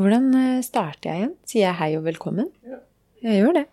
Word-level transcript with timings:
Hvordan 0.00 0.32
eh, 0.32 0.62
starter 0.64 1.10
jeg 1.10 1.18
igjen? 1.18 1.32
Sier 1.44 1.66
jeg 1.66 1.76
hei 1.76 1.92
og 1.98 2.06
velkommen? 2.06 2.46
Ja. 2.64 2.78
Jeg 3.20 3.42
gjør 3.42 3.52
det. 3.58 3.66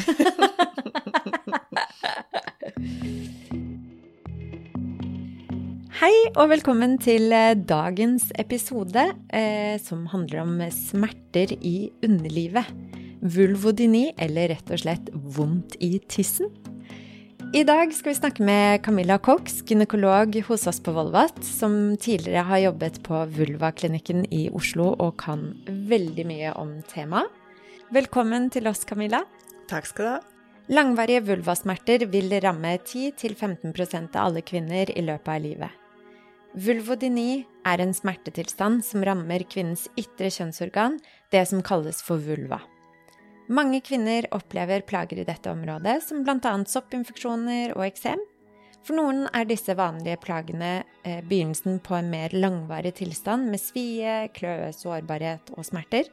hei 6.00 6.16
og 6.30 6.48
velkommen 6.54 6.96
til 7.04 7.28
eh, 7.36 7.52
dagens 7.68 8.32
episode, 8.40 9.12
eh, 9.28 9.76
som 9.76 10.08
handler 10.08 10.40
om 10.46 10.56
smerter 10.72 11.52
i 11.60 11.92
underlivet. 12.00 12.64
Vulvodyni, 13.20 14.16
eller 14.16 14.48
rett 14.54 14.64
og 14.72 14.80
slett 14.86 15.12
vondt 15.12 15.76
i 15.84 16.00
tissen. 16.08 16.48
I 17.54 17.60
dag 17.62 17.92
skal 17.94 18.10
vi 18.10 18.16
snakke 18.18 18.42
med 18.42 18.80
Camilla 18.82 19.14
Cox, 19.22 19.60
gynekolog 19.62 20.34
hos 20.48 20.64
oss 20.66 20.80
på 20.82 20.90
Volvat, 20.90 21.36
som 21.46 21.94
tidligere 21.94 22.42
har 22.48 22.58
jobbet 22.64 22.96
på 23.06 23.20
Vulvaklinikken 23.30 24.24
i 24.34 24.48
Oslo 24.50 24.88
og 24.98 25.12
kan 25.22 25.44
veldig 25.92 26.24
mye 26.26 26.50
om 26.58 26.72
temaet. 26.90 27.30
Velkommen 27.94 28.48
til 28.50 28.66
oss, 28.66 28.82
Camilla. 28.82 29.22
Takk 29.70 29.86
skal 29.86 30.02
du 30.02 30.10
ha. 30.16 30.18
Langvarige 30.74 31.22
vulvasmerter 31.30 32.08
vil 32.10 32.34
ramme 32.42 32.74
10-15% 32.74 34.18
av 34.18 34.32
alle 34.32 34.42
kvinner 34.42 34.90
i 34.90 35.06
løpet 35.06 35.34
av 35.36 35.46
livet. 35.46 35.80
Vulvodyni 36.58 37.44
er 37.70 37.86
en 37.86 37.94
smertetilstand 37.94 38.82
som 38.82 39.06
rammer 39.06 39.46
kvinnens 39.46 39.86
ytre 39.94 40.26
kjønnsorgan, 40.26 40.98
det 41.30 41.46
som 41.54 41.62
kalles 41.62 42.02
for 42.02 42.18
vulva. 42.18 42.64
Mange 43.52 43.82
kvinner 43.84 44.24
opplever 44.32 44.80
plager 44.88 45.20
i 45.20 45.26
dette 45.28 45.50
området, 45.52 45.98
som 46.06 46.22
bl.a. 46.24 46.54
soppinfeksjoner 46.68 47.74
og 47.76 47.84
eksem. 47.84 48.22
For 48.84 48.96
noen 48.96 49.26
er 49.36 49.46
disse 49.48 49.72
vanlige 49.76 50.20
plagene 50.20 50.72
eh, 51.04 51.20
begynnelsen 51.24 51.78
på 51.84 51.96
en 51.96 52.10
mer 52.12 52.32
langvarig 52.36 52.94
tilstand 53.00 53.48
med 53.52 53.60
svie, 53.60 54.26
kløe, 54.36 54.70
sårbarhet 54.76 55.52
og 55.56 55.64
smerter. 55.64 56.08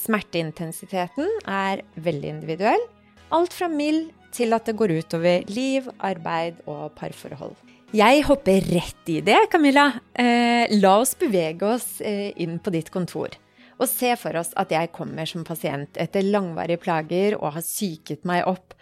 Smerteintensiteten 0.00 1.28
er 1.48 1.84
veldig 2.00 2.34
individuell. 2.38 2.84
Alt 3.32 3.56
fra 3.56 3.68
mild 3.72 4.10
til 4.32 4.56
at 4.56 4.68
det 4.68 4.76
går 4.76 4.96
utover 5.00 5.48
liv, 5.52 5.88
arbeid 6.00 6.60
og 6.64 6.92
parforhold. 6.96 7.56
Jeg 7.92 8.24
hopper 8.24 8.64
rett 8.72 9.08
i 9.12 9.18
det, 9.24 9.36
Camilla. 9.52 9.90
Eh, 10.16 10.64
la 10.80 10.94
oss 11.02 11.12
bevege 11.20 11.74
oss 11.74 12.00
eh, 12.00 12.32
inn 12.40 12.56
på 12.56 12.72
ditt 12.72 12.88
kontor. 12.92 13.36
Og 13.82 13.90
se 13.90 14.12
for 14.20 14.38
oss 14.38 14.52
at 14.60 14.70
jeg 14.70 14.92
kommer 14.94 15.26
som 15.26 15.42
pasient 15.46 15.98
etter 16.00 16.22
langvarige 16.22 16.80
plager 16.84 17.34
og 17.40 17.56
har 17.56 17.66
syket 17.66 18.22
meg 18.28 18.46
opp, 18.46 18.76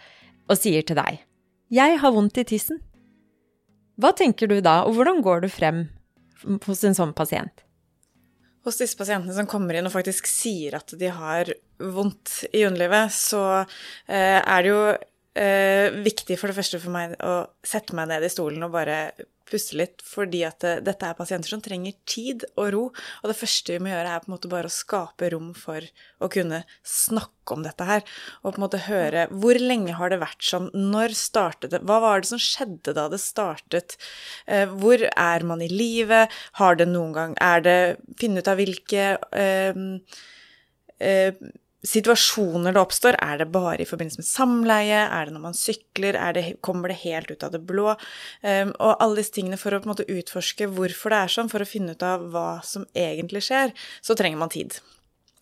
og 0.51 0.59
sier 0.59 0.85
til 0.85 0.99
deg 0.99 1.21
Jeg 1.71 1.99
har 2.03 2.13
vondt 2.13 2.41
i 2.43 2.45
tissen. 2.45 2.81
Hva 4.01 4.11
tenker 4.17 4.51
du 4.51 4.59
da, 4.65 4.81
og 4.89 4.97
hvordan 4.97 5.21
går 5.25 5.45
du 5.45 5.51
frem 5.53 5.85
hos 6.67 6.85
en 6.89 6.97
sånn 6.97 7.13
pasient? 7.17 7.65
Hos 8.65 8.81
disse 8.81 8.99
pasientene 8.99 9.33
som 9.37 9.49
kommer 9.49 9.77
inn 9.77 9.89
og 9.89 9.95
faktisk 9.95 10.29
sier 10.29 10.77
at 10.81 10.93
de 11.01 11.09
har 11.13 11.53
vondt 11.81 12.43
i 12.53 12.67
underlivet, 12.69 13.13
så 13.15 13.43
eh, 13.63 14.41
er 14.41 14.65
det 14.65 14.73
jo 14.73 14.83
eh, 14.91 15.97
viktig 16.05 16.37
for 16.41 16.51
det 16.51 16.59
første 16.59 16.81
for 16.83 16.93
meg 16.93 17.15
å 17.25 17.35
sette 17.65 17.97
meg 17.97 18.11
ned 18.11 18.27
i 18.27 18.33
stolen 18.33 18.67
og 18.67 18.75
bare 18.75 18.99
puste 19.51 19.77
litt, 19.79 20.05
fordi 20.07 20.43
at 20.47 20.61
det, 20.65 20.75
dette 20.87 21.09
er 21.09 21.19
pasienter 21.19 21.53
som 21.53 21.63
trenger 21.65 21.97
tid 22.09 22.47
og 22.55 22.71
ro. 22.75 22.83
Og 23.23 23.31
det 23.31 23.37
første 23.39 23.75
vi 23.75 23.83
må 23.83 23.93
gjøre, 23.93 24.15
er 24.15 24.25
på 24.25 24.31
en 24.31 24.37
måte 24.37 24.53
bare 24.53 24.71
å 24.71 24.75
skape 24.75 25.31
rom 25.35 25.53
for 25.59 25.85
å 26.21 26.31
kunne 26.33 26.63
snakke 26.87 27.57
om 27.57 27.65
dette 27.67 27.87
her. 27.89 28.05
Og 28.43 28.55
på 28.55 28.61
en 28.61 28.67
måte 28.67 28.83
høre 28.87 29.27
hvor 29.31 29.59
lenge 29.61 29.97
har 29.99 30.13
det 30.13 30.21
vært 30.23 30.47
sånn, 30.47 30.71
når 30.75 31.17
startet 31.19 31.75
det, 31.75 31.83
hva 31.89 32.01
var 32.05 32.23
det 32.23 32.31
som 32.33 32.43
skjedde 32.43 32.95
da 32.97 33.09
det 33.13 33.21
startet, 33.23 33.97
eh, 34.47 34.71
hvor 34.71 35.07
er 35.11 35.47
man 35.47 35.65
i 35.65 35.71
livet, 35.71 36.31
har 36.61 36.79
det 36.79 36.89
noen 36.91 37.17
gang, 37.17 37.39
er 37.41 37.65
det 37.65 37.79
Finne 38.21 38.43
ut 38.43 38.49
av 38.51 38.59
hvilke 38.59 39.05
eh, 39.37 39.79
eh, 41.01 41.35
situasjoner 41.87 42.75
det 42.75 42.81
oppstår, 42.83 43.17
er 43.25 43.41
det 43.41 43.47
bare 43.55 43.81
i 43.81 43.89
forbindelse 43.89 44.21
med 44.21 44.29
samleie, 44.29 45.01
er 45.07 45.27
det 45.27 45.35
når 45.35 45.45
man 45.47 45.57
sykler, 45.57 46.19
det, 46.37 46.45
kommer 46.65 46.93
det 46.93 47.01
helt 47.05 47.31
ut 47.33 47.45
av 47.47 47.55
det 47.55 47.63
blå? 47.65 47.95
Um, 48.45 48.75
og 48.77 49.01
alle 49.01 49.21
disse 49.21 49.35
tingene 49.37 49.59
for 49.61 49.73
å 49.73 49.81
på 49.81 49.89
en 49.89 49.95
måte 49.95 50.09
utforske 50.13 50.69
hvorfor 50.75 51.15
det 51.15 51.21
er 51.25 51.35
sånn, 51.37 51.49
for 51.53 51.65
å 51.65 51.69
finne 51.69 51.97
ut 51.97 52.05
av 52.05 52.27
hva 52.35 52.49
som 52.67 52.85
egentlig 52.93 53.47
skjer, 53.49 53.73
så 54.05 54.17
trenger 54.19 54.43
man 54.43 54.53
tid. 54.53 54.77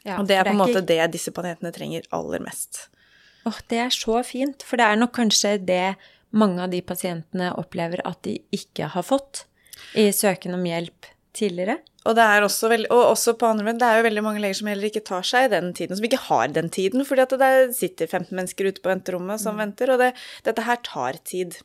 Ja, 0.06 0.20
og 0.20 0.30
det 0.30 0.38
er 0.38 0.46
på 0.46 0.54
en 0.54 0.62
måte 0.62 0.78
ikke... 0.78 0.86
det 0.92 1.10
disse 1.16 1.34
planetene 1.34 1.74
trenger 1.74 2.06
aller 2.14 2.44
mest. 2.44 2.86
Åh, 3.42 3.50
oh, 3.50 3.60
det 3.70 3.82
er 3.82 3.92
så 3.94 4.22
fint, 4.26 4.62
for 4.66 4.78
det 4.78 4.86
er 4.86 5.00
nok 5.00 5.16
kanskje 5.18 5.56
det 5.58 5.98
mange 6.38 6.62
av 6.62 6.70
de 6.70 6.80
pasientene 6.84 7.50
opplever 7.58 8.02
at 8.06 8.20
de 8.26 8.36
ikke 8.54 8.90
har 8.92 9.06
fått 9.06 9.46
i 9.98 10.10
søken 10.14 10.54
om 10.54 10.66
hjelp 10.68 11.08
tidligere. 11.38 11.78
Og, 12.04 12.14
det 12.16 12.24
er 12.24 12.44
også 12.44 12.70
veldig, 12.72 12.90
og 12.94 13.04
også 13.12 13.34
på 13.38 13.48
andre 13.50 13.74
det 13.76 13.86
er 13.86 13.98
jo 13.98 14.06
veldig 14.06 14.24
mange 14.24 14.42
leger 14.42 14.60
som 14.60 14.70
heller 14.70 14.88
ikke 14.88 15.04
tar 15.06 15.26
seg 15.26 15.50
den 15.52 15.72
tiden, 15.76 15.98
som 15.98 16.06
ikke 16.08 16.24
har 16.28 16.52
den 16.54 16.70
tiden, 16.72 17.04
fordi 17.04 17.24
at 17.24 17.34
det 17.40 17.54
sitter 17.76 18.08
15 18.08 18.30
mennesker 18.32 18.70
ute 18.70 18.84
på 18.84 18.92
venterommet 18.92 19.42
som 19.42 19.58
mm. 19.58 19.64
venter, 19.64 19.92
og 19.92 20.00
det, 20.02 20.14
dette 20.46 20.64
her 20.64 20.80
tar 20.86 21.18
tid. 21.28 21.58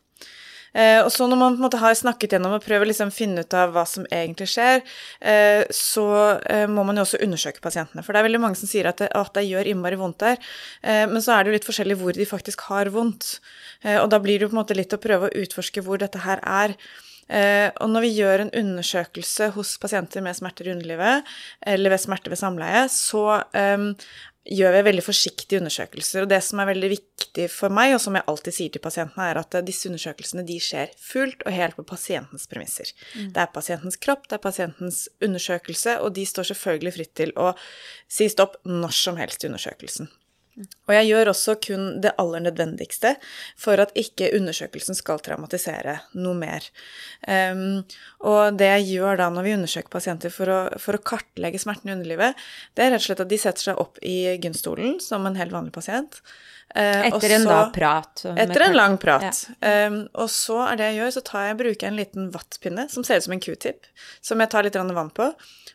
Eh, 0.74 1.00
og 1.04 1.12
så 1.14 1.28
når 1.30 1.38
man 1.38 1.54
på 1.54 1.62
en 1.62 1.66
måte 1.68 1.80
har 1.82 1.94
snakket 1.98 2.34
gjennom 2.34 2.56
og 2.58 2.64
prøver 2.66 2.90
liksom 2.90 3.12
finne 3.14 3.44
ut 3.46 3.56
av 3.58 3.76
hva 3.76 3.86
som 3.90 4.08
egentlig 4.10 4.50
skjer, 4.50 4.82
eh, 5.22 5.62
så 5.70 6.08
eh, 6.50 6.66
må 6.66 6.86
man 6.88 6.98
jo 6.98 7.06
også 7.06 7.22
undersøke 7.24 7.62
pasientene. 7.64 8.02
For 8.02 8.14
det 8.14 8.24
er 8.24 8.28
veldig 8.30 8.42
mange 8.42 8.60
som 8.60 8.72
sier 8.72 8.90
at 8.90 9.04
det, 9.04 9.12
at 9.14 9.34
det 9.38 9.46
gjør 9.46 9.70
innmari 9.70 10.00
vondt 10.02 10.24
der, 10.26 10.42
eh, 10.82 11.06
men 11.10 11.22
så 11.22 11.36
er 11.36 11.44
det 11.44 11.54
jo 11.54 11.58
litt 11.60 11.70
forskjellig 11.70 12.00
hvor 12.02 12.18
de 12.18 12.30
faktisk 12.30 12.66
har 12.72 12.90
vondt. 12.94 13.36
Eh, 13.86 14.00
og 14.02 14.10
da 14.14 14.20
blir 14.24 14.40
det 14.40 14.48
jo 14.48 14.54
på 14.54 14.58
en 14.58 14.64
måte 14.64 14.78
litt 14.78 14.98
å 14.98 15.02
prøve 15.02 15.30
å 15.30 15.44
utforske 15.46 15.86
hvor 15.86 16.02
dette 16.02 16.26
her 16.26 16.42
er. 16.42 16.78
Eh, 17.30 17.70
og 17.82 17.90
når 17.94 18.06
vi 18.06 18.12
gjør 18.18 18.44
en 18.44 18.54
undersøkelse 18.64 19.50
hos 19.56 19.78
pasienter 19.82 20.24
med 20.26 20.38
smerter 20.38 20.70
i 20.70 20.76
underlivet, 20.76 21.34
eller 21.66 21.94
ved 21.94 22.04
smerte 22.04 22.34
ved 22.34 22.42
samleie, 22.42 22.86
så 22.92 23.42
um, 23.56 23.92
gjør 24.44 24.76
vi 24.76 24.82
veldig 24.90 25.04
forsiktige 25.06 25.62
undersøkelser. 25.62 26.24
Og 26.24 26.32
det 26.32 26.42
som 26.44 26.60
er 26.60 26.72
veldig 26.74 26.90
viktig 26.92 27.48
for 27.52 27.74
meg, 27.74 27.96
og 27.96 28.02
som 28.04 28.18
jeg 28.18 28.28
alltid 28.28 28.58
sier 28.58 28.74
til 28.74 28.84
pasientene, 28.84 29.30
er 29.30 29.40
at 29.40 29.60
disse 29.66 29.88
undersøkelsene 29.90 30.44
de 30.48 30.58
skjer 30.62 30.92
fullt 31.00 31.46
og 31.48 31.56
helt 31.56 31.80
på 31.80 31.88
pasientens 31.94 32.50
premisser. 32.52 32.92
Mm. 33.16 33.32
Det 33.36 33.46
er 33.46 33.54
pasientens 33.56 34.00
kropp, 34.04 34.28
det 34.28 34.38
er 34.40 34.44
pasientens 34.44 35.06
undersøkelse, 35.24 36.00
og 36.04 36.16
de 36.18 36.28
står 36.28 36.52
selvfølgelig 36.52 36.98
fritt 36.98 37.16
til 37.24 37.34
å 37.40 37.54
si 38.12 38.28
stopp 38.32 38.60
når 38.68 39.00
som 39.00 39.22
helst 39.22 39.46
i 39.46 39.52
undersøkelsen. 39.52 40.12
Og 40.54 40.94
jeg 40.94 41.08
gjør 41.10 41.32
også 41.32 41.56
kun 41.64 41.86
det 42.04 42.12
aller 42.22 42.44
nødvendigste 42.46 43.16
for 43.60 43.82
at 43.82 43.94
ikke 43.98 44.30
undersøkelsen 44.38 44.98
skal 44.98 45.22
traumatisere 45.26 45.96
noe 46.14 46.38
mer. 46.38 46.68
Um, 47.26 47.82
og 48.22 48.60
det 48.60 48.70
jeg 48.70 48.88
gjør 48.92 49.18
da 49.24 49.30
når 49.34 49.48
vi 49.48 49.56
undersøker 49.58 49.94
pasienter 49.94 50.34
for 50.34 50.54
å, 50.54 50.60
for 50.82 51.00
å, 51.00 51.04
kartlegge 51.04 51.62
smerten 51.62 51.90
i 51.90 51.96
underlivet, 51.96 52.40
det 52.78 52.86
er 52.86 52.94
rett 52.94 53.02
og 53.02 53.08
slett 53.08 53.26
at 53.26 53.32
de 53.34 53.42
setter 53.42 53.72
seg 53.72 53.82
opp 53.82 53.98
i 54.06 54.36
gynstolen 54.44 55.00
som 55.04 55.26
en 55.26 55.40
helt 55.40 55.56
vanlig 55.56 55.74
pasient. 55.76 56.22
Uh, 56.74 57.06
etter 57.10 57.36
en 57.36 57.44
da 57.46 57.58
prat? 57.74 58.24
Etter 58.34 58.68
en 58.68 58.78
lang 58.78 58.96
prat. 59.02 59.44
Ja. 59.62 59.74
Um, 59.88 60.00
og 60.18 60.30
så 60.34 60.62
er 60.68 60.80
det 60.80 60.88
jeg 60.92 61.02
gjør, 61.02 61.12
så 61.18 61.26
tar 61.28 61.50
jeg, 61.50 61.60
bruker 61.60 61.88
jeg 61.88 61.92
en 61.92 62.00
liten 62.00 62.32
vattpinne 62.34 62.88
som 62.90 63.06
ser 63.06 63.22
ut 63.22 63.28
som 63.28 63.36
en 63.36 63.44
q-tip, 63.44 63.90
som 64.26 64.42
jeg 64.42 64.54
tar 64.54 64.66
litt 64.66 64.78
vann 64.78 65.14
på. 65.14 65.28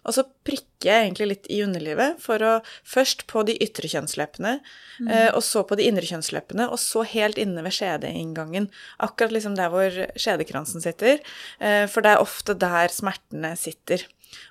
Og 0.09 0.15
så 0.17 0.25
prikker 0.47 0.91
jeg 0.91 1.05
egentlig 1.05 1.29
litt 1.33 1.49
i 1.53 1.61
underlivet 1.65 2.19
for 2.23 2.43
å 2.43 2.55
Først 2.89 3.27
på 3.31 3.43
de 3.47 3.55
ytre 3.63 3.89
kjønnsleppene, 3.91 4.59
mm. 4.99 5.09
eh, 5.09 5.31
og 5.33 5.43
så 5.47 5.65
på 5.67 5.79
de 5.79 5.87
indre 5.89 6.07
kjønnsleppene, 6.09 6.69
og 6.73 6.81
så 6.83 7.05
helt 7.07 7.41
inne 7.41 7.65
ved 7.67 7.77
skjedeinngangen. 7.77 8.69
Akkurat 9.05 9.35
liksom 9.35 9.57
der 9.59 9.73
hvor 9.73 10.01
skjedekransen 10.19 10.85
sitter. 10.85 11.23
Eh, 11.59 11.85
for 11.91 12.05
det 12.05 12.15
er 12.15 12.25
ofte 12.25 12.57
der 12.59 12.95
smertene 12.95 13.55
sitter. 13.61 14.05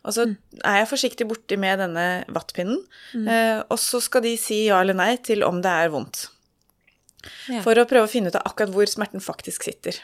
Og 0.08 0.16
så 0.16 0.26
mm. 0.26 0.36
er 0.64 0.80
jeg 0.82 0.90
forsiktig 0.90 1.28
borti 1.30 1.58
med 1.62 1.84
denne 1.84 2.08
vattpinnen, 2.34 2.82
mm. 3.14 3.30
eh, 3.30 3.60
og 3.68 3.78
så 3.82 4.02
skal 4.04 4.26
de 4.26 4.34
si 4.42 4.66
ja 4.66 4.82
eller 4.82 4.98
nei 4.98 5.14
til 5.24 5.46
om 5.46 5.62
det 5.64 5.74
er 5.86 5.94
vondt. 5.94 6.28
Ja. 7.52 7.62
For 7.66 7.78
å 7.78 7.88
prøve 7.90 8.08
å 8.08 8.12
finne 8.12 8.32
ut 8.32 8.38
av 8.40 8.46
akkurat 8.48 8.74
hvor 8.74 8.90
smerten 8.90 9.24
faktisk 9.24 9.68
sitter. 9.68 10.00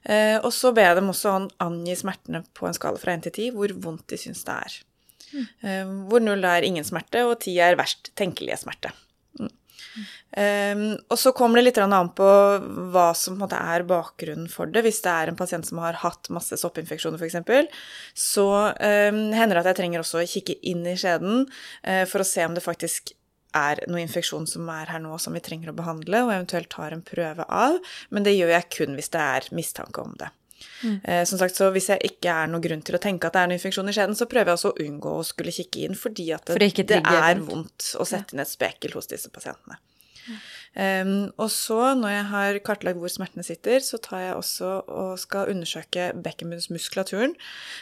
Uh, 0.00 0.40
og 0.40 0.48
så 0.56 0.70
ber 0.72 0.86
jeg 0.88 0.96
dem 0.96 1.10
også 1.12 1.34
angi 1.60 1.94
smertene 1.98 2.40
på 2.56 2.64
en 2.64 2.76
skala 2.76 2.96
fra 3.00 3.12
1 3.12 3.26
til 3.26 3.34
10, 3.34 3.56
hvor 3.56 3.74
vondt 3.84 4.06
de 4.08 4.18
syns 4.20 4.40
det 4.46 4.54
er. 4.56 4.76
Mm. 5.30 5.44
Uh, 5.60 5.90
hvor 6.08 6.24
null 6.24 6.46
er 6.48 6.64
ingen 6.66 6.86
smerte, 6.86 7.26
og 7.28 7.36
10 7.36 7.58
er 7.66 7.76
verst 7.78 8.12
tenkelige 8.18 8.56
smerte. 8.62 8.94
Um, 10.30 10.82
og 11.10 11.18
så 11.18 11.32
kommer 11.34 11.58
det 11.58 11.64
litt 11.66 11.78
an 11.82 12.12
på 12.14 12.26
hva 12.94 13.08
som 13.18 13.40
er 13.46 13.84
bakgrunnen 13.88 14.50
for 14.52 14.70
det. 14.70 14.84
Hvis 14.86 15.02
det 15.04 15.12
er 15.12 15.30
en 15.30 15.38
pasient 15.38 15.66
som 15.66 15.80
har 15.82 15.98
hatt 16.04 16.30
masse 16.32 16.58
soppinfeksjoner, 16.60 17.18
f.eks., 17.18 17.80
så 18.14 18.48
um, 18.70 19.22
hender 19.34 19.56
det 19.56 19.64
at 19.64 19.72
jeg 19.72 19.80
trenger 19.82 20.04
også 20.04 20.22
å 20.22 20.28
kikke 20.30 20.60
inn 20.70 20.84
i 20.86 20.98
skjeden 21.00 21.46
uh, 21.48 22.04
for 22.10 22.22
å 22.22 22.28
se 22.28 22.46
om 22.46 22.54
det 22.56 22.64
faktisk 22.64 23.14
er 23.56 23.80
noe 23.90 24.04
infeksjon 24.04 24.46
som 24.46 24.68
er 24.70 24.92
her 24.92 25.02
nå 25.02 25.16
som 25.18 25.34
vi 25.34 25.42
trenger 25.42 25.72
å 25.72 25.78
behandle, 25.78 26.22
og 26.22 26.34
eventuelt 26.36 26.70
tar 26.70 26.94
en 26.94 27.02
prøve 27.02 27.46
av, 27.50 27.80
men 28.14 28.26
det 28.26 28.36
gjør 28.36 28.54
jeg 28.54 28.70
kun 28.76 28.94
hvis 28.98 29.10
det 29.10 29.24
er 29.24 29.48
mistanke 29.56 30.04
om 30.04 30.14
det. 30.20 30.30
Mm. 30.82 30.96
Eh, 31.04 31.22
som 31.28 31.40
sagt, 31.40 31.56
så 31.56 31.70
Hvis 31.74 31.90
jeg 31.92 32.02
ikke 32.12 32.32
er 32.32 32.50
noen 32.50 32.64
grunn 32.64 32.82
til 32.86 32.96
å 32.98 33.02
tenke 33.02 33.28
at 33.28 33.36
det 33.36 33.42
er 33.42 33.50
en 33.50 33.56
infeksjon 33.56 33.88
i 33.88 33.96
skjeden, 33.96 34.16
så 34.18 34.28
prøver 34.30 34.52
jeg 34.52 34.60
også 34.60 34.72
å 34.72 34.86
unngå 34.86 35.14
å 35.18 35.26
skulle 35.26 35.54
kikke 35.54 35.86
inn, 35.86 35.98
fordi 35.98 36.30
at 36.36 36.46
det, 36.46 36.56
For 36.56 36.64
det, 36.64 36.88
det 36.94 37.00
er 37.04 37.44
vondt 37.44 37.94
å 38.00 38.08
sette 38.08 38.36
inn 38.36 38.44
et 38.44 38.50
spekel 38.50 38.96
hos 38.96 39.10
disse 39.10 39.32
pasientene. 39.32 39.80
Um, 40.70 41.32
og 41.34 41.48
så, 41.50 41.78
når 41.98 42.12
jeg 42.12 42.26
har 42.30 42.58
kartlagt 42.62 43.00
hvor 43.02 43.10
smertene 43.10 43.42
sitter, 43.42 43.82
så 43.82 43.98
tar 43.98 44.20
jeg 44.22 44.36
også 44.38 44.68
og 44.86 45.16
skal 45.18 45.50
undersøke 45.50 46.10
bekkenbunnsmuskulaturen. 46.22 47.34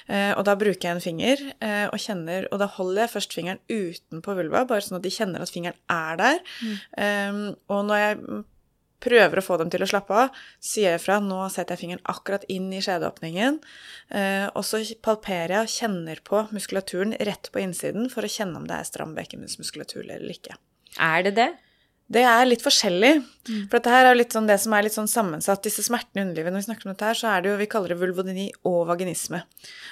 Uh, 0.08 0.32
og 0.38 0.46
da 0.48 0.54
bruker 0.56 0.88
jeg 0.88 0.96
en 0.96 1.04
finger 1.04 1.42
uh, 1.60 1.86
og 1.92 2.00
kjenner 2.00 2.46
Og 2.48 2.62
da 2.62 2.70
holder 2.78 3.04
jeg 3.04 3.14
først 3.16 3.36
fingeren 3.36 3.60
utenpå 3.68 4.36
vulva, 4.38 4.64
bare 4.68 4.86
sånn 4.86 5.00
at 5.00 5.04
de 5.04 5.12
kjenner 5.12 5.44
at 5.44 5.52
fingeren 5.52 5.76
er 5.92 6.22
der. 6.22 6.40
Mm. 6.62 6.78
Um, 6.96 7.42
og 7.68 7.84
når 7.90 8.02
jeg 8.04 8.44
prøver 9.02 9.40
å 9.40 9.44
få 9.44 9.58
dem 9.60 9.70
til 9.72 9.84
å 9.84 9.88
slappe 9.90 10.16
av, 10.24 10.40
sier 10.62 10.96
jeg 10.96 11.02
fra. 11.04 11.18
Nå 11.22 11.40
setter 11.52 11.76
jeg 11.76 11.84
fingeren 11.84 12.10
akkurat 12.10 12.46
inn 12.52 12.70
i 12.74 12.82
skjedeåpningen. 12.84 13.60
Eh, 14.10 14.46
og 14.52 14.66
så 14.66 14.82
palperer 15.04 15.58
jeg 15.58 15.66
og 15.68 15.74
kjenner 15.76 16.24
på 16.26 16.44
muskulaturen 16.54 17.14
rett 17.28 17.50
på 17.54 17.62
innsiden 17.62 18.10
for 18.12 18.26
å 18.26 18.32
kjenne 18.32 18.60
om 18.60 18.68
det 18.68 18.78
er 18.78 18.88
stram 18.88 19.14
bekkenbunnsmuskulatur 19.18 20.04
eller 20.04 20.28
ikke. 20.34 20.58
Er 20.98 21.26
det 21.28 21.34
det? 21.38 21.50
Det 22.08 22.22
er 22.24 22.46
litt 22.48 22.64
forskjellig. 22.64 23.18
Mm. 23.20 23.64
For 23.68 23.76
dette 23.76 23.92
her 23.92 24.08
er 24.08 24.16
litt 24.16 24.32
sånn 24.32 24.48
det 24.48 24.56
som 24.62 24.72
er 24.72 24.86
litt 24.86 24.96
sånn 24.96 25.10
sammensatt. 25.10 25.60
Disse 25.66 25.84
smertene 25.84 26.22
i 26.22 26.24
underlivet, 26.24 26.54
når 26.54 26.62
vi 26.62 26.68
snakker 26.70 26.88
om 26.88 26.94
dette 26.94 27.10
her, 27.10 27.18
så 27.20 27.28
er 27.34 27.44
det 27.44 27.50
jo 27.50 27.58
vi 27.60 27.68
kaller 27.68 27.92
det 27.92 28.00
vulvodyni 28.00 28.46
og 28.68 28.80
vaginisme. 28.88 29.42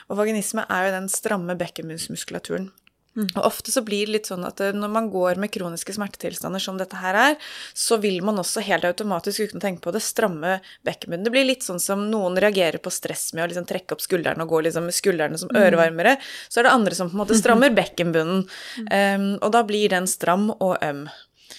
Og 0.08 0.20
vaginisme 0.22 0.64
er 0.64 0.86
jo 0.86 0.94
den 0.96 1.10
stramme 1.12 1.58
bekkenbunnsmuskulaturen. 1.60 2.70
Mm. 3.16 3.28
Og 3.34 3.46
ofte 3.48 3.72
så 3.72 3.82
blir 3.84 4.06
det 4.06 4.12
litt 4.12 4.30
sånn 4.30 4.44
at 4.46 4.60
eh, 4.60 4.74
når 4.76 4.92
man 4.92 5.10
går 5.12 5.40
med 5.40 5.52
kroniske 5.54 5.94
smertetilstander 5.96 6.62
som 6.62 6.76
dette 6.80 6.98
her 7.00 7.16
er, 7.16 7.36
så 7.72 7.96
vil 8.02 8.20
man 8.26 8.40
også 8.42 8.64
helt 8.66 8.84
automatisk 8.88 9.46
uten 9.46 9.60
å 9.60 9.64
tenke 9.64 9.84
på 9.86 9.94
det 9.96 10.04
stramme 10.04 10.58
bekkenbunnen. 10.86 11.24
Det 11.24 11.34
blir 11.34 11.48
litt 11.48 11.66
sånn 11.66 11.80
som 11.82 12.06
noen 12.12 12.36
reagerer 12.42 12.82
på 12.82 12.92
stress 12.92 13.30
med 13.36 13.46
å 13.46 13.50
liksom 13.50 13.68
trekke 13.68 13.96
opp 13.96 14.04
skuldrene 14.04 14.44
og 14.44 14.52
gå 14.52 14.62
liksom 14.68 14.90
med 14.90 14.96
skuldrene 14.96 15.40
som 15.40 15.52
mm. 15.52 15.60
ørevarmere. 15.62 16.16
Så 16.48 16.60
er 16.60 16.68
det 16.68 16.76
andre 16.76 16.98
som 16.98 17.10
på 17.10 17.16
en 17.16 17.24
måte 17.24 17.38
strammer 17.38 17.72
bekkenbunnen. 17.80 18.44
Um, 18.90 19.30
og 19.40 19.48
da 19.54 19.62
blir 19.66 19.90
den 19.92 20.08
stram 20.10 20.50
og 20.52 20.76
øm. 20.84 21.06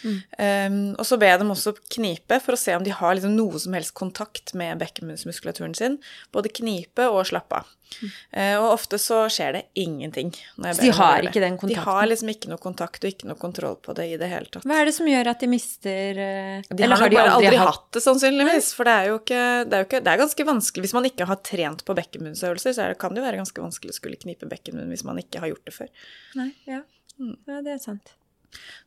Mm. 0.03 0.19
Um, 0.37 0.77
og 0.99 1.07
så 1.07 1.17
ber 1.19 1.33
jeg 1.33 1.41
dem 1.41 1.53
også 1.53 1.73
knipe 1.93 2.39
for 2.43 2.57
å 2.57 2.59
se 2.59 2.75
om 2.77 2.85
de 2.85 2.93
har 2.95 3.17
liksom 3.17 3.35
noe 3.37 3.61
som 3.61 3.75
helst 3.77 3.95
kontakt 3.97 4.53
med 4.57 4.79
bekkenbunnsmuskulaturen 4.81 5.75
sin. 5.77 5.97
Både 6.35 6.51
knipe 6.53 7.07
og 7.11 7.25
slappe 7.29 7.61
av. 7.61 7.73
Mm. 7.87 8.09
Uh, 8.35 8.55
og 8.59 8.65
ofte 8.73 8.99
så 8.99 9.21
skjer 9.31 9.53
det 9.55 9.61
ingenting. 9.79 10.33
så 10.59 10.75
de 10.81 10.91
har 10.97 11.23
ikke 11.23 11.41
den 11.43 11.55
kontakten? 11.55 11.71
De 11.71 11.85
har 11.85 12.09
liksom 12.09 12.31
ikke 12.33 12.51
noe 12.51 12.61
kontakt 12.61 13.05
og 13.05 13.13
ikke 13.13 13.29
noe 13.29 13.39
kontroll 13.39 13.77
på 13.83 13.95
det 13.97 14.09
i 14.11 14.17
det 14.19 14.29
hele 14.31 14.51
tatt. 14.51 14.67
Hva 14.67 14.81
er 14.81 14.89
det 14.89 14.95
som 14.97 15.07
gjør 15.09 15.31
at 15.31 15.43
de 15.43 15.51
mister 15.51 16.19
uh, 16.19 16.67
De 16.67 16.83
har, 16.83 16.97
har 16.99 17.13
de 17.13 17.21
aldri, 17.23 17.47
aldri 17.47 17.63
hatt 17.63 17.87
det, 17.95 18.03
sannsynligvis. 18.03 18.73
For 18.77 18.89
det 18.89 18.97
er 18.97 19.11
jo 19.13 19.17
ikke 19.21 19.41
det, 19.63 19.79
er 19.79 19.85
jo 19.85 19.89
ikke 19.89 20.03
det 20.03 20.13
er 20.13 20.21
ganske 20.23 20.47
vanskelig 20.51 20.87
Hvis 20.87 20.97
man 20.97 21.09
ikke 21.09 21.29
har 21.31 21.41
trent 21.47 21.83
på 21.87 21.97
bekkenmunnsøvelser, 21.97 22.75
så 22.75 22.91
det, 22.91 22.99
kan 23.01 23.15
det 23.15 23.23
jo 23.23 23.27
være 23.29 23.41
ganske 23.41 23.63
vanskelig 23.63 23.95
å 23.95 23.99
skulle 24.01 24.19
knipe 24.19 24.49
bekkenmunn 24.51 24.91
hvis 24.91 25.07
man 25.07 25.19
ikke 25.23 25.43
har 25.43 25.53
gjort 25.53 25.67
det 25.67 25.75
før. 25.79 25.91
Nei, 26.37 26.51
ja. 26.67 26.83
Mm. 27.17 27.35
ja 27.47 27.63
det 27.65 27.77
er 27.77 27.81
sant. 27.81 28.17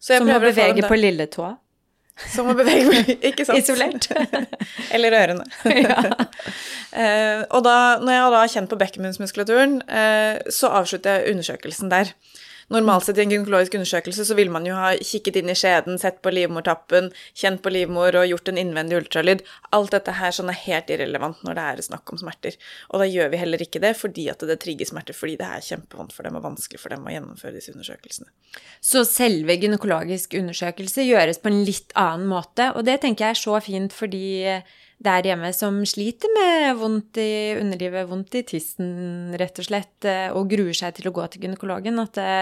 Som 0.01 0.31
å 0.31 0.39
bevege 0.43 0.87
på 0.89 0.99
lilletåa. 0.99 1.55
Som 2.29 2.51
å 2.53 2.55
bevege 2.57 2.89
på 2.91 3.17
Ikke 3.31 3.47
sant? 3.49 3.61
Isolert. 3.61 4.11
Eller 4.95 5.17
ørene. 5.17 5.47
ja. 5.85 6.03
uh, 6.05 7.41
og 7.57 7.65
da, 7.65 7.77
når 8.03 8.15
jeg 8.15 8.35
da 8.35 8.43
har 8.43 8.53
kjent 8.55 8.73
på 8.73 8.79
bekkenbunnsmuskulaturen, 8.81 9.81
uh, 9.89 10.37
så 10.53 10.73
avslutter 10.81 11.21
jeg 11.21 11.35
undersøkelsen 11.35 11.93
der. 11.93 12.13
Normalt 12.71 13.03
sett 13.03 13.19
i 13.19 13.25
en 13.25 13.33
gynekologisk 13.33 13.75
undersøkelse 13.75 14.23
så 14.29 14.35
vil 14.39 14.51
man 14.55 14.67
jo 14.69 14.77
ha 14.79 14.93
kikket 14.95 15.41
inn 15.41 15.51
i 15.51 15.57
skjeden, 15.59 15.97
sett 15.99 16.21
på 16.23 16.31
livmortappen, 16.31 17.09
kjent 17.35 17.65
på 17.65 17.73
livmor 17.75 18.15
og 18.21 18.29
gjort 18.31 18.53
en 18.53 18.61
innvendig 18.63 19.01
ultralyd. 19.01 19.43
Alt 19.75 19.97
dette 19.97 20.15
her 20.15 20.37
sånn 20.37 20.53
er 20.53 20.61
helt 20.69 20.93
irrelevant 20.95 21.43
når 21.43 21.59
det 21.59 21.65
er 21.67 21.83
snakk 21.89 22.13
om 22.15 22.21
smerter. 22.21 22.55
Og 22.93 23.03
da 23.03 23.09
gjør 23.11 23.33
vi 23.33 23.41
heller 23.41 23.65
ikke 23.65 23.83
det 23.83 23.97
fordi 23.99 24.29
at 24.31 24.45
det 24.47 24.61
trigger 24.63 24.87
smerter, 24.87 25.19
fordi 25.19 25.35
det 25.41 25.49
er 25.49 25.67
kjempevondt 25.67 26.15
for 26.15 26.29
dem 26.29 26.39
og 26.39 26.47
vanskelig 26.47 26.79
for 26.79 26.95
dem 26.95 27.03
å 27.03 27.15
gjennomføre 27.17 27.57
disse 27.59 27.75
undersøkelsene. 27.75 28.31
Så 28.79 29.03
selve 29.09 29.59
gynekologisk 29.59 30.39
undersøkelse 30.39 31.09
gjøres 31.09 31.43
på 31.43 31.51
en 31.51 31.65
litt 31.67 31.91
annen 31.99 32.31
måte, 32.31 32.71
og 32.77 32.87
det 32.87 33.01
tenker 33.03 33.33
jeg 33.33 33.39
er 33.39 33.43
så 33.43 33.59
fint 33.67 33.97
fordi 33.97 34.23
der 35.01 35.25
hjemme 35.25 35.53
som 35.57 35.81
sliter 35.89 36.29
med 36.35 36.75
vondt 36.81 37.21
i 37.23 37.57
underlivet, 37.57 38.09
vondt 38.11 38.37
i 38.37 38.45
tissen, 38.47 39.33
rett 39.41 39.61
og 39.63 39.69
slett, 39.71 39.97
eh, 40.05 40.29
og 40.37 40.51
gruer 40.51 40.77
seg 40.77 40.99
til 40.99 41.09
å 41.09 41.15
gå 41.17 41.25
til 41.33 41.47
gynekologen, 41.47 42.01
at 42.03 42.19
det, 42.19 42.35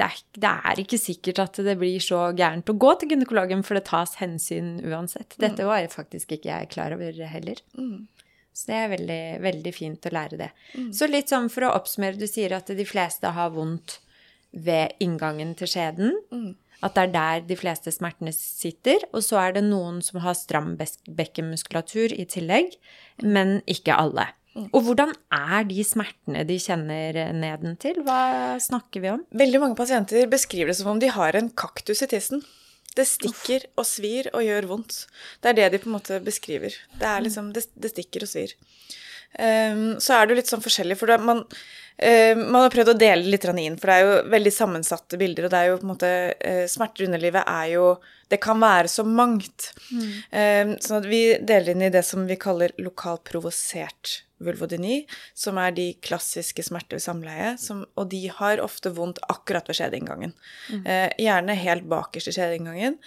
det, 0.00 0.08
er, 0.08 0.22
det, 0.34 0.54
er, 0.72 0.82
ikke 0.82 0.98
sikkert 0.98 1.42
at 1.44 1.60
det 1.62 1.76
blir 1.78 2.02
så 2.02 2.24
gærent 2.34 2.72
å 2.72 2.78
gå 2.86 2.94
til 2.98 3.14
gynekologen, 3.14 3.62
for 3.66 3.78
det 3.78 3.86
tas 3.90 4.16
hensyn 4.18 4.80
uansett. 4.82 5.36
Mm. 5.36 5.44
Dette 5.46 5.68
var 5.68 5.86
faktisk 5.94 6.34
ikke 6.34 6.50
jeg 6.50 6.72
klar 6.74 6.96
over 6.96 7.22
heller. 7.36 7.62
Mm. 7.78 8.08
Så 8.52 8.68
det 8.68 8.80
er 8.80 8.90
veldig, 8.92 9.22
veldig 9.46 9.72
fint 9.72 10.10
å 10.10 10.12
lære 10.12 10.40
det. 10.42 10.50
Mm. 10.74 10.90
Så 10.96 11.08
litt 11.08 11.30
sånn 11.32 11.48
for 11.52 11.68
å 11.68 11.74
oppsummere, 11.78 12.18
du 12.18 12.26
sier 12.28 12.52
at 12.58 12.68
de 12.68 12.88
fleste 12.88 13.30
har 13.32 13.54
vondt 13.54 14.00
ved 14.52 14.98
inngangen 15.00 15.54
til 15.56 15.70
skjeden. 15.70 16.18
Mm. 16.34 16.50
At 16.82 16.96
det 16.96 17.02
er 17.06 17.12
der 17.14 17.42
de 17.46 17.56
fleste 17.58 17.92
smertene 17.94 18.32
sitter. 18.34 19.04
Og 19.12 19.24
så 19.24 19.38
er 19.42 19.56
det 19.56 19.64
noen 19.68 20.00
som 20.04 20.20
har 20.24 20.36
stram 20.38 20.74
bekkenmuskulatur 20.76 22.14
i 22.16 22.26
tillegg, 22.28 22.74
men 23.22 23.60
ikke 23.70 23.96
alle. 23.96 24.28
Mm. 24.52 24.66
Og 24.68 24.82
hvordan 24.84 25.14
er 25.32 25.62
de 25.64 25.84
smertene 25.86 26.42
de 26.48 26.58
kjenner 26.60 27.20
nedentil? 27.36 28.02
Hva 28.04 28.58
snakker 28.60 29.04
vi 29.04 29.12
om? 29.14 29.22
Veldig 29.32 29.62
mange 29.62 29.78
pasienter 29.78 30.28
beskriver 30.32 30.72
det 30.72 30.80
som 30.80 30.90
om 30.92 31.00
de 31.00 31.08
har 31.12 31.38
en 31.38 31.48
kaktus 31.56 32.04
i 32.04 32.10
tissen. 32.10 32.42
Det 32.92 33.06
stikker 33.08 33.64
og 33.80 33.86
svir 33.88 34.28
og 34.34 34.44
gjør 34.44 34.68
vondt. 34.68 35.06
Det 35.40 35.52
er 35.52 35.56
det 35.56 35.70
de 35.72 35.80
på 35.80 35.88
en 35.88 35.96
måte 35.96 36.18
beskriver. 36.24 36.74
Det 37.00 37.08
er 37.08 37.24
liksom, 37.24 37.48
det, 37.56 37.64
det 37.72 37.92
stikker 37.94 38.26
og 38.26 38.32
svir. 38.34 38.52
Um, 39.38 40.00
så 40.02 40.16
er 40.16 40.26
det 40.26 40.34
jo 40.34 40.40
litt 40.42 40.50
sånn 40.50 40.64
forskjellig, 40.64 40.98
for 41.00 41.12
man, 41.24 41.42
uh, 41.42 42.34
man 42.36 42.58
har 42.60 42.74
prøvd 42.74 42.92
å 42.92 42.98
dele 43.00 43.32
litt 43.32 43.46
inn, 43.48 43.78
for 43.80 43.88
det 43.88 43.94
er 43.94 44.04
jo 44.04 44.32
veldig 44.34 44.52
sammensatte 44.52 45.20
bilder, 45.20 45.46
og 45.48 45.54
det 45.54 45.60
er 45.60 45.70
jo 45.70 45.78
på 45.78 45.86
en 45.86 45.92
måte 45.94 46.10
uh, 46.34 46.64
Smerter 46.68 47.04
i 47.04 47.08
underlivet 47.08 47.48
er 47.48 47.70
jo 47.76 47.86
Det 48.32 48.40
kan 48.40 48.60
være 48.60 48.88
så 48.88 49.04
mangt. 49.04 49.72
Mm. 49.92 50.12
Um, 50.32 50.74
sånn 50.80 51.02
at 51.02 51.08
vi 51.08 51.22
deler 51.40 51.74
inn 51.74 51.82
i 51.84 51.92
det 51.92 52.04
som 52.08 52.24
vi 52.28 52.38
kaller 52.40 52.72
lokalprovosert 52.80 54.22
vulvodyni, 54.42 55.02
som 55.38 55.58
er 55.60 55.74
de 55.76 55.90
klassiske 56.04 56.64
smerter 56.66 56.98
ved 56.98 57.04
samleie, 57.04 57.52
som, 57.60 57.84
og 57.94 58.08
de 58.12 58.24
har 58.32 58.62
ofte 58.64 58.90
vondt 58.96 59.20
akkurat 59.32 59.68
ved 59.68 59.78
skjedeinngangen. 59.78 60.32
Mm. 60.70 60.82
Uh, 60.86 61.08
gjerne 61.20 61.58
helt 61.60 61.86
bakerst 61.92 62.32
i 62.32 62.36
skjedeinngangen. 62.36 62.98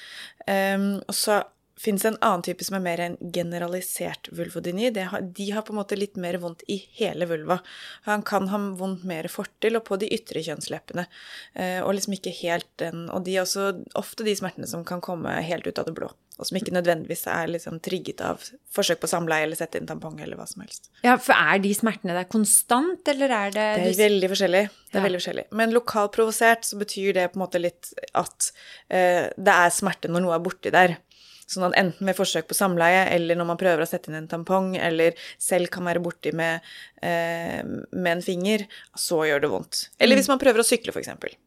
Um, 0.46 0.88
og 1.04 1.18
så 1.18 1.42
fins 1.80 2.06
en 2.06 2.18
annen 2.22 2.44
type 2.46 2.64
som 2.64 2.78
er 2.78 2.84
mer 2.84 3.02
en 3.04 3.18
generalisert 3.36 4.30
vulvodyni. 4.36 4.92
Har, 5.12 5.22
de 5.22 5.50
har 5.52 5.66
på 5.68 5.74
en 5.74 5.80
måte 5.82 5.98
litt 6.00 6.16
mer 6.20 6.38
vondt 6.42 6.64
i 6.72 6.78
hele 7.00 7.28
vulva. 7.30 7.60
Han 8.08 8.24
kan 8.28 8.48
ha 8.52 8.60
vondt 8.80 9.04
mer 9.08 9.28
fortil 9.32 9.80
og 9.80 9.86
på 9.90 10.00
de 10.00 10.10
ytre 10.16 10.44
kjønnsleppene. 10.46 11.08
Eh, 11.54 11.82
og 11.84 11.98
liksom 11.98 12.16
ikke 12.16 12.36
helt 12.42 12.70
den 12.82 13.10
Og 13.14 13.26
de 13.26 13.36
er 13.36 13.44
også 13.44 13.72
ofte 14.00 14.26
de 14.26 14.36
smertene 14.38 14.68
som 14.70 14.86
kan 14.88 15.04
komme 15.04 15.32
helt 15.44 15.68
ut 15.68 15.80
av 15.80 15.90
det 15.90 15.96
blå. 15.98 16.12
Og 16.36 16.48
som 16.48 16.58
ikke 16.60 16.74
nødvendigvis 16.76 17.24
er 17.32 17.48
liksom 17.48 17.80
trigget 17.84 18.20
av 18.24 18.44
forsøk 18.76 19.00
på 19.00 19.08
samleie 19.08 19.46
eller 19.46 19.56
sette 19.60 19.80
inn 19.80 19.88
tampong 19.88 20.18
eller 20.20 20.36
hva 20.40 20.48
som 20.50 20.66
helst. 20.66 20.90
Ja, 21.06 21.16
For 21.22 21.36
er 21.36 21.62
de 21.64 21.72
smertene 21.76 22.16
der 22.18 22.28
konstant, 22.28 23.08
eller 23.08 23.32
er 23.32 23.56
det 23.56 23.68
Det 23.80 23.94
er 23.94 24.02
veldig 24.02 24.32
forskjellig. 24.34 24.64
Det 24.68 24.98
er 24.98 25.00
ja. 25.00 25.06
veldig 25.08 25.22
forskjellig. 25.22 25.46
Men 25.56 25.76
lokalprovosert 25.76 26.68
så 26.68 26.80
betyr 26.82 27.16
det 27.16 27.30
på 27.32 27.40
en 27.40 27.46
måte 27.46 27.64
litt 27.64 27.94
at 28.12 28.52
eh, 28.90 29.32
det 29.32 29.56
er 29.56 29.76
smerte 29.76 30.12
når 30.12 30.28
noe 30.28 30.36
er 30.36 30.44
borti 30.44 30.76
der. 30.76 30.98
Sånn 31.46 31.68
at 31.68 31.76
enten 31.78 32.10
ved 32.10 32.18
forsøk 32.18 32.48
på 32.50 32.58
samleie, 32.58 33.04
eller 33.14 33.38
når 33.38 33.50
man 33.52 33.60
prøver 33.62 33.84
å 33.84 33.90
sette 33.90 34.10
inn 34.10 34.18
en 34.18 34.30
tampong, 34.30 34.74
eller 34.82 35.14
selv 35.38 35.70
kan 35.74 35.86
være 35.86 36.02
borti 36.02 36.34
med, 36.34 36.66
eh, 37.06 37.62
med 37.92 38.12
en 38.16 38.24
finger, 38.26 38.66
så 38.98 39.22
gjør 39.30 39.44
det 39.44 39.52
vondt. 39.54 39.84
Eller 40.02 40.18
hvis 40.18 40.30
mm. 40.30 40.34
man 40.34 40.42
prøver 40.42 40.64
å 40.64 40.66
sykle, 40.66 40.96
f.eks. 40.96 41.38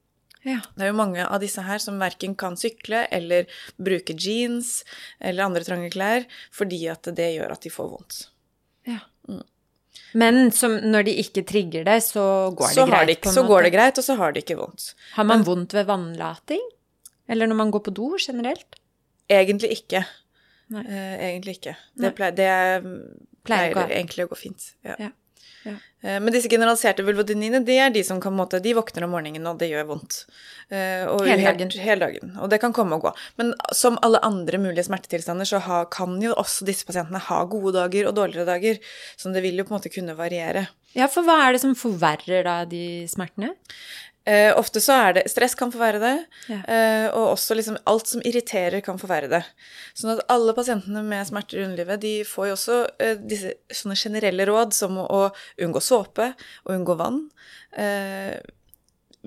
Ja. 0.46 0.60
Det 0.76 0.86
er 0.86 0.92
jo 0.92 0.98
mange 1.00 1.26
av 1.26 1.42
disse 1.42 1.64
her 1.66 1.82
som 1.82 1.98
verken 1.98 2.36
kan 2.38 2.54
sykle 2.56 3.02
eller 3.12 3.48
bruke 3.74 4.14
jeans 4.14 4.84
eller 5.18 5.48
andre 5.48 5.64
trange 5.66 5.90
klær 5.92 6.28
fordi 6.54 6.84
at 6.92 7.10
det 7.18 7.32
gjør 7.34 7.56
at 7.56 7.66
de 7.66 7.72
får 7.74 7.88
vondt. 7.90 8.20
Ja. 8.86 9.00
Mm. 9.28 9.42
Men 10.22 10.52
som, 10.54 10.78
når 10.78 11.08
de 11.10 11.16
ikke 11.20 11.44
trigger 11.48 11.84
det, 11.84 11.98
så 12.06 12.24
går 12.56 12.72
så 12.72 12.86
det 12.86 12.94
greit? 12.94 13.10
De, 13.10 13.32
så 13.34 13.42
måte. 13.42 13.50
går 13.50 13.66
det 13.66 13.72
greit, 13.74 13.98
og 14.00 14.06
så 14.06 14.16
har 14.16 14.32
de 14.32 14.44
ikke 14.44 14.56
vondt. 14.56 14.92
Har 15.18 15.26
man 15.26 15.42
Men, 15.42 15.48
vondt 15.50 15.74
ved 15.76 15.88
vannlating? 15.90 16.62
Eller 17.28 17.50
når 17.50 17.58
man 17.58 17.72
går 17.74 17.84
på 17.84 17.92
do 17.98 18.14
generelt? 18.16 18.78
Egentlig 19.28 19.73
ikke. 19.80 20.04
Uh, 20.73 21.16
egentlig 21.16 21.58
ikke. 21.58 21.76
Det, 21.97 22.12
pleier, 22.16 22.35
det 22.37 22.50
pleier, 23.47 23.73
pleier 23.73 23.97
egentlig 24.00 24.28
å 24.28 24.30
gå 24.32 24.38
fint. 24.38 24.70
Ja. 24.87 24.99
Ja. 25.00 25.14
Ja. 25.66 25.75
Uh, 26.04 26.18
men 26.23 26.30
disse 26.32 26.50
generaliserte 26.52 27.04
vulvodyniene, 27.06 27.61
det 27.66 27.78
er 27.82 27.92
de 27.92 28.02
som 28.06 28.20
kan 28.23 28.37
måte, 28.37 28.61
de 28.62 28.75
våkner 28.76 29.06
om 29.06 29.14
morgenen, 29.16 29.49
og 29.50 29.61
det 29.61 29.70
gjør 29.73 29.88
vondt. 29.90 30.20
Uh, 30.70 31.08
hele 31.25 31.40
dagen. 31.44 31.73
Hele 31.73 32.08
dagen. 32.08 32.35
Og 32.42 32.52
det 32.52 32.61
kan 32.62 32.75
komme 32.76 32.99
og 32.99 33.08
gå. 33.08 33.14
Men 33.40 33.54
som 33.76 33.99
alle 34.04 34.20
andre 34.26 34.61
mulige 34.62 34.87
smertetilstander, 34.88 35.49
så 35.49 35.62
ha, 35.64 35.82
kan 35.92 36.18
jo 36.23 36.37
også 36.37 36.68
disse 36.68 36.88
pasientene 36.88 37.23
ha 37.30 37.40
gode 37.50 37.75
dager 37.78 38.11
og 38.11 38.18
dårligere 38.20 38.49
dager. 38.49 38.82
Så 39.16 39.32
det 39.35 39.44
vil 39.44 39.58
jo 39.61 39.68
på 39.68 39.75
en 39.75 39.80
måte 39.80 39.92
kunne 39.92 40.16
variere. 40.18 40.68
Ja, 40.97 41.08
for 41.11 41.26
hva 41.26 41.37
er 41.44 41.54
det 41.54 41.62
som 41.64 41.76
forverrer 41.76 42.47
da 42.47 42.62
de 42.68 43.04
smertene? 43.11 43.52
Eh, 44.28 44.50
ofte 44.58 44.80
så 44.85 44.97
er 45.06 45.14
det 45.16 45.23
Stress 45.32 45.54
kan 45.56 45.70
forverre 45.73 46.00
det, 46.02 46.14
ja. 46.50 46.58
eh, 46.68 47.06
og 47.16 47.30
også 47.32 47.56
liksom 47.56 47.78
alt 47.88 48.11
som 48.11 48.25
irriterer, 48.28 48.82
kan 48.85 49.00
forverre 49.00 49.30
det. 49.32 49.40
Sånn 49.97 50.12
at 50.16 50.25
alle 50.32 50.52
pasientene 50.56 51.00
med 51.06 51.30
smerter 51.30 51.62
i 51.62 51.64
underlivet 51.64 52.02
de 52.02 52.12
får 52.28 52.50
jo 52.50 52.58
også 52.58 52.78
eh, 53.04 53.16
disse 53.30 53.54
sånne 53.73 53.97
generelle 53.97 54.49
råd 54.49 54.76
som 54.76 55.00
å, 55.00 55.06
å 55.08 55.64
unngå 55.64 55.82
såpe 55.85 56.32
og 56.66 56.75
unngå 56.76 56.99
vann. 57.00 57.23
Eh, 57.80 58.37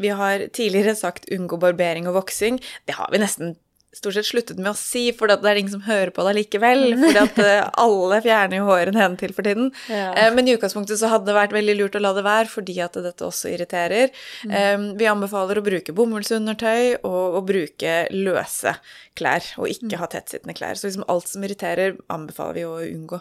vi 0.02 0.14
har 0.22 0.46
tidligere 0.54 0.94
sagt 0.96 1.28
unngå 1.34 1.58
barbering 1.62 2.08
og 2.10 2.20
voksing. 2.22 2.62
Det 2.86 2.96
har 3.00 3.10
vi 3.12 3.22
nesten 3.22 3.56
stort 3.94 4.16
sett 4.16 4.28
sluttet 4.30 4.60
med 4.62 4.72
å 4.72 4.78
si, 4.78 5.04
for 5.16 5.28
det 5.28 5.38
er 5.44 5.60
ingen 5.60 5.74
som 5.74 5.84
hører 5.84 6.14
på 6.16 6.24
deg 6.28 6.38
likevel. 6.38 6.84
fordi 7.02 7.20
at 7.22 7.40
eh, 7.44 7.70
alle 7.84 8.22
fjerner 8.24 8.62
jo 8.62 8.68
håret 8.70 8.96
nedentil 8.96 9.34
for 9.36 9.48
tiden. 9.48 9.72
Ja. 9.92 10.10
Eh, 10.16 10.30
Men 10.36 10.48
i 10.48 10.56
utgangspunktet 10.56 11.02
så 11.02 11.10
hadde 11.12 11.28
det 11.28 11.38
vært 11.38 11.56
veldig 11.56 11.76
lurt 11.80 11.98
å 12.00 12.04
la 12.04 12.14
det 12.16 12.26
være, 12.28 12.50
fordi 12.52 12.78
at 12.84 12.96
dette 13.04 13.28
også 13.28 13.52
irriterer. 13.52 14.12
Mm. 14.48 14.86
Vi 15.00 15.10
anbefaler 15.12 15.60
å 15.60 15.66
bruke 15.66 15.96
bomullsundertøy 15.96 17.02
og 17.04 17.40
å 17.40 17.46
bruke 17.46 17.96
løse 18.16 18.76
klær, 19.20 19.46
og 19.60 19.68
ikke 19.72 20.00
ha 20.00 20.08
tettsittende 20.12 20.56
klær. 20.58 20.80
Så 20.80 20.88
liksom 20.88 21.08
alt 21.12 21.28
som 21.28 21.44
irriterer, 21.44 21.98
anbefaler 22.12 22.62
vi 22.62 22.68
å 22.68 22.78
unngå. 22.88 23.20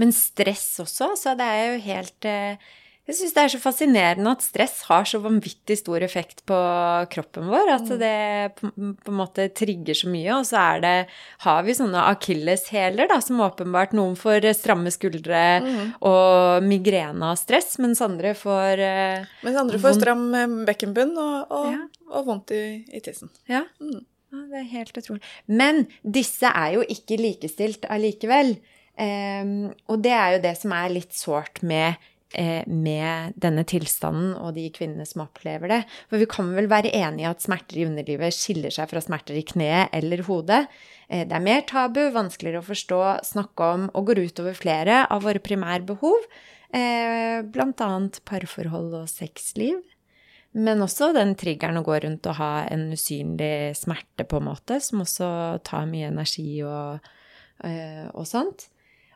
Men 0.00 0.12
stress 0.12 0.80
også, 0.82 1.14
så 1.16 1.36
det 1.38 1.46
er 1.48 1.62
jo 1.66 1.82
helt 1.86 2.26
eh, 2.28 2.70
Jeg 3.08 3.16
syns 3.16 3.32
det 3.34 3.42
er 3.42 3.50
så 3.50 3.58
fascinerende 3.58 4.30
at 4.36 4.42
stress 4.44 4.74
har 4.86 5.06
så 5.08 5.18
vanvittig 5.24 5.74
stor 5.80 6.02
effekt 6.04 6.44
på 6.46 6.58
kroppen 7.10 7.48
vår. 7.50 7.70
At 7.74 7.88
det 7.98 8.10
på, 8.60 8.68
på 8.70 9.10
en 9.10 9.16
måte 9.18 9.48
trigger 9.56 9.96
så 9.98 10.10
mye. 10.12 10.28
Og 10.36 10.44
så 10.46 10.60
er 10.60 10.84
det 10.84 10.92
Har 11.42 11.64
vi 11.66 11.74
sånne 11.74 12.04
akilleshæler, 12.12 13.08
da, 13.10 13.16
som 13.24 13.40
åpenbart 13.42 13.96
noen 13.98 14.14
får 14.20 14.46
stramme 14.54 14.92
skuldre 14.94 15.40
og 16.06 16.62
migrene 16.68 17.32
av 17.32 17.40
stress, 17.40 17.78
mens 17.82 18.02
andre 18.04 18.34
får 18.38 18.84
eh, 18.84 19.26
Mens 19.42 19.58
andre 19.64 19.80
får 19.82 19.96
stram 19.98 20.22
eh, 20.38 20.54
bekkenbunn 20.70 21.16
og, 21.18 21.50
og, 21.50 21.66
Ja. 21.74 21.82
og 22.14 22.28
vondt 22.30 22.54
i, 22.54 22.62
i 22.94 23.02
tissen. 23.02 23.32
Ja. 23.50 23.64
Mm. 23.82 24.04
ja. 24.30 24.44
Det 24.52 24.60
er 24.62 24.70
helt 24.76 25.02
utrolig. 25.02 25.24
Men 25.50 25.82
disse 26.06 26.46
er 26.46 26.76
jo 26.78 26.86
ikke 26.86 27.18
likestilt 27.18 27.90
allikevel. 27.90 28.54
Ehm, 29.00 29.72
og 29.90 30.02
det 30.04 30.14
er 30.14 30.36
jo 30.36 30.40
det 30.46 30.54
som 30.60 30.74
er 30.76 30.92
litt 30.94 31.16
sårt 31.16 31.62
med, 31.66 31.96
eh, 31.96 32.06
med 32.30 33.32
denne 33.42 33.64
tilstanden 33.66 34.36
og 34.38 34.52
de 34.54 34.68
kvinnene 34.70 35.02
som 35.08 35.24
opplever 35.24 35.72
det. 35.72 35.80
For 36.06 36.22
vi 36.22 36.28
kan 36.30 36.52
vel 36.54 36.68
være 36.70 36.92
enige 36.94 37.26
i 37.26 37.30
at 37.30 37.42
smerter 37.42 37.80
i 37.80 37.86
underlivet 37.88 38.36
skiller 38.36 38.70
seg 38.70 38.86
fra 38.92 39.02
smerter 39.02 39.34
i 39.34 39.42
kneet 39.42 39.90
eller 39.98 40.22
hodet. 40.28 40.60
Eh, 41.10 41.26
det 41.26 41.36
er 41.36 41.44
mer 41.44 41.64
tabu, 41.66 42.04
vanskeligere 42.14 42.62
å 42.62 42.68
forstå, 42.70 43.02
snakke 43.32 43.70
om 43.74 43.88
og 43.90 44.10
går 44.10 44.22
utover 44.28 44.54
flere 44.54 45.02
av 45.10 45.26
våre 45.26 45.42
primærbehov. 45.42 46.30
bl.a. 46.70 47.42
blant 47.50 47.80
annet 47.82 48.20
parforhold 48.24 48.94
og 48.94 49.08
sexliv. 49.10 49.80
Men 50.52 50.82
også 50.82 51.12
den 51.14 51.36
triggeren 51.38 51.78
å 51.78 51.84
gå 51.86 51.98
rundt 52.02 52.26
og 52.26 52.38
ha 52.40 52.64
en 52.70 52.88
usynlig 52.94 53.76
smerte, 53.78 54.26
på 54.26 54.40
en 54.40 54.48
måte, 54.48 54.80
som 54.82 55.02
også 55.04 55.28
tar 55.66 55.86
mye 55.90 56.10
energi 56.10 56.62
og, 56.66 57.06
eh, 57.62 58.06
og 58.14 58.26
sånt. 58.26 58.68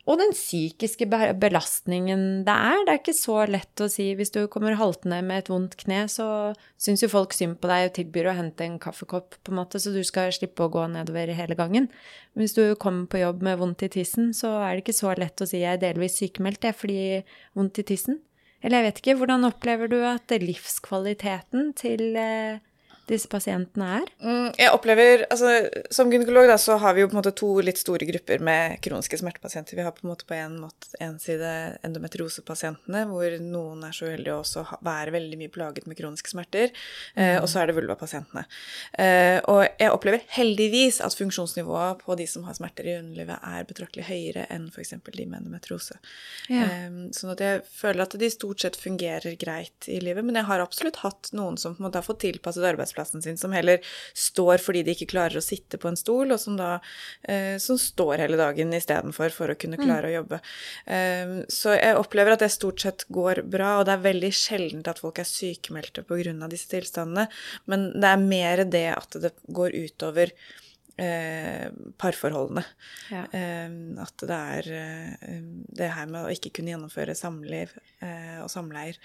Og 0.04 0.18
den 0.20 0.34
psykiske 0.36 1.06
belastningen 1.40 2.42
det 2.44 2.52
er. 2.52 2.82
Det 2.84 2.92
er 2.92 2.98
ikke 2.98 3.14
så 3.16 3.38
lett 3.48 3.80
å 3.80 3.88
si 3.88 4.10
hvis 4.18 4.34
du 4.34 4.42
kommer 4.52 4.76
haltende 4.76 5.22
med 5.24 5.40
et 5.40 5.48
vondt 5.48 5.78
kne, 5.80 6.02
så 6.12 6.26
syns 6.76 7.06
jo 7.06 7.08
folk 7.08 7.32
synd 7.32 7.56
på 7.62 7.70
deg 7.70 7.88
og 7.88 7.94
tilbyr 7.96 8.28
å 8.28 8.36
hente 8.36 8.66
en 8.66 8.76
kaffekopp, 8.82 9.38
på 9.40 9.54
en 9.54 9.60
måte, 9.62 9.80
så 9.80 9.94
du 9.94 10.02
skal 10.04 10.28
slippe 10.36 10.66
å 10.66 10.72
gå 10.72 10.84
nedover 10.92 11.32
hele 11.32 11.56
gangen. 11.56 11.88
Hvis 12.36 12.56
du 12.58 12.62
kommer 12.76 13.08
på 13.08 13.22
jobb 13.22 13.40
med 13.48 13.56
vondt 13.62 13.86
i 13.86 13.92
tissen, 13.96 14.34
så 14.36 14.52
er 14.60 14.74
det 14.74 14.84
ikke 14.84 14.98
så 15.00 15.16
lett 15.16 15.40
å 15.40 15.48
si 15.48 15.62
jeg 15.62 15.78
er 15.78 15.82
delvis 15.86 16.20
sykemeldt, 16.20 16.68
jeg, 16.68 16.76
fordi 16.76 17.00
vondt 17.56 17.80
i 17.80 17.88
tissen. 17.94 18.20
Eller 18.60 18.80
jeg 18.80 18.88
vet 18.90 19.00
ikke, 19.00 19.16
hvordan 19.22 19.48
opplever 19.48 19.88
du 19.92 19.98
at 20.08 20.36
livskvaliteten 20.40 21.72
til 21.80 22.12
eh, 22.20 22.60
disse 23.08 23.28
pasientene 23.30 23.88
er? 24.00 24.10
Mm, 24.24 24.52
Jeg 24.58 24.72
opplever, 24.72 25.24
altså 25.30 25.68
Som 25.92 26.10
gynekolog 26.12 26.48
da, 26.48 26.56
så 26.60 26.76
har 26.80 26.94
vi 26.96 27.02
jo 27.02 27.08
på 27.10 27.16
en 27.16 27.20
måte 27.20 27.34
to 27.36 27.50
litt 27.64 27.80
store 27.80 28.06
grupper 28.08 28.42
med 28.44 28.78
kroniske 28.84 29.18
smertepasienter. 29.20 29.76
Vi 29.76 29.84
har 29.84 29.92
på 29.92 30.06
en 30.06 30.12
måte 30.12 30.26
på 30.28 30.36
en, 30.36 30.56
måte, 30.62 30.88
en 31.04 31.18
side 31.22 31.50
endometriosepasientene, 31.86 33.04
hvor 33.10 33.36
noen 33.42 33.84
er 33.86 33.94
så 33.96 34.08
uheldige 34.08 34.34
å 34.34 34.42
også 34.42 34.64
være 34.84 35.14
veldig 35.14 35.38
mye 35.40 35.52
plaget 35.52 35.88
med 35.90 35.98
kroniske 35.98 36.32
smerter. 36.32 36.72
Eh, 37.14 37.36
og 37.40 37.48
så 37.50 37.62
er 37.62 37.70
det 37.70 37.76
vulvapasientene. 37.78 38.44
Eh, 38.98 39.38
og 39.50 39.64
jeg 39.66 39.92
opplever 39.92 40.24
heldigvis 40.36 41.00
at 41.04 41.16
funksjonsnivået 41.18 42.02
på 42.04 42.16
de 42.18 42.26
som 42.30 42.46
har 42.48 42.56
smerter 42.58 42.88
i 42.88 42.96
underlivet, 43.00 43.38
er 43.44 43.68
betraktelig 43.68 44.08
høyere 44.08 44.46
enn 44.54 44.68
f.eks. 44.72 44.94
de 45.04 45.26
med 45.26 45.42
endometriose. 45.42 45.98
Ja. 46.48 46.64
Eh, 46.64 47.00
sånn 47.16 47.34
at 47.34 47.44
jeg 47.44 47.64
føler 47.68 48.06
at 48.06 48.18
de 48.20 48.30
stort 48.32 48.64
sett 48.64 48.78
fungerer 48.80 49.36
greit 49.40 49.88
i 49.90 50.00
livet. 50.02 50.24
Men 50.24 50.40
jeg 50.40 50.48
har 50.48 50.64
absolutt 50.64 51.02
hatt 51.04 51.32
noen 51.36 51.58
som 51.60 51.76
på 51.76 51.82
en 51.82 51.88
måte 51.88 52.00
har 52.00 52.06
fått 52.06 52.22
tilpasset 52.24 52.64
arbeidsplassen 52.94 53.22
sin, 53.22 53.36
som 53.36 53.52
heller 53.52 53.80
står 54.14 54.58
fordi 54.62 54.84
de 54.84 54.94
ikke 54.94 55.10
klarer 55.12 55.38
å 55.38 55.44
sitte 55.44 55.78
på 55.78 55.88
en 55.88 55.96
stol, 55.96 56.32
og 56.32 56.40
som 56.40 56.56
da 56.56 56.80
eh, 57.22 57.58
som 57.58 57.78
står 57.78 58.18
hele 58.22 58.36
dagen 58.36 58.72
istedenfor 58.74 59.30
for 59.34 59.50
å 59.50 59.58
kunne 59.58 59.80
klare 59.80 60.08
å 60.08 60.14
jobbe. 60.18 60.40
Um, 60.86 61.44
så 61.48 61.74
jeg 61.76 61.98
opplever 61.98 62.34
at 62.34 62.44
det 62.44 62.50
stort 62.52 62.80
sett 62.80 63.06
går 63.08 63.44
bra, 63.50 63.78
og 63.78 63.86
det 63.86 63.94
er 63.94 64.04
veldig 64.04 64.32
sjeldent 64.34 64.88
at 64.88 65.00
folk 65.02 65.18
er 65.18 65.28
sykemeldte 65.28 66.04
pga. 66.04 66.48
disse 66.48 66.68
tilstandene, 66.70 67.28
men 67.66 67.90
det 68.00 68.10
er 68.10 68.20
mer 68.20 68.64
det 68.64 68.88
at 68.94 69.16
det 69.20 69.32
går 69.48 69.74
utover 69.74 70.32
eh, 70.96 71.68
parforholdene. 71.98 72.64
Ja. 73.10 73.24
Eh, 73.32 73.68
at 74.04 74.26
det 74.28 74.40
er 74.56 74.70
eh, 74.78 75.42
det 75.80 75.90
her 75.96 76.10
med 76.10 76.24
å 76.24 76.32
ikke 76.32 76.52
kunne 76.54 76.74
gjennomføre 76.74 77.16
samliv 77.18 77.74
eh, 78.00 78.40
og 78.42 78.50
samleier, 78.52 78.98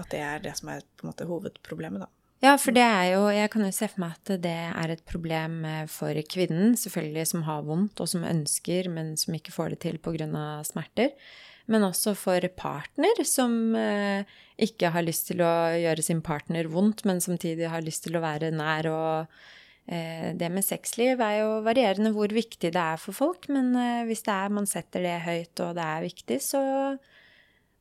at 0.00 0.10
det 0.12 0.22
er 0.24 0.44
det 0.44 0.56
som 0.58 0.72
er 0.74 0.84
på 0.96 1.06
en 1.06 1.12
måte 1.12 1.28
hovedproblemet, 1.28 2.06
da. 2.06 2.23
Ja, 2.44 2.58
for 2.60 2.76
det 2.76 2.84
er 2.84 3.06
jo 3.14 3.22
Jeg 3.32 3.48
kan 3.54 3.64
jo 3.64 3.72
se 3.72 3.88
for 3.88 4.02
meg 4.04 4.18
at 4.18 4.34
det 4.44 4.58
er 4.66 4.92
et 4.92 5.04
problem 5.08 5.62
eh, 5.64 5.86
for 5.88 6.12
kvinnen, 6.28 6.74
selvfølgelig, 6.76 7.26
som 7.30 7.46
har 7.46 7.64
vondt, 7.64 8.02
og 8.04 8.10
som 8.10 8.26
ønsker, 8.28 8.90
men 8.92 9.14
som 9.16 9.36
ikke 9.38 9.54
får 9.54 9.72
det 9.72 9.80
til 9.86 9.98
pga. 9.98 10.60
smerter. 10.66 11.14
Men 11.66 11.86
også 11.86 12.12
for 12.14 12.44
partner, 12.58 13.24
som 13.24 13.74
eh, 13.80 14.28
ikke 14.60 14.92
har 14.92 15.06
lyst 15.06 15.30
til 15.30 15.40
å 15.40 15.72
gjøre 15.72 16.04
sin 16.04 16.20
partner 16.20 16.68
vondt, 16.68 17.06
men 17.08 17.24
samtidig 17.24 17.70
har 17.72 17.80
lyst 17.80 18.04
til 18.04 18.18
å 18.18 18.24
være 18.24 18.52
nær 18.52 18.90
og 18.92 19.40
eh, 19.88 20.36
Det 20.36 20.52
med 20.52 20.64
sexliv 20.64 21.24
er 21.24 21.40
jo 21.40 21.62
varierende 21.64 22.12
hvor 22.12 22.28
viktig 22.28 22.74
det 22.76 22.84
er 22.92 23.00
for 23.00 23.16
folk, 23.16 23.48
men 23.48 23.72
hvis 24.04 24.26
det 24.28 24.36
er 24.36 24.52
man 24.52 24.68
setter 24.68 25.00
det 25.00 25.16
høyt 25.24 25.64
og 25.64 25.76
det 25.80 25.88
er 25.96 26.08
viktig, 26.10 26.42
så 26.44 26.60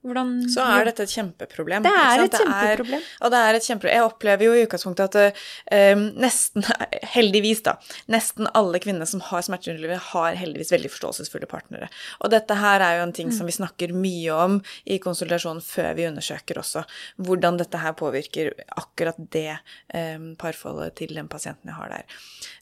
hvordan 0.03 0.31
Så 0.51 0.63
er 0.67 0.87
dette 0.89 1.05
et 1.07 1.13
kjempeproblem. 1.13 1.83
Det 1.85 1.91
er 1.91 2.23
et 2.25 2.37
kjempeproblem. 2.37 3.01
og 3.21 3.33
det 3.33 3.39
er 3.39 3.57
et 3.59 3.67
kjempeproblem. 3.67 3.95
Jeg 3.97 4.07
opplever 4.07 4.47
jo 4.47 4.53
i 4.53 4.63
utgangspunktet 4.67 5.17
at 5.25 5.41
uh, 5.73 6.03
nesten, 6.19 6.65
heldigvis 7.15 7.63
da, 7.65 7.77
nesten 8.11 8.49
alle 8.53 8.81
kvinner 8.83 9.09
som 9.09 9.23
har 9.29 9.45
smerteunderliv, 9.47 9.95
har 10.11 10.39
heldigvis 10.39 10.73
veldig 10.75 10.91
forståelsesfulle 10.93 11.49
partnere. 11.51 11.89
Og 12.23 12.33
dette 12.33 12.57
her 12.59 12.83
er 12.83 12.99
jo 12.99 13.07
en 13.07 13.15
ting 13.15 13.29
Mm. 13.33 13.37
som 13.37 13.47
vi 13.47 13.53
snakker 13.55 13.93
mye 13.95 14.33
om 14.35 14.57
i 14.85 14.97
konsultasjonen 14.99 15.61
før 15.63 15.93
vi 15.95 16.07
undersøker 16.09 16.57
også, 16.59 16.83
hvordan 17.23 17.57
dette 17.57 17.79
her 17.79 17.93
påvirker 17.97 18.51
akkurat 18.77 19.15
det 19.31 19.55
um, 19.95 20.35
parforholdet 20.35 20.97
til 20.99 21.13
den 21.15 21.29
pasienten 21.31 21.71
jeg 21.71 21.77
har 21.79 21.93
der. 21.95 22.17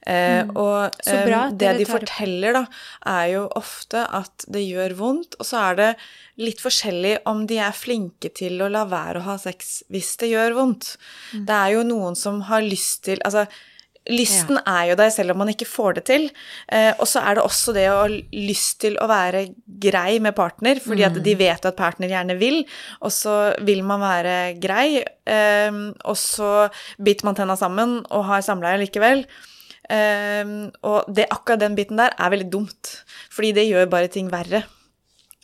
Uh, 0.05 0.19
Mm. 0.21 0.51
Og 0.55 0.91
um, 0.91 1.57
det 1.57 1.71
de 1.79 1.85
forteller, 1.87 2.53
da, 2.55 2.65
er 3.07 3.25
jo 3.33 3.43
ofte 3.57 4.03
at 4.13 4.45
det 4.51 4.63
gjør 4.67 4.93
vondt, 4.99 5.37
og 5.39 5.47
så 5.47 5.57
er 5.69 5.77
det 5.79 5.89
litt 6.41 6.61
forskjellig 6.63 7.13
om 7.29 7.30
de 7.49 7.57
er 7.63 7.75
flinke 7.75 8.29
til 8.37 8.61
å 8.61 8.69
la 8.71 8.85
være 8.89 9.19
å 9.21 9.25
ha 9.29 9.35
sex 9.41 9.83
hvis 9.91 10.13
det 10.21 10.31
gjør 10.33 10.55
vondt. 10.57 10.95
Mm. 11.33 11.45
Det 11.49 11.57
er 11.57 11.75
jo 11.75 11.83
noen 11.87 12.15
som 12.19 12.41
har 12.51 12.61
lyst 12.65 13.03
til 13.07 13.21
Altså, 13.27 13.45
lysten 14.09 14.57
er 14.65 14.87
jo 14.89 14.95
der 14.97 15.11
selv 15.13 15.33
om 15.35 15.37
man 15.43 15.51
ikke 15.51 15.67
får 15.69 15.99
det 15.99 16.03
til. 16.09 16.23
Eh, 16.73 16.89
og 16.97 17.05
så 17.09 17.21
er 17.21 17.37
det 17.37 17.43
også 17.45 17.73
det 17.75 17.83
å 17.91 17.99
ha 17.99 18.07
lyst 18.33 18.79
til 18.81 18.95
å 18.97 19.05
være 19.11 19.43
grei 19.83 20.15
med 20.19 20.33
partner, 20.35 20.81
fordi 20.81 21.05
at 21.05 21.13
Mm. 21.19 21.23
de 21.27 21.35
vet 21.37 21.65
at 21.69 21.77
partner 21.77 22.09
gjerne 22.09 22.37
vil, 22.39 22.65
og 23.01 23.11
så 23.13 23.55
vil 23.61 23.83
man 23.83 24.01
være 24.01 24.59
grei, 24.59 25.03
eh, 25.27 25.71
og 26.03 26.17
så 26.17 26.69
biter 26.97 27.25
man 27.29 27.35
tenna 27.35 27.55
sammen 27.55 27.99
og 28.09 28.25
har 28.25 28.41
samleie 28.41 28.81
likevel. 28.81 29.25
Eh, 29.89 30.45
og 30.83 31.05
det, 31.13 31.29
akkurat 31.29 31.59
den 31.59 31.75
biten 31.75 31.97
der 31.97 32.11
er 32.17 32.29
veldig 32.33 32.49
dumt, 32.49 33.03
fordi 33.29 33.53
det 33.53 33.69
gjør 33.69 33.89
bare 33.89 34.07
ting 34.09 34.29
verre. 34.31 34.63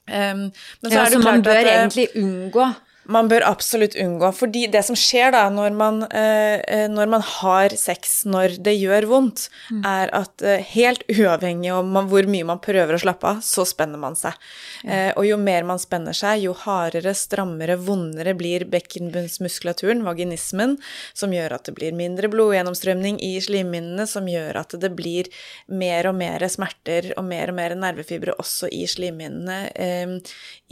Um, 0.07 0.39
men 0.81 0.91
så 0.91 0.97
ja, 0.97 0.99
er 0.99 1.09
det 1.09 1.15
jo 1.15 1.19
man 1.19 1.43
bør 1.43 1.51
at 1.51 1.67
eh, 1.67 1.79
egentlig 1.79 2.07
unngå 2.15 2.67
man 3.11 3.29
bør 3.31 3.45
absolutt 3.47 3.95
unngå. 3.99 4.31
Fordi 4.35 4.65
det 4.71 4.83
som 4.87 4.97
skjer 4.97 5.31
da 5.35 5.45
når 5.53 5.75
man, 5.77 6.01
eh, 6.11 6.59
eh, 6.67 6.87
når 6.91 7.11
man 7.11 7.23
har 7.23 7.75
sex 7.79 8.23
når 8.27 8.57
det 8.63 8.75
gjør 8.77 9.07
vondt, 9.09 9.47
er 9.87 10.11
at 10.15 10.43
eh, 10.43 10.63
helt 10.75 11.03
uavhengig 11.11 11.71
om 11.73 11.91
man, 11.95 12.09
hvor 12.11 12.27
mye 12.29 12.47
man 12.47 12.61
prøver 12.63 12.97
å 12.97 13.01
slappe 13.01 13.31
av, 13.31 13.41
så 13.45 13.65
spenner 13.67 14.01
man 14.01 14.17
seg. 14.19 14.35
Eh, 14.83 15.11
og 15.15 15.25
jo 15.27 15.37
mer 15.41 15.67
man 15.67 15.81
spenner 15.81 16.15
seg, 16.17 16.43
jo 16.45 16.55
hardere, 16.65 17.13
strammere, 17.17 17.77
vondere 17.79 18.35
blir 18.37 18.67
bekkenbunnsmuskulaturen, 18.71 20.03
vaginismen, 20.07 20.77
som 21.17 21.33
gjør 21.35 21.57
at 21.57 21.69
det 21.69 21.75
blir 21.77 21.95
mindre 21.97 22.29
blodgjennomstrømning 22.33 23.21
i 23.23 23.37
slimhinnene, 23.43 24.07
som 24.09 24.27
gjør 24.29 24.61
at 24.63 24.75
det 24.81 24.91
blir 24.97 25.31
mer 25.67 26.09
og 26.11 26.17
mer 26.19 26.43
smerter 26.51 27.13
og 27.17 27.25
mer 27.27 27.53
og 27.53 27.59
mer 27.59 27.77
nervefibre 27.77 28.35
også 28.41 28.69
i 28.73 28.83
slimhinnene 28.89 29.59
eh, 29.73 30.17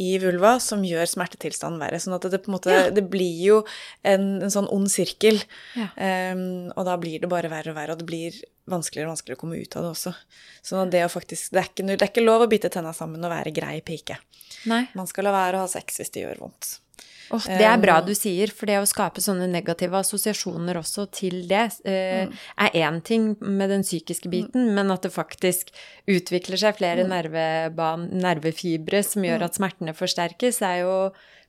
i 0.01 0.15
vulva, 0.21 0.57
som 0.59 0.83
gjør 0.85 1.07
smertetilstanden 1.09 1.81
verre. 1.81 1.99
Sånn 2.01 2.17
at 2.17 2.24
det 2.33 2.41
på 2.43 2.51
en 2.51 2.57
måte 2.57 2.77
Det 2.95 3.03
blir 3.11 3.39
jo 3.43 3.61
en, 4.05 4.27
en 4.45 4.53
sånn 4.53 4.69
ond 4.73 4.91
sirkel. 4.91 5.41
Ja. 5.77 5.89
Um, 6.33 6.71
og 6.75 6.85
da 6.87 6.97
blir 7.01 7.23
det 7.23 7.31
bare 7.31 7.51
verre 7.51 7.73
og 7.73 7.79
verre, 7.79 7.95
og 7.95 8.01
det 8.01 8.09
blir 8.09 8.39
vanskeligere 8.71 9.09
og 9.09 9.15
vanskeligere 9.15 9.39
å 9.39 9.43
komme 9.43 9.59
ut 9.61 9.77
av 9.77 9.85
det 9.85 9.91
også. 9.93 10.15
Så 10.65 10.85
det, 10.91 11.03
faktisk, 11.13 11.51
det, 11.53 11.61
er 11.61 11.69
ikke, 11.69 11.85
det 11.91 11.99
er 11.99 12.09
ikke 12.09 12.25
lov 12.25 12.45
å 12.45 12.49
bite 12.51 12.71
tenna 12.73 12.95
sammen 12.97 13.23
og 13.23 13.33
være 13.33 13.53
grei 13.55 13.77
pike. 13.85 14.17
Nei. 14.71 14.85
Man 14.97 15.09
skal 15.09 15.27
la 15.27 15.35
være 15.35 15.59
å 15.59 15.65
ha 15.65 15.69
sex 15.71 16.01
hvis 16.01 16.13
det 16.15 16.25
gjør 16.25 16.47
vondt. 16.47 16.79
Oh, 17.33 17.41
det 17.41 17.65
er 17.65 17.79
bra 17.81 17.95
du 18.05 18.11
sier, 18.13 18.51
for 18.53 18.69
det 18.69 18.77
å 18.77 18.85
skape 18.85 19.21
sånne 19.23 19.47
negative 19.49 19.97
assosiasjoner 19.97 20.77
også 20.77 21.07
til 21.15 21.39
det, 21.49 21.63
uh, 21.87 22.25
mm. 22.29 22.35
er 22.67 22.75
én 22.85 22.99
ting 23.05 23.31
med 23.41 23.71
den 23.73 23.85
psykiske 23.85 24.29
biten, 24.29 24.67
mm. 24.67 24.75
men 24.77 24.93
at 24.93 25.07
det 25.07 25.13
faktisk 25.15 25.73
utvikler 26.11 26.61
seg 26.61 26.77
flere 26.77 27.07
mm. 27.07 27.79
nervefibre 28.21 29.01
som 29.05 29.25
gjør 29.25 29.47
at 29.47 29.57
smertene 29.57 29.95
forsterkes, 29.97 30.61
er 30.65 30.83
jo 30.83 30.99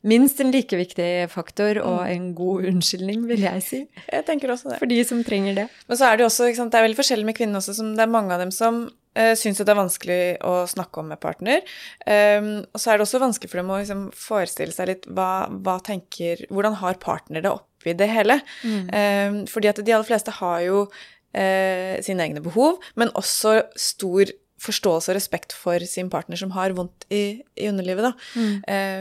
minst 0.06 0.40
en 0.42 0.52
like 0.54 0.78
viktig 0.78 1.08
faktor 1.32 1.80
og 1.82 1.98
mm. 2.02 2.10
en 2.12 2.28
god 2.38 2.68
unnskyldning, 2.72 3.24
vil 3.30 3.42
jeg 3.46 3.64
si. 3.64 3.80
Jeg 4.16 4.26
tenker 4.28 4.52
også 4.52 4.72
det. 4.72 4.78
For 4.82 4.90
de 4.90 5.00
som 5.06 5.24
trenger 5.26 5.58
det. 5.58 5.66
Men 5.88 5.98
så 5.98 6.08
er 6.08 6.16
det 6.16 6.24
jo 6.26 6.30
også, 6.30 6.52
det 6.54 6.78
er 6.78 6.86
veldig 6.86 7.00
forskjellig 7.00 7.28
med 7.28 7.38
kvinner 7.38 7.60
også, 7.60 7.76
som 7.80 7.92
det 7.96 8.06
er 8.06 8.12
mange 8.12 8.34
av 8.34 8.42
dem 8.42 8.52
som 8.54 8.86
uh, 8.86 9.34
syns 9.38 9.60
det 9.62 9.72
er 9.72 9.80
vanskelig 9.80 10.20
å 10.46 10.54
snakke 10.70 11.02
om 11.02 11.10
med 11.12 11.22
partner. 11.22 11.64
Um, 12.06 12.52
og 12.70 12.82
så 12.82 12.92
er 12.92 12.98
det 12.98 13.06
også 13.06 13.22
vanskelig 13.22 13.52
for 13.52 13.62
dem 13.62 13.74
å 13.74 13.80
liksom, 13.82 14.06
forestille 14.16 14.76
seg 14.76 14.92
litt 14.92 15.10
hva, 15.10 15.48
hva, 15.50 15.78
tenker 15.86 16.46
Hvordan 16.50 16.78
har 16.82 17.02
partner 17.02 17.44
det 17.44 17.52
oppi 17.52 17.96
det 17.96 18.10
hele? 18.12 18.40
Mm. 18.62 18.88
Um, 18.90 19.38
fordi 19.50 19.72
at 19.72 19.82
de 19.82 19.94
aller 19.94 20.08
fleste 20.08 20.34
har 20.38 20.62
jo 20.66 20.86
uh, 20.86 21.94
sine 22.06 22.26
egne 22.26 22.44
behov, 22.44 22.82
men 22.98 23.14
også 23.18 23.60
stor 23.80 24.32
forståelse 24.62 25.12
og 25.12 25.16
respekt 25.18 25.52
for 25.52 25.82
sin 25.84 26.08
partner 26.12 26.38
som 26.40 26.52
har 26.54 26.72
vondt 26.76 27.04
i, 27.12 27.42
i 27.60 27.68
underlivet, 27.68 28.06
da. 28.06 28.12
Mm. 28.40 28.54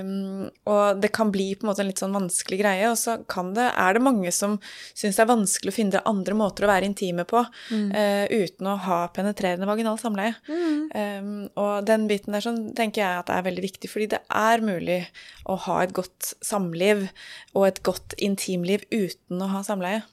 Um, 0.05 0.49
og 0.71 0.99
det 1.01 1.13
kan 1.15 1.31
bli 1.31 1.47
på 1.55 1.65
en 1.65 1.71
måte 1.71 1.83
en 1.83 1.89
litt 1.89 2.01
sånn 2.01 2.15
vanskelig 2.15 2.59
greie, 2.59 2.89
og 2.91 2.97
så 2.99 3.17
kan 3.31 3.53
det, 3.55 3.69
er 3.71 3.95
det 3.95 4.03
mange 4.03 4.33
som 4.35 4.57
syns 4.91 5.15
det 5.15 5.23
er 5.23 5.31
vanskelig 5.31 5.71
å 5.71 5.77
finne 5.77 6.03
andre 6.11 6.37
måter 6.37 6.67
å 6.67 6.71
være 6.71 6.89
intime 6.89 7.23
på 7.29 7.45
mm. 7.45 7.87
uh, 7.95 8.25
uten 8.35 8.71
å 8.71 8.77
ha 8.87 8.99
penetrerende 9.15 9.69
vaginal 9.69 9.99
samleie. 10.01 10.35
Mm. 10.49 10.81
Um, 10.91 11.31
og 11.61 11.87
den 11.87 12.09
biten 12.11 12.35
der 12.35 12.43
sånn 12.43 12.61
tenker 12.77 13.05
jeg 13.05 13.21
at 13.21 13.31
det 13.31 13.39
er 13.39 13.47
veldig 13.47 13.65
viktig, 13.69 13.91
fordi 13.91 14.11
det 14.17 14.21
er 14.27 14.65
mulig 14.65 15.01
å 15.47 15.55
ha 15.67 15.79
et 15.85 15.95
godt 15.95 16.33
samliv 16.43 17.07
og 17.55 17.69
et 17.69 17.81
godt 17.85 18.17
intimliv 18.19 18.83
uten 18.91 19.39
å 19.39 19.51
ha 19.55 19.63
samleie. 19.65 20.03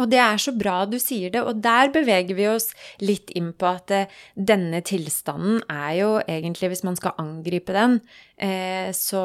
Og 0.00 0.10
det 0.10 0.18
er 0.18 0.40
så 0.42 0.54
bra 0.56 0.82
du 0.90 0.96
sier 1.02 1.32
det, 1.34 1.42
og 1.44 1.60
der 1.62 1.92
beveger 1.94 2.34
vi 2.36 2.48
oss 2.50 2.70
litt 3.02 3.30
inn 3.38 3.52
på 3.54 3.68
at 3.70 3.92
eh, 3.94 4.14
denne 4.34 4.80
tilstanden 4.86 5.60
er 5.70 5.92
jo 6.00 6.10
egentlig, 6.22 6.72
hvis 6.72 6.84
man 6.86 6.98
skal 6.98 7.14
angripe 7.22 7.76
den, 7.76 8.00
eh, 8.36 8.90
så 8.96 9.22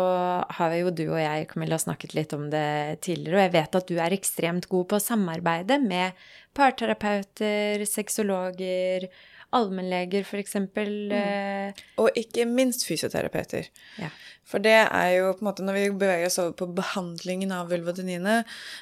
har 0.60 0.76
jo 0.78 0.94
du 0.94 1.08
og 1.08 1.22
jeg, 1.22 1.48
Camilla, 1.50 1.80
snakket 1.82 2.14
litt 2.18 2.36
om 2.38 2.50
det 2.54 3.02
tidligere, 3.06 3.40
og 3.40 3.46
jeg 3.48 3.56
vet 3.58 3.80
at 3.82 3.90
du 3.90 3.98
er 3.98 4.18
ekstremt 4.18 4.70
god 4.70 4.92
på 4.92 5.00
å 5.00 5.08
samarbeide 5.08 5.80
med 5.82 6.18
parterapeuter, 6.58 7.86
sexologer, 7.90 9.10
allmennleger, 9.56 10.26
f.eks. 10.26 10.56
Mm. 10.56 11.12
Eh. 11.16 11.86
Og 12.02 12.18
ikke 12.20 12.46
minst 12.50 12.86
fysioterapeuter. 12.88 13.70
Ja. 14.02 14.12
For 14.50 14.62
det 14.64 14.76
er 14.82 15.10
jo 15.14 15.34
på 15.38 15.44
en 15.44 15.50
måte 15.50 15.66
Når 15.66 15.78
vi 15.78 15.84
beveger 16.02 16.26
oss 16.26 16.40
over 16.42 16.56
på 16.58 16.70
behandlingen 16.80 17.52
av 17.54 17.70
vulvodyniene, 17.70 18.40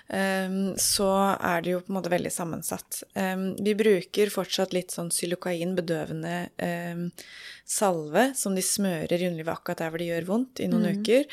um, 0.08 0.60
så 0.80 1.10
er 1.36 1.64
det 1.64 1.74
jo 1.74 1.82
på 1.84 1.92
en 1.92 1.98
måte 2.00 2.14
veldig 2.14 2.32
sammensatt. 2.32 3.02
Um, 3.18 3.50
vi 3.60 3.76
bruker 3.78 4.32
fortsatt 4.32 4.76
litt 4.76 4.96
sånn 4.96 5.12
xylokain, 5.12 5.76
bedøvende 5.78 6.38
um, 6.64 7.10
salve, 7.68 8.30
som 8.40 8.56
de 8.56 8.64
smører 8.64 9.20
i 9.20 9.28
underlivet 9.28 9.52
akkurat 9.54 9.82
der 9.84 9.92
hvor 9.92 10.02
det 10.02 10.08
gjør 10.08 10.28
vondt, 10.30 10.62
i 10.64 10.70
noen 10.72 10.88
mm. 10.88 11.02
uker, 11.02 11.28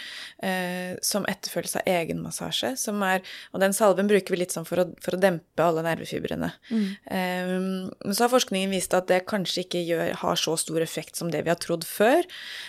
Eh, 0.44 0.96
som 1.02 1.24
etterfølges 1.30 1.76
av 1.78 1.88
egenmassasje. 1.88 2.74
Som 2.80 3.02
er, 3.06 3.22
og 3.54 3.62
den 3.62 3.74
salven 3.76 4.08
bruker 4.10 4.34
vi 4.34 4.40
litt 4.42 4.54
sånn 4.54 4.66
for 4.68 4.82
å, 4.82 4.86
for 5.04 5.16
å 5.16 5.20
dempe 5.20 5.64
alle 5.64 5.84
nervefibrene. 5.86 6.50
Mm. 6.74 6.84
men 8.04 8.14
så 8.14 8.24
har 8.24 8.32
forskningen 8.32 8.72
vist 8.72 8.94
at 8.96 9.08
det 9.10 9.22
kanskje 9.30 9.64
ikke 9.64 9.82
gjør, 9.84 10.14
har 10.20 10.40
så 10.40 10.56
stor 10.60 10.82
effekt 10.84 11.18
som 11.20 11.30
det 11.32 11.44
vi 11.46 11.52
har 11.52 11.60
trodd 11.62 11.86
før. 11.88 12.26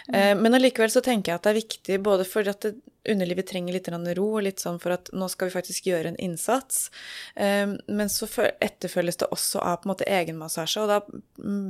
Mm. 0.09 0.15
Uh, 0.15 0.33
men 0.39 0.57
allikevel 0.57 0.91
så 0.93 1.03
tenker 1.05 1.33
jeg 1.33 1.39
at 1.39 1.47
det 1.47 1.53
er 1.53 1.61
viktig 1.61 1.99
både 2.05 2.27
fordi 2.27 2.53
at 2.53 2.67
det, 2.67 2.75
underlivet 3.11 3.47
trenger 3.47 3.75
litt 3.75 3.89
ro, 4.17 4.27
litt 4.39 4.61
sånn 4.63 4.79
for 4.81 4.95
at 4.95 5.11
nå 5.13 5.27
skal 5.31 5.49
vi 5.49 5.55
faktisk 5.55 5.89
gjøre 5.89 6.13
en 6.13 6.19
innsats. 6.21 6.89
Um, 7.35 7.77
men 7.87 8.11
så 8.11 8.27
etterfølges 8.63 9.19
det 9.21 9.29
også 9.33 9.61
av 9.61 9.81
på 9.81 9.87
en 9.89 9.93
måte 9.93 10.07
egenmassasje, 10.09 10.83
og 10.83 10.91
da 10.91 10.99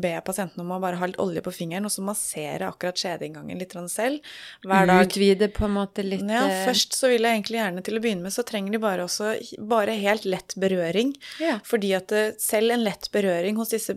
ber 0.01 0.17
jeg 0.17 0.25
pasienten 0.27 0.63
om 0.63 0.73
å 0.75 0.79
bare 0.83 0.99
ha 1.01 1.09
litt 1.09 1.19
olje 1.21 1.43
på 1.45 1.53
fingeren, 1.55 1.87
og 1.87 1.93
så 1.93 2.05
massere 2.05 2.69
akkurat 2.69 2.99
skjedeinngangen 2.99 3.59
litt 3.61 3.75
selv 3.91 4.23
hver 4.63 4.87
dag. 4.89 5.03
Utvide 5.05 5.49
på 5.53 5.67
en 5.67 5.75
måte 5.75 6.05
litt 6.05 6.23
Ja, 6.25 6.45
eh, 6.47 6.63
først 6.69 6.95
så 6.95 7.09
vil 7.11 7.25
jeg 7.25 7.39
egentlig 7.39 7.59
gjerne 7.59 7.83
til 7.85 7.97
å 7.97 8.03
begynne 8.03 8.25
med, 8.27 8.35
så 8.35 8.45
trenger 8.47 8.75
de 8.75 8.81
bare 8.83 9.05
også 9.05 9.35
bare 9.59 9.97
helt 9.99 10.25
lett 10.29 10.55
berøring. 10.61 11.13
Ja. 11.43 11.59
Fordi 11.67 11.91
at 11.97 12.13
eh, 12.15 12.33
selv 12.41 12.75
en 12.75 12.85
lett 12.85 13.11
berøring 13.13 13.59
hos 13.59 13.75
disse, 13.75 13.95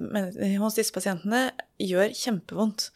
hos 0.58 0.78
disse 0.78 0.94
pasientene 0.94 1.48
gjør 1.78 2.12
kjempevondt. 2.16 2.88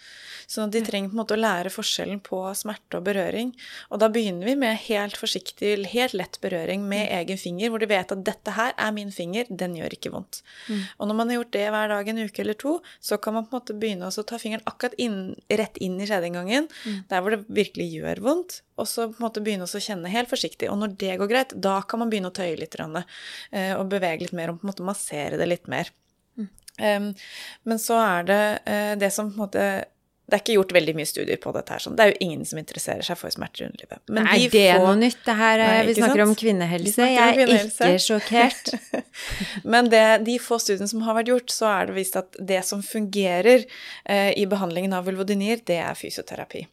Så 0.50 0.66
de 0.68 0.82
trenger 0.84 1.10
på 1.10 1.16
en 1.16 1.20
måte 1.22 1.36
å 1.36 1.40
lære 1.40 1.70
forskjellen 1.72 2.20
på 2.24 2.40
smerte 2.58 2.98
og 2.98 3.06
berøring. 3.06 3.52
Og 3.94 4.02
da 4.02 4.08
begynner 4.12 4.50
vi 4.50 4.56
med 4.58 4.80
helt 4.88 5.16
forsiktig, 5.16 5.74
helt 5.94 6.16
lett 6.18 6.38
berøring 6.42 6.84
med 6.88 7.08
egen 7.20 7.40
finger, 7.40 7.70
hvor 7.70 7.80
de 7.80 7.88
vet 7.88 8.12
at 8.12 8.24
'dette 8.26 8.56
her 8.56 8.74
er 8.76 8.92
min 8.92 9.12
finger, 9.14 9.46
den 9.48 9.78
gjør 9.78 9.96
ikke 9.96 10.12
vondt'. 10.12 10.42
Mm. 10.68 10.82
Og 10.98 11.08
når 11.08 11.18
man 11.20 11.30
har 11.30 11.38
gjort 11.40 11.54
det 11.56 11.64
hver 11.70 11.88
dag 11.94 12.08
en 12.08 12.22
uke 12.26 12.42
eller 12.44 12.58
to, 12.58 12.74
så 13.00 13.16
kan 13.16 13.34
man 13.34 13.46
på 13.46 13.54
en 13.54 13.60
måte 13.60 13.78
begynne 13.78 14.10
å 14.10 14.26
ta 14.26 14.38
fingeren 14.38 14.66
akkurat 14.66 14.98
inn, 14.98 15.34
rett 15.48 15.78
inn 15.78 16.00
i 16.00 16.06
skjedeinngangen, 16.10 16.68
mm. 16.68 17.00
der 17.08 17.22
hvor 17.22 17.36
det 17.36 17.44
virkelig 17.48 17.88
gjør 17.94 18.22
vondt, 18.26 18.60
og 18.76 18.88
så 18.88 19.08
på 19.08 19.20
en 19.20 19.26
måte 19.28 19.44
begynne 19.44 19.68
å 19.68 19.82
kjenne 19.86 20.12
helt 20.12 20.30
forsiktig. 20.32 20.68
Og 20.72 20.78
når 20.80 20.96
det 21.00 21.16
går 21.20 21.30
greit, 21.30 21.56
da 21.56 21.80
kan 21.86 22.02
man 22.02 22.12
begynne 22.12 22.32
å 22.32 22.36
tøye 22.36 22.58
litt 22.58 22.76
eh, 22.76 23.72
og 23.76 23.88
bevege 23.92 24.26
litt 24.26 24.36
mer 24.36 24.50
og 24.50 24.60
på 24.60 24.66
en 24.66 24.72
måte 24.72 24.86
massere 24.86 25.40
det 25.40 25.48
litt 25.48 25.68
mer. 25.70 25.92
Men 26.80 27.80
så 27.82 27.98
er 28.00 28.28
det 28.28 28.44
uh, 28.64 28.92
det 29.00 29.10
som 29.12 29.28
på 29.28 29.36
en 29.36 29.42
måte 29.44 29.66
det 30.32 30.38
er 30.38 30.42
ikke 30.46 30.54
gjort 30.54 30.70
veldig 30.72 30.92
mye 30.96 31.08
studier 31.08 31.38
på 31.42 31.50
dette. 31.52 31.74
her, 31.74 31.82
sånn. 31.82 31.96
Det 31.98 32.04
er 32.04 32.12
jo 32.14 32.24
ingen 32.24 32.46
som 32.48 32.56
interesserer 32.56 33.04
seg 33.04 33.18
for 33.20 33.34
smerter 33.34 33.64
i 33.64 33.68
underlivet. 33.68 34.00
Men 34.08 34.28
er 34.30 34.38
de 34.40 34.46
det 34.54 34.62
er 34.72 34.78
noe 34.80 34.94
nytt? 34.96 35.18
Det 35.26 35.34
her, 35.36 35.60
Nei, 35.60 35.82
vi 35.90 35.96
snakker 35.98 36.22
sant? 36.22 36.24
om 36.24 36.32
kvinnehelse. 36.40 37.08
Jeg 37.10 37.20
er 37.20 37.36
kvinnehelse. 37.36 37.90
ikke 37.90 38.04
sjokkert. 38.06 38.70
Men 39.74 39.90
det, 39.92 40.04
de 40.24 40.38
få 40.40 40.56
studiene 40.62 40.88
som 40.88 41.04
har 41.04 41.18
vært 41.18 41.34
gjort, 41.34 41.52
så 41.52 41.68
er 41.74 41.90
det 41.90 41.98
vist 41.98 42.16
at 42.16 42.40
det 42.52 42.62
som 42.64 42.80
fungerer 42.86 43.66
eh, 43.66 44.30
i 44.40 44.46
behandlingen 44.48 44.96
av 44.96 45.10
vulvodynier, 45.10 45.60
det 45.68 45.82
er 45.84 45.98
fysioterapi. 46.00 46.64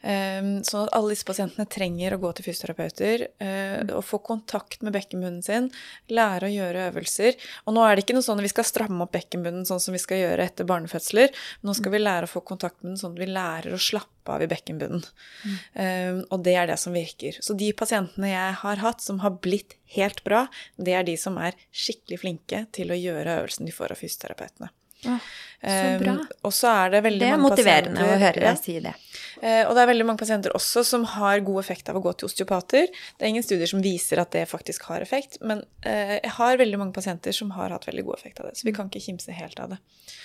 Ehm, 0.00 0.62
sånn 0.64 0.86
at 0.86 0.94
alle 0.96 1.12
disse 1.12 1.26
pasientene 1.28 1.68
trenger 1.68 2.14
å 2.16 2.20
gå 2.22 2.30
til 2.36 2.46
fysioterapeuter 2.46 3.24
eh, 3.42 3.82
og 3.92 4.04
få 4.06 4.22
kontakt 4.24 4.80
med 4.86 4.94
bekkenbunnen 4.96 5.42
sin, 5.44 5.68
lære 6.08 6.48
å 6.48 6.52
gjøre 6.54 6.86
øvelser. 6.88 7.36
Og 7.66 7.76
nå 7.76 7.84
er 7.84 7.96
det 7.96 8.06
ikke 8.06 8.16
noe 8.16 8.24
sånn 8.24 8.40
at 8.40 8.46
vi 8.48 8.52
skal 8.54 8.68
stramme 8.68 9.04
opp 9.04 9.12
bekkenbunnen 9.16 9.68
sånn 9.68 9.82
som 9.82 9.96
vi 9.96 10.00
skal 10.00 10.22
gjøre 10.22 10.46
etter 10.48 10.68
barnefødsler. 10.68 11.36
Nå 11.66 11.76
skal 11.76 11.94
vi 11.94 12.02
lære 12.02 12.28
å 12.28 12.32
få 12.32 12.44
kontakt 12.48 12.80
med 12.80 12.94
den 12.94 13.02
sånn 13.02 13.18
at 13.18 13.22
vi 13.24 13.28
lærer 13.28 13.76
å 13.76 13.82
slappe 13.82 14.32
av 14.32 14.44
i 14.44 14.48
bekkenbunnen. 14.50 15.04
Mm. 15.44 15.54
Um, 15.74 16.18
og 16.30 16.42
det 16.46 16.54
er 16.60 16.68
det 16.70 16.76
som 16.80 16.94
virker. 16.94 17.38
Så 17.42 17.56
de 17.58 17.70
pasientene 17.76 18.30
jeg 18.30 18.58
har 18.62 18.82
hatt 18.84 19.04
som 19.04 19.20
har 19.24 19.36
blitt 19.42 19.76
helt 19.96 20.22
bra, 20.24 20.44
det 20.76 20.94
er 20.96 21.08
de 21.08 21.16
som 21.20 21.38
er 21.40 21.56
skikkelig 21.72 22.20
flinke 22.22 22.66
til 22.76 22.92
å 22.92 23.00
gjøre 23.00 23.40
øvelsen 23.40 23.68
de 23.68 23.74
får 23.74 23.96
av 23.96 24.00
fysioterapeutene. 24.00 24.70
Oh, 25.08 25.16
så 25.60 25.98
bra. 26.00 26.12
Um, 26.16 26.26
og 26.48 26.52
så 26.56 26.72
er 26.72 26.92
det 26.94 27.02
veldig 27.04 27.20
Det 27.20 27.32
er 27.34 27.40
motiverende 27.40 28.04
å 28.04 28.18
høre 28.22 28.44
deg 28.46 28.60
si 28.62 28.78
det. 28.80 28.94
Uh, 29.40 29.64
og 29.68 29.74
det 29.76 29.82
er 29.82 29.88
veldig 29.90 30.06
mange 30.08 30.20
pasienter 30.20 30.54
også 30.56 30.82
som 30.88 31.04
har 31.16 31.42
god 31.44 31.60
effekt 31.62 31.88
av 31.92 31.98
å 32.00 32.02
gå 32.04 32.12
til 32.16 32.30
osteopater. 32.30 32.88
Det 32.88 33.26
er 33.26 33.32
ingen 33.32 33.44
studier 33.44 33.68
som 33.68 33.82
viser 33.84 34.22
at 34.22 34.32
det 34.32 34.46
faktisk 34.48 34.88
har 34.88 35.04
effekt, 35.04 35.36
men 35.44 35.62
uh, 35.84 36.16
jeg 36.16 36.32
har 36.38 36.60
veldig 36.60 36.80
mange 36.80 36.96
pasienter 36.96 37.36
som 37.36 37.52
har 37.56 37.74
hatt 37.76 37.84
veldig 37.88 38.06
god 38.08 38.20
effekt 38.20 38.40
av 38.40 38.48
det. 38.48 38.56
Så 38.60 38.68
vi 38.68 38.74
kan 38.76 38.88
ikke 38.88 39.04
kimse 39.04 39.36
helt 39.36 39.60
av 39.60 39.74
det. 39.74 39.80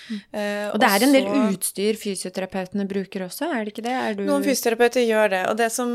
Uh, 0.05 0.71
og 0.71 0.79
det 0.79 0.87
er 0.87 1.05
en 1.07 1.15
del 1.15 1.29
utstyr 1.49 1.99
fysioterapeutene 1.99 2.87
bruker 2.87 3.25
også, 3.27 3.49
er 3.51 3.65
det 3.65 3.75
ikke 3.75 3.85
det? 3.87 3.97
Du... 4.19 4.23
Noen 4.29 4.45
fysioterapeuter 4.45 5.03
gjør 5.03 5.31
det. 5.33 5.43
Og 5.51 5.59
det 5.59 5.69
som, 5.73 5.93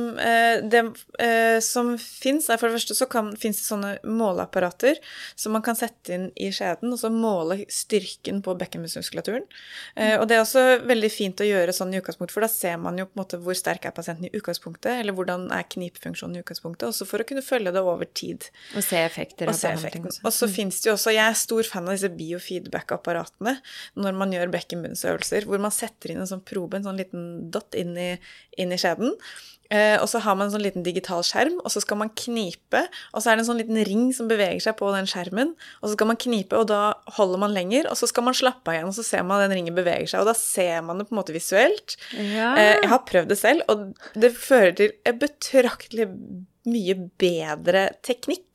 det, 0.73 0.83
som 1.65 1.93
fins, 2.01 2.49
er 2.51 2.61
for 2.61 2.69
det 2.69 2.81
første 2.81 2.97
så 2.99 3.09
fins 3.41 3.63
det 3.63 3.67
sånne 3.69 3.93
måleapparater 4.05 5.01
som 5.39 5.55
man 5.57 5.65
kan 5.65 5.79
sette 5.79 6.17
inn 6.17 6.29
i 6.37 6.51
skjeden, 6.55 6.93
og 6.93 7.01
så 7.01 7.13
måle 7.15 7.63
styrken 7.71 8.43
på 8.45 8.57
bekkenet 8.59 8.93
bekkenbunnmuskulaturen. 9.31 9.47
Eh, 9.97 10.17
og 10.21 10.29
det 10.29 10.37
er 10.37 10.43
også 10.43 10.63
veldig 10.87 11.11
fint 11.13 11.41
å 11.41 11.47
gjøre 11.47 11.75
sånn 11.75 11.95
i 11.95 12.01
utgangspunktet, 12.01 12.35
for 12.35 12.45
da 12.45 12.51
ser 12.53 12.79
man 12.83 12.99
jo 12.99 13.07
på 13.09 13.15
en 13.17 13.23
måte 13.23 13.41
hvor 13.43 13.57
sterk 13.59 13.87
er 13.87 13.95
pasienten 13.97 14.29
i 14.29 14.33
utgangspunktet, 14.37 14.93
eller 15.01 15.17
hvordan 15.17 15.49
er 15.55 15.67
knipefunksjonen 15.71 16.39
i 16.39 16.43
utgangspunktet, 16.45 16.89
også 16.91 17.09
for 17.09 17.23
å 17.23 17.29
kunne 17.29 17.45
følge 17.45 17.75
det 17.75 17.85
over 17.85 18.09
tid. 18.09 18.49
Og 18.75 18.85
se 18.87 19.03
effekter 19.03 19.51
og 19.51 19.59
se 19.59 19.73
effekten. 19.73 20.11
Og 20.25 20.35
så 20.35 20.49
mm. 20.49 20.55
fins 20.55 20.81
det 20.81 20.91
jo 20.91 20.97
også 20.97 21.15
Jeg 21.15 21.27
er 21.27 21.39
stor 21.39 21.69
fan 21.69 21.89
av 21.89 21.97
disse 21.97 22.13
biofeedback-apparatene 22.17 23.57
når 24.01 24.19
man 24.19 24.35
gjør 24.35 24.53
bekkenbunnsøvelser, 24.55 25.49
hvor 25.49 25.63
man 25.63 25.75
setter 25.75 26.15
inn 26.15 26.23
en 26.23 26.31
sånn 26.31 26.45
probe, 26.47 26.79
en 26.79 26.91
sånn 26.91 27.01
liten 27.01 27.25
dot 27.53 27.77
inn 27.79 27.97
i, 27.99 28.11
inn 28.61 28.75
i 28.75 28.81
skjeden. 28.81 29.17
Eh, 29.71 29.97
og 30.03 30.09
så 30.11 30.19
har 30.25 30.35
man 30.35 30.49
en 30.49 30.55
sånn 30.55 30.65
liten 30.65 30.85
digital 30.87 31.23
skjerm, 31.27 31.61
og 31.63 31.71
så 31.71 31.83
skal 31.85 32.01
man 32.01 32.11
knipe. 32.19 32.83
Og 33.15 33.23
så 33.23 33.31
er 33.31 33.39
det 33.39 33.45
en 33.45 33.51
sånn 33.53 33.61
liten 33.63 33.79
ring 33.87 34.09
som 34.17 34.31
beveger 34.31 34.59
seg 34.65 34.77
på 34.81 34.91
den 34.95 35.09
skjermen. 35.11 35.55
Og 35.81 35.89
så 35.89 35.95
skal 35.95 36.11
man 36.11 36.21
knipe, 36.21 36.59
og 36.59 36.67
da 36.73 36.83
holder 37.19 37.45
man 37.45 37.55
lenger, 37.55 37.87
og 37.91 37.99
så 38.01 38.11
skal 38.11 38.27
man 38.27 38.37
slappe 38.37 38.73
av 38.73 38.79
igjen, 38.79 38.91
og 38.91 38.99
så 38.99 39.07
ser 39.07 39.27
man 39.27 39.45
den 39.45 39.55
ringen 39.55 39.79
beveger 39.79 40.11
seg. 40.11 40.25
Og 40.25 40.31
da 40.33 40.37
ser 40.39 40.83
man 40.87 40.99
det 40.99 41.07
på 41.09 41.15
en 41.15 41.23
måte 41.23 41.37
visuelt. 41.37 41.97
Ja. 42.19 42.53
Eh, 42.59 42.77
jeg 42.83 42.93
har 42.93 43.05
prøvd 43.07 43.31
det 43.31 43.41
selv, 43.41 43.67
og 43.71 43.91
det 44.19 44.35
fører 44.35 44.75
til 44.81 44.97
en 45.07 45.21
betraktelig 45.23 46.11
mye 46.69 46.95
bedre 47.21 47.87
teknikk 48.05 48.50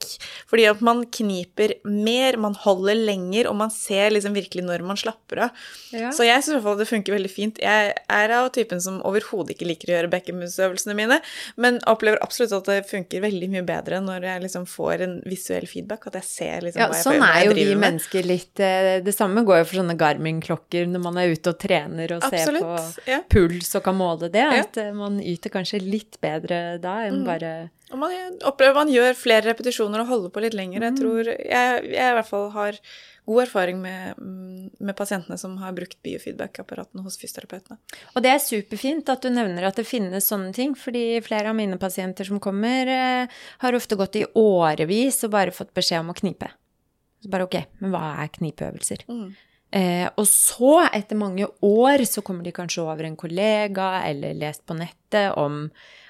Fordi 0.50 0.66
at 0.70 0.82
man 0.86 1.04
kniper 1.14 1.74
mer, 1.86 2.38
man 2.42 2.56
holder 2.66 2.96
lenger, 2.96 3.50
og 3.52 3.56
man 3.60 3.72
ser 3.74 4.14
liksom 4.16 4.36
virkelig 4.38 4.64
når 4.68 4.84
man 4.88 5.00
slapper 5.00 5.46
av. 5.48 5.66
Ja. 5.96 6.12
Så 6.16 6.26
jeg 6.28 6.42
syns 6.44 6.54
i 6.54 6.58
hvert 6.58 6.68
fall 6.70 6.80
det 6.82 6.88
funker 6.90 7.16
veldig 7.18 7.32
fint. 7.32 7.62
Jeg 7.64 7.94
er 8.10 8.34
av 8.38 8.50
typen 8.56 8.82
som 8.84 9.02
overhodet 9.08 9.56
ikke 9.56 9.68
liker 9.70 9.92
å 9.92 9.96
gjøre 9.98 10.12
bekkenmusøvelsene 10.16 10.96
mine, 10.98 11.20
men 11.62 11.80
opplever 11.92 12.20
absolutt 12.26 12.54
at 12.58 12.70
det 12.72 12.80
funker 12.90 13.24
veldig 13.26 13.50
mye 13.56 13.66
bedre 13.68 14.02
når 14.04 14.28
jeg 14.30 14.46
liksom 14.46 14.66
får 14.70 15.06
en 15.06 15.16
visuell 15.26 15.68
feedback, 15.70 16.08
at 16.12 16.20
jeg 16.22 16.30
ser 16.30 16.66
liksom 16.68 16.82
Ja, 16.84 16.90
hva 16.92 17.00
jeg, 17.00 17.06
sånn 17.08 17.20
hva 17.24 17.32
er 17.40 17.46
jo 17.50 17.56
vi 17.58 17.68
mennesker 17.80 18.26
litt 18.28 18.60
eh, 18.64 19.00
Det 19.06 19.14
samme 19.16 19.44
går 19.48 19.62
jo 19.64 19.68
for 19.70 19.80
sånne 19.82 19.96
Garmin-klokker 20.00 20.88
når 20.92 21.04
man 21.04 21.18
er 21.22 21.32
ute 21.34 21.54
og 21.54 21.60
trener 21.62 22.16
og 22.18 22.26
ser 22.30 22.52
på 22.60 22.74
Ja. 23.10 23.22
puls 23.32 23.72
og 23.78 23.84
kan 23.86 23.98
måle 23.98 24.30
det. 24.32 24.44
At 24.66 24.78
eh, 24.82 24.92
man 24.96 25.20
yter 25.24 25.50
kanskje 25.54 25.82
litt 25.84 26.20
bedre 26.24 26.78
da 26.82 27.00
enn 27.08 27.16
Mm. 27.16 27.24
bare 27.26 27.50
Og 27.94 28.00
man 28.02 28.12
opplever 28.44 28.74
man 28.76 28.90
gjør 28.92 29.14
flere 29.16 29.46
repetisjoner 29.54 29.95
og 30.04 30.10
holde 30.10 30.32
på 30.34 30.44
litt 30.44 30.56
lenger. 30.58 30.82
Mm. 30.82 30.88
Jeg 30.88 31.00
tror 31.00 31.30
jeg, 31.32 31.86
jeg 31.94 32.10
i 32.12 32.18
hvert 32.18 32.30
fall 32.30 32.50
har 32.56 32.80
god 33.26 33.42
erfaring 33.42 33.80
med, 33.82 34.20
mm, 34.20 34.68
med 34.86 34.98
pasientene 34.98 35.38
som 35.42 35.56
har 35.58 35.74
brukt 35.78 35.98
biofeedback-apparatene 36.06 37.06
hos 37.06 37.18
fysioterapeutene. 37.22 37.80
Og 38.14 38.26
det 38.26 38.34
er 38.34 38.44
superfint 38.44 39.10
at 39.10 39.26
du 39.26 39.32
nevner 39.34 39.66
at 39.66 39.80
det 39.80 39.88
finnes 39.90 40.30
sånne 40.30 40.54
ting, 40.56 40.76
fordi 40.78 41.22
flere 41.26 41.50
av 41.50 41.58
mine 41.58 41.80
pasienter 41.82 42.28
som 42.28 42.42
kommer, 42.44 42.88
eh, 42.88 43.42
har 43.64 43.80
ofte 43.80 43.98
gått 43.98 44.20
i 44.22 44.28
årevis 44.36 45.24
og 45.26 45.34
bare 45.34 45.56
fått 45.56 45.74
beskjed 45.74 46.04
om 46.04 46.14
å 46.14 46.20
knipe. 46.20 46.52
Så 47.24 47.32
bare 47.34 47.48
ok, 47.48 47.58
men 47.82 47.92
hva 47.92 48.22
er 48.22 48.30
knipeøvelser? 48.30 49.08
Mm. 49.10 49.36
Eh, 49.76 50.08
og 50.16 50.28
så, 50.30 50.88
etter 50.94 51.18
mange 51.18 51.48
år, 51.66 52.06
så 52.06 52.22
kommer 52.22 52.46
de 52.46 52.54
kanskje 52.56 52.86
over 52.86 53.08
en 53.08 53.18
kollega 53.18 54.06
eller 54.06 54.38
lest 54.38 54.64
på 54.66 54.78
nettet 54.78 55.34
om 55.36 55.66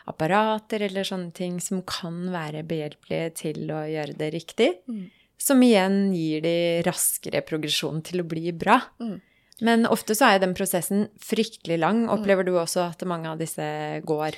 apparater 0.10 0.86
eller 0.86 1.08
sånne 1.08 1.34
ting 1.36 1.60
som 1.64 1.82
kan 1.88 2.28
være 2.34 2.66
behjelpelige 2.68 3.30
til 3.42 3.72
å 3.74 3.84
gjøre 3.90 4.18
det 4.20 4.32
riktig. 4.36 4.72
Mm. 4.90 5.06
Som 5.42 5.64
igjen 5.66 5.98
gir 6.16 6.44
de 6.46 6.58
raskere 6.86 7.42
progresjon 7.46 8.04
til 8.06 8.24
å 8.24 8.28
bli 8.28 8.54
bra. 8.56 8.80
Mm. 9.02 9.18
Men 9.66 9.88
ofte 9.88 10.16
så 10.18 10.34
er 10.34 10.44
den 10.44 10.56
prosessen 10.56 11.08
fryktelig 11.24 11.80
lang. 11.80 12.06
Opplever 12.12 12.48
du 12.48 12.56
også 12.58 12.90
at 12.90 13.06
mange 13.08 13.32
av 13.32 13.40
disse 13.40 13.66
går 14.08 14.36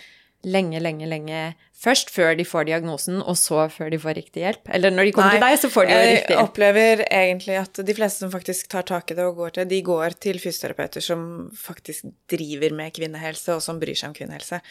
lenge, 0.47 0.79
lenge, 0.83 1.07
lenge 1.09 1.41
først 1.77 2.09
før 2.13 2.33
de 2.37 2.45
får 2.47 2.67
diagnosen, 2.69 3.19
og 3.21 3.37
så 3.37 3.67
før 3.69 3.91
de 3.93 3.99
får 4.01 4.17
riktig 4.17 4.41
hjelp? 4.41 4.69
Eller 4.73 4.93
når 4.93 5.09
de 5.09 5.13
kommer 5.15 5.35
til 5.35 5.43
deg, 5.43 5.57
så 5.61 5.69
får 5.71 5.87
de 5.87 5.93
jo 5.93 6.05
riktig 6.07 6.35
Jeg 6.35 6.43
opplever 6.43 7.03
egentlig 7.05 7.57
at 7.61 7.81
de 7.89 7.95
fleste 7.97 8.23
som 8.23 8.31
faktisk 8.33 8.69
tar 8.73 8.87
tak 8.89 9.13
i 9.13 9.17
det 9.17 9.25
og 9.27 9.37
går 9.41 9.55
til, 9.57 9.69
de 9.69 9.81
går 9.85 10.17
til 10.27 10.41
fysioterapeuter 10.41 11.05
som 11.05 11.21
faktisk 11.57 12.07
driver 12.31 12.73
med 12.77 12.95
kvinnehelse, 12.97 13.57
og 13.57 13.61
som 13.63 13.81
bryr 13.81 13.97
seg 13.97 14.11
om 14.11 14.17
kvinnehelse. 14.17 14.61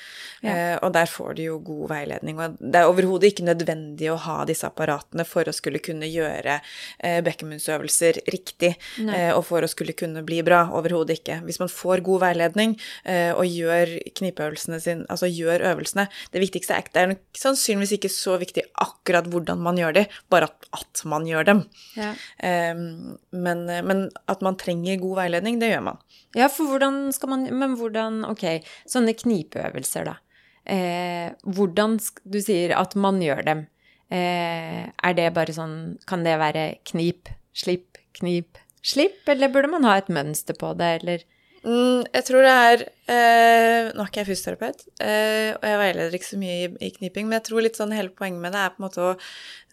Ja. 0.43 0.57
Eh, 0.57 0.75
og 0.83 0.93
der 0.97 1.11
får 1.11 1.39
de 1.39 1.49
jo 1.49 1.61
god 1.67 1.93
veiledning. 1.95 2.41
Og 2.43 2.59
det 2.61 2.83
er 2.83 2.91
overhodet 2.91 3.31
ikke 3.31 3.47
nødvendig 3.47 4.11
å 4.11 4.19
ha 4.27 4.41
disse 4.49 4.67
apparatene 4.67 5.27
for 5.29 5.47
å 5.47 5.55
skulle 5.55 5.83
kunne 5.85 6.11
gjøre 6.11 6.59
eh, 6.59 7.21
bekkenbunnsøvelser 7.27 8.23
riktig, 8.35 8.75
eh, 9.07 9.31
og 9.31 9.45
for 9.47 9.63
å 9.63 9.71
skulle 9.71 9.95
kunne 9.97 10.25
bli 10.27 10.43
bra. 10.47 10.65
Overhodet 10.77 11.21
ikke. 11.21 11.41
Hvis 11.47 11.63
man 11.63 11.71
får 11.73 12.03
god 12.07 12.27
veiledning 12.27 12.77
eh, 13.07 13.31
og 13.31 13.47
gjør 13.47 13.95
knipeøvelsene 14.19 14.83
sine, 14.83 15.07
altså 15.13 15.31
gjør 15.31 15.65
øvelsene 15.71 16.07
Det 16.33 16.41
viktigste 16.43 16.75
er 16.75 16.85
det 16.97 17.03
er 17.03 17.15
sannsynligvis 17.37 17.95
ikke 17.99 18.11
så 18.13 18.39
viktig 18.41 18.65
akkurat 18.81 19.29
hvordan 19.29 19.61
man 19.63 19.77
gjør 19.77 19.99
de, 19.99 20.05
bare 20.33 20.49
at, 20.49 20.69
at 20.73 21.03
man 21.09 21.29
gjør 21.29 21.47
dem. 21.51 21.63
Ja. 21.99 22.15
Um, 22.73 23.19
men, 23.37 23.67
men 23.85 24.07
at 24.33 24.45
man 24.45 24.57
trenger 24.61 25.03
god 25.03 25.21
veiledning, 25.21 25.61
det 25.61 25.75
gjør 25.75 25.85
man. 25.91 26.01
Ja, 26.37 26.49
for 26.53 26.73
hvordan 26.73 27.13
skal 27.17 27.31
man 27.33 27.47
Men 27.55 27.77
hvordan 27.79 28.25
Ok, 28.29 28.45
sånne 28.89 29.15
knipeøvelser, 29.17 30.09
da. 30.09 30.17
Eh, 30.67 31.31
hvordan 31.47 31.99
Du 32.25 32.41
sier 32.43 32.75
at 32.77 32.97
man 32.99 33.21
gjør 33.23 33.45
dem. 33.47 33.67
Eh, 34.11 34.83
er 34.91 35.17
det 35.19 35.33
bare 35.35 35.55
sånn 35.55 35.97
Kan 36.07 36.27
det 36.27 36.37
være 36.39 36.67
knip, 36.91 37.31
slipp, 37.57 38.01
knip, 38.19 38.59
slipp? 38.83 39.23
Eller 39.31 39.53
burde 39.53 39.71
man 39.73 39.87
ha 39.87 39.97
et 40.01 40.13
mønster 40.13 40.59
på 40.59 40.75
det, 40.79 40.93
eller 41.01 41.27
jeg 41.67 42.27
tror 42.29 42.45
det 42.47 42.51
er 42.55 42.83
eh, 43.11 43.89
Nå 43.91 44.03
er 44.03 44.11
ikke 44.11 44.21
jeg 44.23 44.29
fysioterapeut, 44.29 44.85
eh, 45.03 45.53
og 45.57 45.65
jeg 45.67 45.79
veileder 45.83 46.19
ikke 46.19 46.29
så 46.29 46.41
mye 46.41 46.59
i, 46.59 46.67
i 46.87 46.91
kniping, 46.95 47.27
men 47.27 47.41
jeg 47.41 47.47
tror 47.49 47.65
litt 47.65 47.79
sånn 47.79 47.95
hele 47.97 48.13
poenget 48.15 48.43
med 48.43 48.55
det 48.55 48.61
er 48.63 48.75
på 48.75 48.81
en 48.81 48.87
måte 48.87 49.03
å 49.03 49.15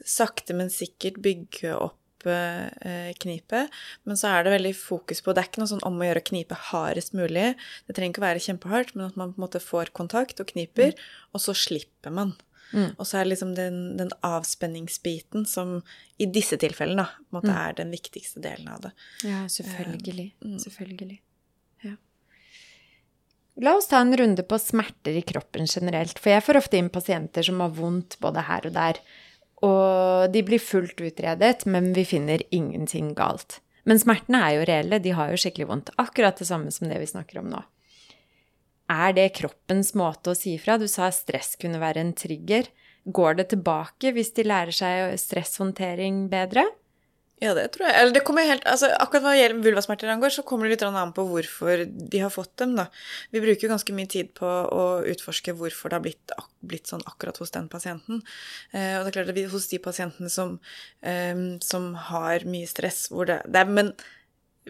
sakte, 0.01 0.56
men 0.58 0.71
sikkert 0.73 1.19
bygge 1.23 1.75
opp 1.77 2.25
eh, 2.29 3.12
knipet. 3.21 3.73
Men 4.10 4.19
så 4.19 4.32
er 4.32 4.45
det 4.45 4.56
veldig 4.56 4.73
fokus 4.79 5.21
på 5.21 5.36
Det 5.36 5.43
er 5.43 5.51
ikke 5.51 5.62
noe 5.62 5.73
sånn 5.73 5.84
om 5.86 5.99
å 5.99 6.08
gjøre 6.08 6.23
å 6.23 6.29
knipe 6.32 6.58
hardest 6.71 7.13
mulig. 7.17 7.51
Det 7.88 7.97
trenger 7.97 8.15
ikke 8.15 8.23
å 8.23 8.27
være 8.29 8.45
kjempehardt, 8.47 8.95
men 8.95 9.12
at 9.12 9.19
man 9.19 9.36
på 9.36 9.41
en 9.41 9.45
måte 9.45 9.62
får 9.63 9.93
kontakt 9.97 10.41
og 10.41 10.49
kniper, 10.49 10.95
og 11.34 11.43
så 11.43 11.56
slipper 11.58 12.15
man. 12.15 12.34
Mm. 12.73 12.95
Og 12.97 13.06
så 13.06 13.19
er 13.19 13.27
det 13.27 13.36
liksom 13.36 13.51
den, 13.58 13.84
den 13.99 14.10
avspenningsbiten 14.25 15.45
som 15.45 15.75
i 16.17 16.25
disse 16.25 16.58
tilfellene 16.58 17.06
da, 17.06 17.21
på 17.21 17.36
en 17.36 17.38
måte 17.38 17.53
er 17.53 17.77
den 17.77 17.93
viktigste 17.93 18.41
delen 18.41 18.71
av 18.73 18.88
det. 18.88 18.93
Ja, 19.29 19.43
selvfølgelig. 19.51 20.32
Mm. 20.41 20.58
Selvfølgelig. 20.63 21.19
La 23.62 23.76
oss 23.78 23.88
ta 23.88 24.00
en 24.02 24.16
runde 24.18 24.42
på 24.50 24.58
smerter 24.58 25.20
i 25.20 25.26
kroppen 25.26 25.68
generelt, 25.70 26.18
for 26.18 26.34
jeg 26.34 26.46
får 26.46 26.58
ofte 26.58 26.80
inn 26.80 26.89
pasienter 26.94 27.46
som 27.46 27.62
har 27.62 27.76
vondt 27.76 28.18
både 28.24 28.46
her 28.48 28.66
og 28.70 28.74
der. 28.74 29.02
Og 29.63 30.34
de 30.34 30.42
blir 30.44 30.60
fullt 30.60 30.98
utredet, 31.00 31.68
men 31.70 31.92
vi 31.94 32.06
finner 32.08 32.42
ingenting 32.50 33.13
galt. 33.18 33.60
Men 33.86 34.00
smertene 34.00 34.42
er 34.42 34.58
jo 34.58 34.66
reelle, 34.68 35.00
de 35.04 35.13
har 35.16 35.32
jo 35.32 35.39
skikkelig 35.39 35.70
vondt. 35.70 35.94
Akkurat 36.02 36.39
det 36.39 36.48
samme 36.50 36.72
som 36.74 36.89
det 36.89 36.98
vi 37.00 37.10
snakker 37.12 37.44
om 37.44 37.52
nå. 37.52 37.62
Er 38.92 39.13
det 39.16 39.34
kroppens 39.38 39.94
måte 39.96 40.34
å 40.34 40.38
si 40.38 40.58
ifra? 40.58 40.80
Du 40.80 40.88
sa 40.92 41.12
stress 41.13 41.54
kunne 41.60 41.82
være 41.82 42.02
en 42.04 42.13
trigger. 42.18 42.68
Går 43.06 43.39
det 43.39 43.50
tilbake 43.54 44.13
hvis 44.16 44.34
de 44.36 44.48
lærer 44.48 44.76
seg 44.76 45.13
stresshåndtering 45.20 46.26
bedre? 46.32 46.66
Ja, 47.43 47.51
det 47.58 47.65
tror 47.73 47.89
jeg. 47.89 47.95
Eller 47.99 48.13
det 48.15 48.21
kommer 48.23 48.47
helt 48.47 48.63
Altså, 48.69 48.88
akkurat 49.03 49.25
hva 49.25 49.34
gjelder 49.36 49.65
vulvasmerter 49.65 50.12
angår, 50.13 50.32
så 50.32 50.45
kommer 50.47 50.69
det 50.69 50.77
litt 50.77 50.86
an 50.88 51.12
på 51.15 51.25
hvorfor 51.27 51.84
de 51.89 52.21
har 52.23 52.32
fått 52.32 52.53
dem, 52.62 52.77
da. 52.77 52.88
Vi 53.36 53.41
bruker 53.43 53.67
jo 53.67 53.73
ganske 53.73 53.95
mye 53.97 54.12
tid 54.13 54.32
på 54.38 54.47
å 54.47 54.86
utforske 55.12 55.56
hvorfor 55.60 55.91
det 55.91 55.99
har 55.99 56.06
blitt, 56.06 56.36
blitt 56.63 56.88
sånn 56.91 57.03
akkurat 57.10 57.41
hos 57.43 57.51
den 57.56 57.67
pasienten. 57.71 58.23
Eh, 58.71 58.95
og 58.95 59.03
det 59.03 59.12
er 59.12 59.17
klart 59.17 59.34
at 59.34 59.39
vi, 59.39 59.45
hos 59.51 59.67
de 59.73 59.82
pasientene 59.84 60.32
som, 60.32 60.56
eh, 61.03 61.36
som 61.65 61.91
har 62.13 62.47
mye 62.47 62.69
stress, 62.69 63.10
hvor 63.12 63.27
det, 63.27 63.41
det 63.51 63.65
er 63.65 63.73
Men 63.73 63.91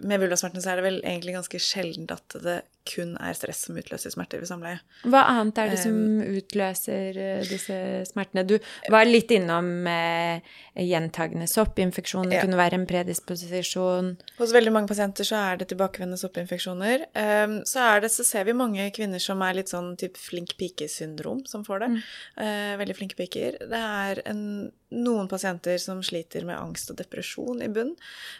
med 0.01 0.23
vulvasmertene 0.23 0.63
så 0.63 0.73
er 0.73 0.79
det 0.79 0.87
vel 0.87 1.01
egentlig 1.03 1.35
ganske 1.35 1.59
sjeldent 1.61 2.15
at 2.15 2.41
det 2.41 2.61
kun 2.89 3.15
er 3.21 3.33
stress 3.37 3.63
som 3.67 3.77
utløser 3.79 4.11
smerter 4.13 4.41
ved 4.43 4.49
samleie. 4.49 4.79
Hva 5.07 5.21
annet 5.31 5.57
er 5.63 5.71
det 5.73 5.79
som 5.83 5.95
utløser 6.23 7.19
eh, 7.19 7.43
disse 7.47 7.77
smertene? 8.09 8.43
Du 8.47 8.57
var 8.91 9.07
litt 9.07 9.31
innom 9.31 9.87
eh, 9.87 10.41
gjentagende 10.75 11.47
soppinfeksjon, 11.47 12.29
det 12.29 12.39
Ja. 12.39 12.41
kunne 12.45 12.59
være 12.59 12.79
en 12.79 12.87
predisposisjon. 12.89 14.13
Hos 14.37 14.53
veldig 14.53 14.73
mange 14.73 14.87
pasienter 14.91 15.27
så 15.27 15.39
er 15.39 15.57
det 15.61 15.69
tilbakevendende 15.71 16.19
soppinfeksjoner. 16.21 17.05
Um, 17.15 17.59
så, 17.65 17.87
det, 18.01 18.11
så 18.11 18.25
ser 18.27 18.45
vi 18.47 18.55
mange 18.57 18.89
kvinner 18.95 19.21
som 19.23 19.41
er 19.45 19.57
litt 19.59 19.71
sånn 19.71 19.93
type 19.99 20.19
flink 20.19 20.55
pike-syndrom, 20.59 21.45
som 21.49 21.65
får 21.65 21.85
det. 21.85 21.91
Eh, 22.43 22.73
veldig 22.81 22.95
flinke 22.97 23.17
piker. 23.19 23.57
Det 23.69 23.79
er 23.79 24.21
en, 24.29 24.71
noen 24.93 25.29
pasienter 25.31 25.77
som 25.81 26.01
sliter 26.05 26.45
med 26.45 26.57
angst 26.59 26.91
og 26.93 26.97
depresjon 26.99 27.61
i 27.65 27.69
bunn, 27.73 27.93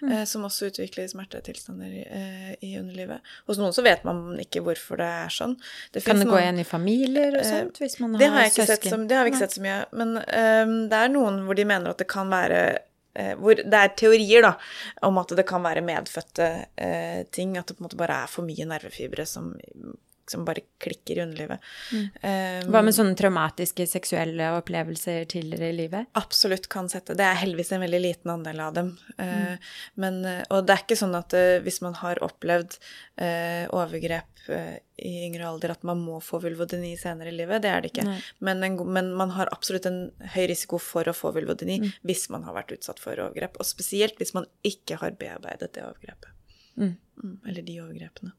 eh, 0.09 0.23
som 0.29 0.45
også 0.45 0.69
utvikler 0.71 1.07
smertetilstander 1.09 1.95
eh, 2.03 2.51
i 2.61 2.75
underlivet. 2.79 3.21
Hos 3.47 3.61
noen 3.61 3.73
så 3.75 3.85
vet 3.85 4.03
man 4.07 4.32
ikke 4.41 4.63
hvorfor 4.65 4.99
det 5.01 5.09
er 5.23 5.33
sånn. 5.33 5.57
Det 5.93 6.03
Kan 6.05 6.21
det 6.21 6.29
gå 6.29 6.39
igjen 6.39 6.61
i 6.63 6.67
familier 6.67 7.37
og 7.37 7.43
Eh, 7.43 7.49
sånt, 7.49 7.81
hvis 7.83 7.99
man 7.99 8.17
det 8.17 8.29
har 8.31 8.47
har, 8.47 8.49
søsken? 8.49 8.89
som, 8.89 9.05
det 9.07 9.17
har 9.17 9.27
vi 9.27 9.33
ikke 9.33 9.43
sett 9.43 9.57
så 9.57 9.63
mye. 9.65 9.77
Men 9.91 10.15
um, 10.17 10.73
det 10.89 10.99
er 10.99 11.13
noen 11.13 11.43
hvor 11.47 11.59
de 11.59 11.67
mener 11.69 11.93
at 11.93 12.01
det 12.01 12.07
kan 12.11 12.31
være 12.31 12.61
uh, 13.19 13.33
hvor 13.41 13.59
det 13.59 13.81
er 13.81 13.93
teorier 13.99 14.45
da, 14.45 14.55
om 15.01 15.17
at 15.21 15.35
det 15.37 15.45
kan 15.49 15.63
være 15.65 15.85
medfødte 15.85 16.49
uh, 16.79 17.21
ting. 17.31 17.57
At 17.57 17.67
det 17.67 17.77
på 17.77 17.83
en 17.83 17.89
måte 17.89 17.99
bare 17.99 18.23
er 18.23 18.31
for 18.31 18.47
mye 18.47 18.67
nervefibre 18.69 19.25
som, 19.29 19.53
som 20.33 20.45
bare 20.47 20.65
klikker 20.83 21.21
i 21.21 21.23
underlivet. 21.27 21.71
Um, 21.93 22.73
Hva 22.73 22.83
med 22.83 22.97
sånne 22.97 23.15
traumatiske 23.19 23.87
seksuelle 23.89 24.51
opplevelser 24.57 25.29
tidligere 25.31 25.71
i 25.71 25.79
livet? 25.83 26.09
absolutt 26.33 26.67
kan 26.69 26.89
sette. 26.89 27.15
Det 27.17 27.25
er 27.25 27.39
heldigvis 27.41 27.71
en 27.75 27.83
veldig 27.83 28.01
liten 28.01 28.31
andel 28.33 28.59
av 28.63 28.73
dem. 28.75 28.91
Eh, 29.17 29.71
men, 30.01 30.25
eh, 30.25 30.41
og 30.49 30.65
det 30.65 30.75
er 30.75 30.83
ikke 30.85 30.99
sånn 30.99 31.15
at 31.17 31.35
eh, 31.37 31.61
hvis 31.63 31.81
man 31.85 31.97
har 32.01 32.21
opplevd 32.25 32.79
overgrep 33.73 34.41
i 34.97 35.11
yngre 35.27 35.45
alder, 35.47 35.71
at 35.75 35.83
man 35.87 35.99
må 36.01 36.17
få 36.23 36.39
vulvodyni 36.43 36.95
senere 36.99 37.29
i 37.29 37.35
livet. 37.35 37.61
Det 37.63 37.69
er 37.69 37.83
det 37.83 37.91
ikke. 37.93 38.05
Men, 38.43 38.63
en, 38.65 38.79
men 38.95 39.11
man 39.15 39.31
har 39.37 39.51
absolutt 39.53 39.85
en 39.87 39.99
høy 40.33 40.47
risiko 40.49 40.79
for 40.81 41.07
å 41.07 41.15
få 41.15 41.31
vulvodyni 41.35 41.77
hvis 42.01 42.25
man 42.33 42.47
har 42.47 42.57
vært 42.57 42.73
utsatt 42.75 43.01
for 43.03 43.21
overgrep. 43.21 43.59
Og 43.61 43.69
spesielt 43.69 44.17
hvis 44.19 44.33
man 44.35 44.49
ikke 44.65 44.97
har 45.03 45.15
bearbeidet 45.19 45.75
det 45.77 45.85
overgrepet. 45.85 46.33
Mm. 46.73 46.95
Mm, 47.21 47.37
eller 47.51 47.69
de 47.69 47.77
overgrepene. 47.85 48.33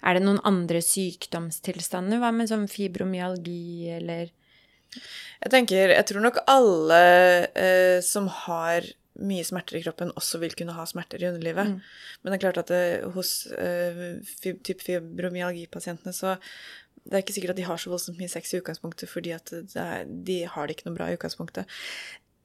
Er 0.00 0.16
det 0.16 0.24
noen 0.24 0.40
andre 0.48 0.80
sykdomstilstander? 0.84 2.20
Hva 2.22 2.32
med 2.34 2.50
sånn 2.50 2.68
fibromyalgi 2.70 3.90
eller 3.98 4.30
Jeg 5.40 5.52
tenker, 5.52 5.92
jeg 5.94 6.06
tror 6.08 6.24
nok 6.24 6.40
alle 6.50 7.02
eh, 7.54 8.00
som 8.04 8.26
har 8.46 8.88
mye 9.20 9.44
smerter 9.44 9.76
i 9.78 9.82
kroppen, 9.84 10.12
også 10.16 10.40
vil 10.42 10.54
kunne 10.56 10.74
ha 10.74 10.84
smerter 10.88 11.22
i 11.22 11.28
underlivet. 11.28 11.74
Mm. 11.74 11.80
Men 12.22 12.32
det 12.32 12.38
er 12.38 12.42
klart 12.44 12.60
at 12.62 12.72
det, 12.72 12.84
hos 13.14 13.32
eh, 13.52 14.20
fib, 14.26 14.62
typ 14.66 14.82
fibromyalgipasientene 14.86 16.14
så 16.16 16.38
det 17.00 17.16
er 17.16 17.22
ikke 17.24 17.34
sikkert 17.36 17.54
at 17.54 17.60
de 17.60 17.66
har 17.66 17.80
så 17.80 17.90
voldsomt 17.92 18.18
mye 18.20 18.30
sex 18.30 18.52
i 18.52 18.60
utgangspunktet, 18.60 19.08
fordi 19.10 19.32
at 19.34 19.50
det 19.50 19.82
er, 19.82 20.04
de 20.06 20.42
har 20.52 20.68
det 20.68 20.76
ikke 20.76 20.90
noe 20.90 20.98
bra 20.98 21.08
i 21.08 21.16
utgangspunktet. 21.16 21.70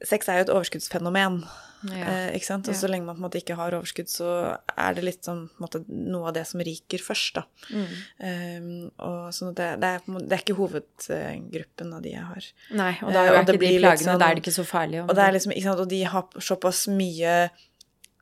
Sex 0.06 0.30
er 0.30 0.40
jo 0.42 0.46
et 0.48 0.54
overskuddsfenomen. 0.56 1.42
Ja. 1.86 2.06
Eh, 2.10 2.36
ikke 2.40 2.48
sant? 2.48 2.70
Og 2.72 2.74
så 2.78 2.88
lenge 2.90 3.06
man 3.06 3.18
på 3.18 3.22
en 3.22 3.26
måte 3.28 3.38
ikke 3.38 3.58
har 3.60 3.76
overskudd, 3.78 4.10
så 4.10 4.30
er 4.74 4.96
det 4.98 5.04
litt 5.06 5.28
sånn 5.28 5.44
måte, 5.62 5.84
noe 5.90 6.32
av 6.32 6.34
det 6.38 6.46
som 6.50 6.64
ryker 6.66 7.04
først, 7.04 7.36
da. 7.38 7.44
Mm. 7.70 7.92
Um, 8.26 8.72
og 9.06 9.28
sånn 9.36 9.52
at 9.52 9.60
det, 9.60 9.68
det, 9.84 9.92
er, 9.92 10.24
det 10.24 10.38
er 10.38 10.42
ikke 10.46 10.58
hovedgruppen 10.58 11.94
av 11.94 12.02
de 12.06 12.16
jeg 12.16 12.26
har. 12.32 12.50
Nei, 12.82 12.92
og 13.04 13.12
Eh, 13.12 13.14
da 13.14 13.22
er 13.22 13.30
jo 13.30 13.38
og 13.38 13.46
det 13.46 13.56
ikke 13.60 13.66
de 13.68 13.78
plagene, 13.84 14.08
sånn- 14.08 14.20
da 14.24 14.30
er 14.32 14.40
det 14.40 14.44
ikke 14.46 14.58
så 14.58 14.66
farlig. 14.66 15.04
Og 15.06 15.14
det 15.16 15.28
er 15.28 15.38
liksom, 15.38 15.56
og 15.76 15.88
de 15.94 16.02
har 16.16 16.42
såpass 16.50 16.88
mye 16.90 17.36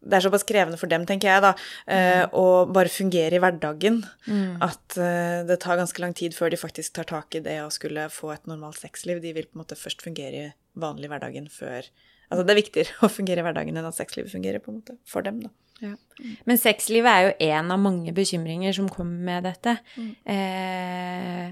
Det 0.04 0.18
er 0.18 0.26
såpass 0.26 0.44
krevende 0.44 0.78
for 0.78 0.92
dem, 0.92 1.06
tenker 1.08 1.30
jeg, 1.32 1.42
da, 1.46 1.54
eh, 1.88 2.26
å 2.36 2.66
bare 2.68 2.92
fungere 2.92 3.38
i 3.38 3.39
hverdagen 3.39 4.02
Mm. 4.28 4.58
at 4.62 4.98
eh, 4.98 5.44
det 5.48 5.60
tar 5.63 5.78
ganske 5.80 6.00
lang 6.04 6.13
tid 6.13 6.36
før 6.36 6.52
de 6.52 6.58
faktisk 6.60 6.94
tar 6.94 7.06
tak 7.08 7.36
i 7.36 7.39
det 7.39 7.60
å 7.63 7.72
skulle 7.72 8.10
få 8.12 8.34
et 8.34 8.46
normalt 8.48 8.80
sexliv. 8.82 9.22
De 9.22 9.32
vil 9.34 9.48
på 9.48 9.56
en 9.58 9.63
måte 9.63 9.80
først 9.80 10.02
fungere 10.04 10.48
i 10.48 10.54
vanlig 10.76 11.10
hverdagen 11.10 11.50
før 11.50 11.88
Altså 12.32 12.48
det 12.48 12.54
er 12.54 12.62
viktigere 12.63 12.94
å 13.06 13.12
fungere 13.12 13.44
i 13.44 13.46
hverdagen 13.46 13.78
enn 13.78 13.86
at 13.86 13.94
sexlivet 13.94 14.32
fungerer, 14.32 14.58
på 14.63 14.72
en 14.72 14.80
måte, 14.80 14.96
for 15.06 15.22
dem, 15.22 15.42
da. 15.44 15.50
Ja. 15.84 15.92
Men 16.48 16.58
sexlivet 16.58 17.12
er 17.12 17.26
jo 17.28 17.34
en 17.52 17.72
av 17.76 17.82
mange 17.84 18.13
bekymringer 18.16 18.74
som 18.74 18.88
kommer 18.89 19.20
med 19.28 19.44
dette. 19.46 19.76
Mm. 20.00 20.16
Eh, 20.34 21.52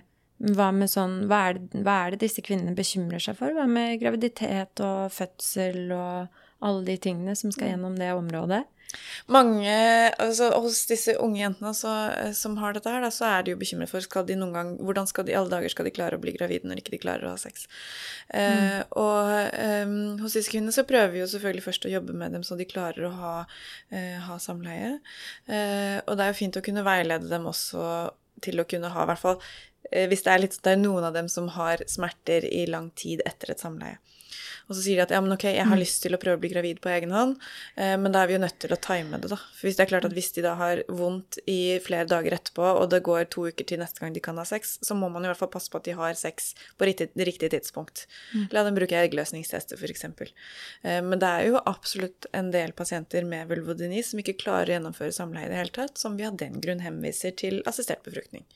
hva 0.55 0.71
med 0.73 0.89
sånn 0.89 1.27
hva 1.29 1.41
er, 1.51 1.59
det, 1.59 1.83
hva 1.85 1.97
er 2.07 2.15
det 2.15 2.23
disse 2.23 2.41
kvinnene 2.41 2.73
bekymrer 2.73 3.21
seg 3.21 3.37
for? 3.37 3.53
Hva 3.53 3.67
med 3.69 3.99
graviditet 4.01 4.81
og 4.81 5.11
fødsel 5.13 5.91
og 5.93 6.40
alle 6.61 6.85
de 6.85 6.97
tingene 6.97 7.35
som 7.35 7.49
Mm. 7.49 7.55
skal 7.57 7.67
gjennom 7.73 7.97
det 7.97 8.11
området? 8.13 8.63
Mange, 9.31 9.71
altså 10.19 10.49
Hos 10.59 10.81
disse 10.89 11.13
unge 11.23 11.39
jentene 11.39 11.71
så, 11.73 11.91
eh, 12.11 12.33
som 12.35 12.57
har 12.57 12.73
dette 12.75 12.91
her, 12.91 12.99
da, 12.99 13.07
så 13.07 13.23
er 13.29 13.43
de 13.43 13.53
jo 13.53 13.59
bekymret 13.61 13.87
for 13.87 14.03
skal 14.03 14.25
de 14.27 14.35
noen 14.35 14.51
gang, 14.51 14.71
hvordan 14.83 15.07
skal 15.07 15.23
de 15.23 15.35
alle 15.37 15.49
dager 15.49 15.71
skal 15.71 15.85
de 15.87 15.93
klare 15.95 16.17
å 16.17 16.21
bli 16.21 16.33
gravide 16.35 16.67
når 16.67 16.81
ikke 16.81 16.91
de 16.91 16.99
klarer 16.99 17.23
å 17.23 17.31
ha 17.31 17.39
sex. 17.39 17.67
Eh, 18.29 18.83
og 18.99 19.31
eh, 19.53 19.95
hos 20.19 20.35
disse 20.35 20.51
kvinnene 20.51 20.75
så 20.75 20.83
prøver 20.83 21.13
vi 21.15 21.23
jo 21.23 21.29
selvfølgelig 21.31 21.63
først 21.69 21.87
å 21.87 21.93
jobbe 21.93 22.13
med 22.13 22.35
dem 22.35 22.43
så 22.43 22.57
de 22.59 22.67
klarer 22.67 23.07
å 23.07 23.15
ha, 23.15 23.33
eh, 23.91 24.19
ha 24.27 24.37
samleie. 24.43 24.99
Eh, 25.47 26.01
og 26.05 26.17
det 26.17 26.25
er 26.25 26.33
jo 26.33 26.39
fint 26.43 26.59
å 26.59 26.65
kunne 26.65 26.83
veilede 26.83 27.31
dem 27.31 27.47
også 27.47 28.11
til 28.41 28.59
å 28.59 28.67
kunne 28.67 28.91
ha, 28.91 29.03
i 29.03 29.11
hvert 29.13 29.23
fall 29.23 29.39
eh, 29.91 30.07
hvis 30.11 30.23
det 30.27 30.33
er, 30.33 30.43
litt, 30.43 30.59
det 30.63 30.75
er 30.75 30.83
noen 30.83 31.07
av 31.07 31.13
dem 31.15 31.29
som 31.31 31.47
har 31.55 31.83
smerter 31.87 32.43
i 32.43 32.65
lang 32.67 32.91
tid 32.91 33.21
etter 33.25 33.51
et 33.55 33.63
samleie. 33.63 33.99
Og 34.71 34.77
så 34.77 34.85
sier 34.85 35.01
de 35.01 35.03
at 35.03 35.11
ja, 35.11 35.19
men 35.19 35.35
ok, 35.35 35.43
jeg 35.51 35.67
har 35.67 35.79
lyst 35.79 35.99
til 36.05 36.15
å 36.15 36.19
prøve 36.21 36.39
å 36.39 36.41
bli 36.41 36.49
gravid 36.53 36.79
på 36.79 36.91
egen 36.93 37.11
hånd, 37.11 37.33
eh, 37.75 37.97
men 37.99 38.13
da 38.13 38.21
er 38.21 38.29
vi 38.29 38.37
jo 38.37 38.43
nødt 38.45 38.55
til 38.63 38.71
å 38.71 38.79
time 38.79 39.19
det, 39.19 39.27
da. 39.33 39.37
For 39.57 39.67
hvis 39.67 39.75
det 39.75 39.83
er 39.83 39.91
klart 39.91 40.07
at 40.07 40.15
hvis 40.15 40.31
de 40.37 40.45
da 40.45 40.53
har 40.55 40.83
vondt 40.87 41.41
i 41.51 41.75
flere 41.83 42.07
dager 42.07 42.37
etterpå, 42.37 42.63
og 42.79 42.87
det 42.93 43.01
går 43.03 43.27
to 43.35 43.49
uker 43.51 43.67
til 43.67 43.81
neste 43.83 43.99
gang 43.99 44.15
de 44.15 44.23
kan 44.23 44.39
ha 44.39 44.47
sex, 44.47 44.77
så 44.79 44.95
må 44.95 45.11
man 45.11 45.27
i 45.27 45.31
hvert 45.31 45.41
fall 45.41 45.51
passe 45.51 45.71
på 45.73 45.81
at 45.81 45.89
de 45.89 45.97
har 45.99 46.15
sex 46.19 46.53
på 46.79 46.87
riktig, 46.87 47.11
riktig 47.19 47.51
tidspunkt. 47.51 48.05
La 48.55 48.63
dem 48.63 48.79
bruke 48.79 48.95
eggløsningstester, 48.95 49.75
f.eks. 49.75 50.07
Eh, 50.07 51.01
men 51.03 51.19
det 51.19 51.35
er 51.35 51.49
jo 51.51 51.59
absolutt 51.59 52.29
en 52.37 52.53
del 52.55 52.71
pasienter 52.77 53.27
med 53.27 53.51
vulvodyni 53.51 53.99
som 54.07 54.23
ikke 54.23 54.39
klarer 54.39 54.71
å 54.71 54.77
gjennomføre 54.77 55.15
samleie 55.15 55.49
i 55.49 55.51
det 55.51 55.59
hele 55.59 55.75
tatt, 55.81 55.99
som 55.99 56.15
vi 56.15 56.27
av 56.29 56.39
den 56.39 56.61
grunn 56.63 56.85
henviser 56.85 57.35
til 57.35 57.59
assistert 57.67 58.07
befruktning. 58.07 58.47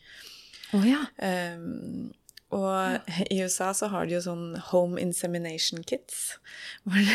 Å 0.76 0.82
ja. 0.88 1.02
Um, 1.20 2.14
og 2.56 3.10
i 3.32 3.42
USA 3.44 3.72
så 3.76 3.90
har 3.92 4.08
de 4.08 4.16
jo 4.16 4.22
sånn 4.24 4.46
home 4.72 5.00
insemination 5.04 5.82
kits, 5.88 6.38
hvor, 6.88 7.10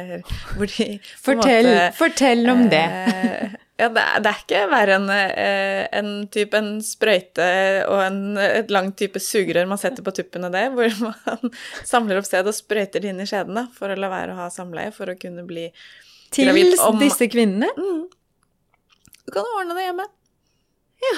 er, 0.00 0.24
hvor 0.56 0.70
de 0.72 0.86
Fortell, 1.22 1.68
måte, 1.70 1.90
fortell 1.98 2.42
om 2.50 2.64
det. 2.72 2.80
eh, 2.82 3.54
ja, 3.80 3.88
det 3.94 4.02
er, 4.02 4.20
det 4.24 4.30
er 4.32 4.40
ikke 4.42 4.62
verre 4.72 4.96
enn 4.98 5.08
eh, 5.14 5.82
en 5.98 6.10
type 6.34 6.58
en 6.58 6.72
sprøyte 6.84 7.46
og 7.90 8.00
en, 8.04 8.18
et 8.42 8.70
langt 8.74 8.96
type 9.00 9.22
sugerør 9.22 9.66
man 9.70 9.80
setter 9.82 10.06
på 10.06 10.14
tuppen 10.14 10.46
av 10.48 10.54
det, 10.54 10.66
hvor 10.74 10.98
man 11.08 11.54
samler 11.92 12.20
opp 12.20 12.28
sæd 12.28 12.50
og 12.50 12.56
sprøyter 12.58 13.02
det 13.04 13.12
inn 13.14 13.22
i 13.24 13.28
skjedene 13.30 13.66
for 13.76 13.90
å 13.94 13.98
la 13.98 14.10
være 14.12 14.34
å 14.34 14.40
ha 14.44 14.50
samleie, 14.54 14.92
for 14.94 15.10
å 15.10 15.18
kunne 15.20 15.46
bli 15.48 15.68
Til 16.34 16.48
gravid 16.50 16.74
Til 16.78 17.00
disse 17.02 17.30
kvinnene? 17.30 17.70
mm. 17.78 18.04
Du 19.24 19.30
kan 19.32 19.46
ordne 19.56 19.72
det 19.78 19.86
hjemme. 19.86 20.04
Ja. 21.00 21.14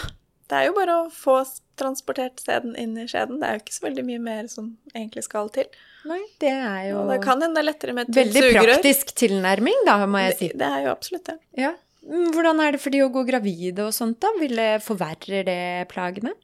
Det 0.47 0.59
er 0.61 0.69
jo 0.69 0.75
bare 0.77 0.95
å 1.01 1.07
få 1.11 1.41
transportert 1.81 2.41
sæden 2.43 2.77
inn 2.81 2.97
i 2.99 3.07
skjeden. 3.11 3.41
Det 3.41 3.49
er 3.49 3.59
jo 3.59 3.65
ikke 3.65 3.77
så 3.77 3.87
veldig 3.87 4.07
mye 4.09 4.23
mer 4.27 4.49
som 4.53 4.71
egentlig 4.95 5.27
skal 5.27 5.51
til. 5.55 5.69
Nei, 6.07 6.23
det 6.43 6.53
er 6.53 6.83
jo 6.91 7.03
Og 7.03 7.13
det 7.15 7.19
kan 7.25 7.43
hende 7.43 7.63
er 7.63 7.69
lettere 7.69 7.97
med 7.97 8.09
et 8.09 8.21
veldig 8.21 8.45
sugerør. 8.45 8.73
praktisk 8.77 9.13
tilnærming, 9.19 9.85
da, 9.89 9.99
må 10.07 10.23
jeg 10.27 10.39
si. 10.39 10.49
Det, 10.53 10.61
det 10.63 10.73
er 10.73 10.87
jo 10.87 10.95
absolutt 10.95 11.31
det. 11.33 11.39
Ja. 11.59 11.75
Mm, 12.07 12.31
Hvordan 12.35 12.63
er 12.63 12.77
det 12.77 12.83
for 12.83 12.95
de 12.95 13.03
å 13.03 13.13
gå 13.13 13.25
gravide 13.27 13.89
og 13.89 13.95
sånt, 13.95 14.21
da? 14.23 14.31
Vil 14.41 14.55
det 14.59 14.73
forverre 14.87 15.43
det 15.47 15.63
plagene? 15.91 16.37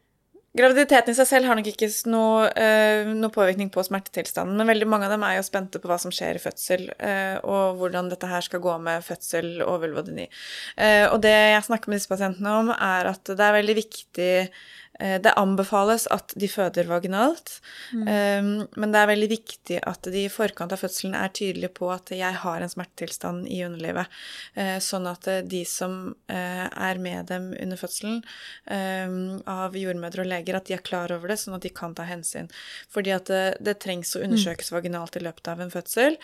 Graviditeten 0.53 1.15
i 1.15 1.17
seg 1.17 1.25
selv 1.31 1.49
har 1.49 1.57
nok 1.57 1.69
ikke 1.71 1.87
noe, 2.13 2.49
uh, 2.53 3.09
noe 3.09 3.33
påvirkning 3.33 3.71
på 3.73 3.81
smertetilstanden, 3.87 4.59
men 4.59 4.69
veldig 4.69 4.89
mange 4.91 5.07
av 5.09 5.15
dem 5.15 5.23
er 5.25 5.39
jo 5.39 5.47
spente 5.47 5.81
på 5.81 5.89
hva 5.89 5.97
som 6.03 6.13
skjer 6.13 6.37
i 6.37 6.43
fødsel, 6.43 6.91
uh, 7.01 7.39
og 7.41 7.79
hvordan 7.81 8.11
dette 8.13 8.29
her 8.29 8.45
skal 8.45 8.61
gå 8.61 8.75
med 8.85 9.07
fødsel 9.07 9.63
og 9.65 9.81
vulvodyni. 9.87 10.27
Uh, 10.77 11.09
og 11.15 11.23
det 11.25 11.33
jeg 11.33 11.65
snakker 11.71 11.89
med 11.89 12.03
disse 12.03 12.13
pasientene 12.13 12.53
om, 12.59 12.69
er 12.75 13.09
at 13.15 13.33
det 13.33 13.47
er 13.47 13.57
veldig 13.63 13.79
viktig 13.81 14.35
det 15.01 15.33
anbefales 15.41 16.05
at 16.13 16.35
de 16.39 16.47
føder 16.51 16.87
vaginalt, 16.87 17.57
eh, 17.97 18.43
men 18.45 18.93
det 18.93 19.01
er 19.01 19.09
veldig 19.09 19.29
viktig 19.31 19.79
at 19.89 20.07
de 20.13 20.27
i 20.27 20.33
forkant 20.33 20.73
av 20.75 20.81
fødselen 20.83 21.17
er 21.19 21.33
tydelige 21.35 21.73
på 21.75 21.89
at 21.93 22.13
jeg 22.15 22.39
har 22.43 22.63
en 22.63 22.71
smertetilstand 22.71 23.49
i 23.51 23.63
underlivet, 23.67 24.13
eh, 24.55 24.77
sånn 24.85 25.09
at 25.11 25.27
eh, 25.31 25.41
de 25.43 25.63
som 25.69 26.15
eh, 26.29 26.67
er 26.69 27.01
med 27.03 27.31
dem 27.33 27.51
under 27.57 27.81
fødselen 27.81 28.21
eh, 28.71 29.17
av 29.51 29.77
jordmødre 29.79 30.25
og 30.27 30.31
leger, 30.31 30.59
at 30.59 30.69
de 30.69 30.77
er 30.77 30.85
klar 30.85 31.13
over 31.15 31.33
det, 31.33 31.39
sånn 31.43 31.57
at 31.57 31.67
de 31.67 31.73
kan 31.75 31.97
ta 31.97 32.07
hensyn. 32.09 32.51
Fordi 32.93 33.15
at 33.17 33.33
det, 33.33 33.43
det 33.65 33.79
trengs 33.83 34.15
å 34.17 34.23
undersøkes 34.27 34.73
vaginalt 34.75 35.19
i 35.19 35.25
løpet 35.25 35.53
av 35.53 35.65
en 35.65 35.73
fødsel, 35.73 36.19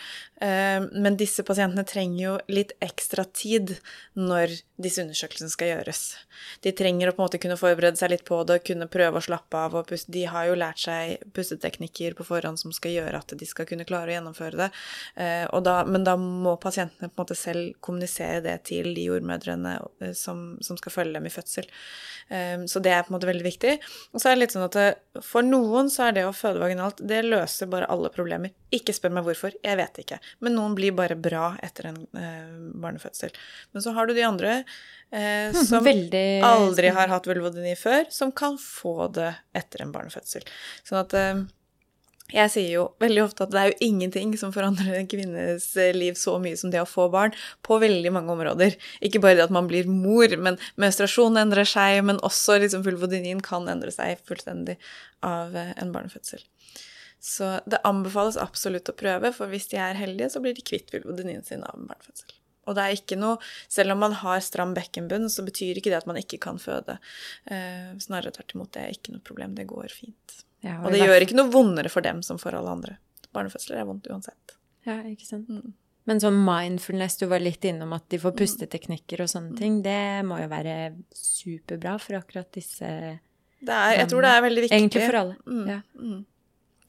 eh, 0.45 0.79
men 0.93 1.19
disse 1.19 1.45
pasientene 1.47 1.87
trenger 1.87 2.21
jo 2.23 2.37
litt 2.51 2.75
ekstra 2.85 3.25
tid 3.33 3.77
når 4.19 4.59
disse 4.79 5.03
undersøkelsene 5.03 5.51
skal 5.51 5.73
gjøres. 5.73 6.03
De 6.63 6.73
trenger 6.75 7.09
å 7.09 7.15
på 7.15 7.23
en 7.23 7.27
måte 7.27 7.41
kunne 7.41 7.59
forberede 7.59 7.99
seg 7.99 8.13
litt 8.13 8.25
på 8.27 8.41
det, 8.47 8.58
kunne 8.65 8.87
prøve 8.91 9.19
å 9.19 9.23
slappe 9.23 9.59
av 9.59 9.75
og 9.77 9.87
puste. 9.89 10.11
De 10.13 10.25
har 10.29 10.49
jo 10.49 10.57
lært 10.59 10.81
seg 10.83 11.23
pusteteknikker 11.35 12.15
på 12.17 12.25
forhånd 12.27 12.59
som 12.61 12.73
skal 12.75 12.95
gjøre 12.95 13.21
at 13.21 13.33
de 13.39 13.47
skal 13.47 13.67
kunne 13.69 13.87
klare 13.89 14.11
å 14.11 14.15
gjennomføre 14.17 14.59
det. 14.59 14.69
Eh, 15.15 15.45
og 15.55 15.63
da, 15.67 15.81
men 15.87 16.05
da 16.07 16.15
må 16.19 16.55
pasientene 16.61 17.09
på 17.09 17.19
en 17.19 17.23
måte 17.23 17.37
selv 17.39 17.75
kommunisere 17.85 18.43
det 18.45 18.57
til 18.69 18.91
de 18.97 19.07
jordmødrene 19.09 19.75
eh, 20.01 20.13
som, 20.17 20.57
som 20.65 20.79
skal 20.79 20.95
følge 20.95 21.17
dem 21.17 21.29
i 21.29 21.33
fødsel. 21.33 21.69
Eh, 22.29 22.57
så 22.69 22.83
det 22.83 22.95
er 22.95 23.05
på 23.05 23.13
en 23.13 23.19
måte 23.19 23.31
veldig 23.31 23.47
viktig. 23.47 23.75
Og 24.13 24.21
så 24.21 24.31
er 24.31 24.37
det 24.37 24.45
litt 24.45 24.55
sånn 24.57 24.67
at 24.67 25.23
for 25.25 25.45
noen 25.45 25.91
så 25.93 26.09
er 26.09 26.19
det 26.19 26.27
å 26.27 26.35
føde 26.35 26.63
vaginalt, 26.63 27.01
det 27.01 27.23
løser 27.27 27.71
bare 27.71 27.89
alle 27.91 28.13
problemer. 28.13 28.55
Ikke 28.75 28.93
spør 28.93 29.15
meg 29.17 29.25
hvorfor, 29.25 29.55
jeg 29.65 29.79
vet 29.79 30.03
ikke. 30.03 30.21
Men 30.45 30.57
noen 30.57 30.77
blir 30.77 30.93
bare 30.97 31.17
bra 31.17 31.55
etter 31.65 31.89
en 31.89 32.03
barnefødsel. 32.79 33.33
Men 33.73 33.83
så 33.83 33.93
har 33.95 34.07
du 34.07 34.13
de 34.13 34.25
andre 34.25 34.53
eh, 35.11 35.53
som 35.69 35.83
Veldig 35.85 36.41
aldri 36.45 36.91
har 36.95 37.11
hatt 37.11 37.27
vulvodyni 37.29 37.75
før, 37.79 38.07
som 38.13 38.31
kan 38.35 38.48
få 38.57 39.11
det 39.13 39.33
etter 39.57 39.83
en 39.83 39.93
barnefødsel. 39.93 40.45
Sånn 40.87 41.01
at 41.03 41.15
eh, 41.19 41.45
jeg 42.29 42.51
sier 42.53 42.69
jo 42.69 42.83
veldig 43.01 43.23
ofte 43.23 43.45
at 43.45 43.53
det 43.53 43.61
er 43.61 43.71
jo 43.71 43.87
ingenting 43.87 44.35
som 44.37 44.51
forandrer 44.53 44.99
en 44.99 45.09
kvinnes 45.09 45.65
eh, 45.81 45.95
liv 45.95 46.17
så 46.19 46.35
mye 46.41 46.57
som 46.59 46.69
det 46.73 46.81
å 46.81 46.89
få 46.89 47.07
barn, 47.13 47.33
på 47.65 47.79
veldig 47.81 48.13
mange 48.13 48.35
områder. 48.35 48.77
Ikke 49.05 49.21
bare 49.23 49.39
det 49.39 49.47
at 49.47 49.55
man 49.55 49.69
blir 49.69 49.89
mor, 49.89 50.35
men 50.37 50.59
menstruasjon 50.81 51.39
endrer 51.41 51.67
seg, 51.69 52.03
men 52.05 52.21
også 52.25 52.59
liksom 52.61 52.85
vulvodynien 52.85 53.41
kan 53.45 53.65
endre 53.71 53.93
seg 53.95 54.21
fullstendig 54.29 54.77
av 55.25 55.57
eh, 55.57 55.73
en 55.81 55.93
barnefødsel. 55.95 56.45
Så 57.19 57.57
det 57.67 57.81
anbefales 57.83 58.37
absolutt 58.39 58.93
å 58.93 58.95
prøve, 58.95 59.33
for 59.35 59.51
hvis 59.51 59.67
de 59.73 59.81
er 59.81 59.97
heldige, 59.99 60.29
så 60.31 60.43
blir 60.43 60.55
de 60.55 60.63
kvitt 60.63 60.93
vulvodinin 60.93 61.43
sin 61.43 61.65
av 61.65 61.75
en 61.75 61.89
barnefødsel. 61.89 62.38
Og 62.69 62.77
det 62.77 62.85
er 62.85 62.95
ikke 62.99 63.17
noe 63.19 63.39
Selv 63.67 63.95
om 63.95 63.99
man 64.05 64.13
har 64.21 64.39
stram 64.45 64.75
bekkenbunn, 64.77 65.25
så 65.33 65.41
betyr 65.47 65.79
ikke 65.81 65.89
det 65.91 65.99
at 66.03 66.07
man 66.09 66.19
ikke 66.21 66.39
kan 66.43 66.59
føde. 66.61 66.99
Eh, 67.49 67.91
snarere 68.03 68.31
tvert 68.35 68.53
imot, 68.55 68.71
det 68.77 68.85
er 68.85 68.95
ikke 68.95 69.15
noe 69.15 69.25
problem. 69.25 69.55
Det 69.57 69.65
går 69.67 69.89
fint. 69.93 70.39
Ja, 70.61 70.79
Og 70.81 70.89
og 70.89 70.91
det 70.95 71.01
gjør 71.01 71.23
ikke 71.25 71.37
noe 71.39 71.51
vondere 71.53 71.89
for 71.91 72.05
dem 72.05 72.21
som 72.25 72.37
for 72.41 72.53
alle 72.55 72.69
andre. 72.69 72.97
Barnefødsler 73.33 73.79
er 73.81 73.85
vondt 73.89 74.07
uansett. 74.11 74.55
Ja, 74.85 75.01
ikke 75.07 75.25
sant. 75.27 75.47
Mm. 75.49 75.73
Men 76.09 76.19
sånn 76.23 76.39
mindfulness, 76.41 77.17
du 77.19 77.27
var 77.29 77.39
litt 77.43 77.61
innom 77.69 77.91
at 77.93 78.07
de 78.09 78.17
får 78.17 78.33
pusteteknikker 78.39 79.21
og 79.21 79.27
Mm. 79.29 79.33
sånne 79.33 79.57
ting, 79.59 79.81
det 79.85 80.25
må 80.25 80.39
jo 80.41 80.47
være 80.49 80.95
superbra 81.13 81.99
for 82.01 82.13
akkurat 82.17 82.51
disse 82.51 83.19
Det 83.61 83.75
er, 83.75 83.97
jeg 83.99 84.07
tror 84.09 84.21
det 84.23 84.31
er 84.31 84.41
veldig 84.41 84.61
viktig. 84.63 84.77
Egentlig 84.79 85.05
for 85.05 85.17
alle. 85.19 85.35
Mm, 85.45 85.67
Ja. 85.67 85.81
mm. 85.99 86.25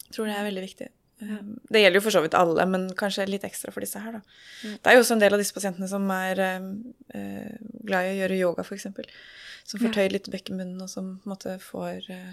Jeg 0.07 0.13
tror 0.17 0.27
det 0.27 0.37
er 0.37 0.45
veldig 0.51 0.63
viktig. 0.65 0.89
Um, 1.21 1.59
Det 1.69 1.83
gjelder 1.83 2.01
jo 2.01 2.05
for 2.07 2.17
så 2.17 2.23
vidt 2.25 2.37
alle, 2.39 2.65
men 2.67 2.89
kanskje 2.97 3.29
litt 3.29 3.45
ekstra 3.45 3.73
for 3.75 3.85
disse 3.85 4.01
her, 4.01 4.19
da. 4.19 4.23
Det 4.65 4.91
er 4.91 4.97
jo 4.97 5.05
også 5.05 5.19
en 5.19 5.23
del 5.23 5.37
av 5.37 5.43
disse 5.43 5.57
pasientene 5.57 5.89
som 5.91 6.09
er 6.15 6.41
um, 6.59 6.73
eh, 7.15 7.55
glad 7.85 8.09
i 8.09 8.15
å 8.15 8.19
gjøre 8.23 8.41
yoga, 8.41 8.65
f.eks. 8.65 8.89
Som 9.69 9.83
får 9.83 9.95
tøyd 9.95 10.17
litt 10.17 10.31
bekkenbunnen, 10.33 10.81
og 10.81 10.91
som 10.91 11.19
måte 11.29 11.59
får 11.63 12.09
eh, 12.11 12.31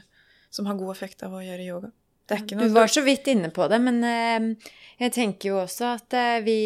Som 0.49 0.65
har 0.69 0.77
god 0.79 0.93
effekt 0.95 1.23
av 1.27 1.35
å 1.35 1.43
gjøre 1.43 1.65
yoga. 1.67 1.91
Du 2.27 2.67
var 2.75 2.87
så 2.91 3.01
vidt 3.05 3.27
inne 3.31 3.49
på 3.55 3.67
det, 3.71 3.77
men 3.79 4.01
eh, 4.03 4.71
jeg 4.99 5.13
tenker 5.15 5.53
jo 5.53 5.59
også 5.61 5.93
at 5.95 6.15
eh, 6.17 6.39
vi 6.43 6.59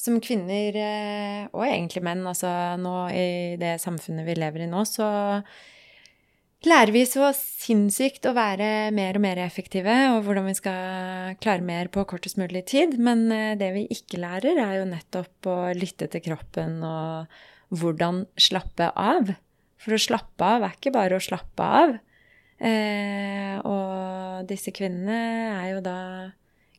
som 0.00 0.16
kvinner, 0.22 0.76
eh, 0.80 1.42
og 1.52 1.66
egentlig 1.66 2.00
menn, 2.06 2.22
altså 2.28 2.48
nå 2.80 2.94
i 3.12 3.56
det 3.60 3.74
samfunnet 3.82 4.24
vi 4.24 4.36
lever 4.38 4.64
i 4.64 4.70
nå, 4.70 4.84
så 4.88 5.08
lærer 6.66 6.90
vi 6.94 7.04
så 7.06 7.28
sinnssykt 7.36 8.26
å 8.26 8.34
være 8.36 8.90
mer 8.94 9.18
og 9.18 9.22
mer 9.22 9.40
effektive, 9.44 9.94
og 10.14 10.24
hvordan 10.26 10.48
vi 10.48 10.56
skal 10.58 11.36
klare 11.42 11.64
mer 11.64 11.90
på 11.94 12.06
kortest 12.08 12.40
mulig 12.40 12.64
tid. 12.70 12.96
Men 12.98 13.28
eh, 13.34 13.54
det 13.60 13.70
vi 13.76 13.86
ikke 13.94 14.20
lærer, 14.22 14.58
er 14.58 14.80
jo 14.80 14.88
nettopp 14.90 15.50
å 15.50 15.58
lytte 15.76 16.10
til 16.10 16.24
kroppen 16.24 16.80
og 16.86 17.38
hvordan 17.78 18.24
slappe 18.40 18.90
av. 18.96 19.34
For 19.78 19.94
å 19.94 20.02
slappe 20.02 20.50
av 20.56 20.66
er 20.66 20.74
ikke 20.74 20.94
bare 20.96 21.18
å 21.18 21.22
slappe 21.22 21.70
av. 21.82 21.94
Eh, 22.58 23.54
og 23.62 24.48
disse 24.50 24.74
kvinnene 24.74 25.18
er 25.60 25.68
jo 25.76 25.82
da 25.84 25.98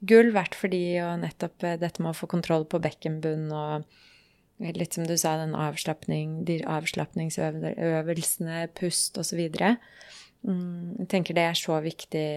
gull 0.10 0.34
verdt 0.36 0.56
for 0.60 0.72
de 0.72 1.00
og 1.04 1.22
nettopp 1.24 1.64
eh, 1.64 1.80
dette 1.80 2.04
med 2.04 2.12
å 2.12 2.18
få 2.18 2.28
kontroll 2.32 2.66
på 2.68 2.82
bekkenbunn 2.84 3.48
og 3.52 3.88
Litt 4.60 4.98
som 4.98 5.06
du 5.08 5.16
sa, 5.16 5.38
den 5.40 5.56
avslapning, 5.56 6.42
de 6.48 6.60
avslapningsøvelsene, 6.68 8.66
pust 8.76 9.16
osv. 9.22 9.40
Mm, 10.44 11.00
jeg 11.00 11.08
tenker 11.12 11.36
det 11.38 11.46
er 11.48 11.58
så 11.60 11.80
viktig 11.84 12.28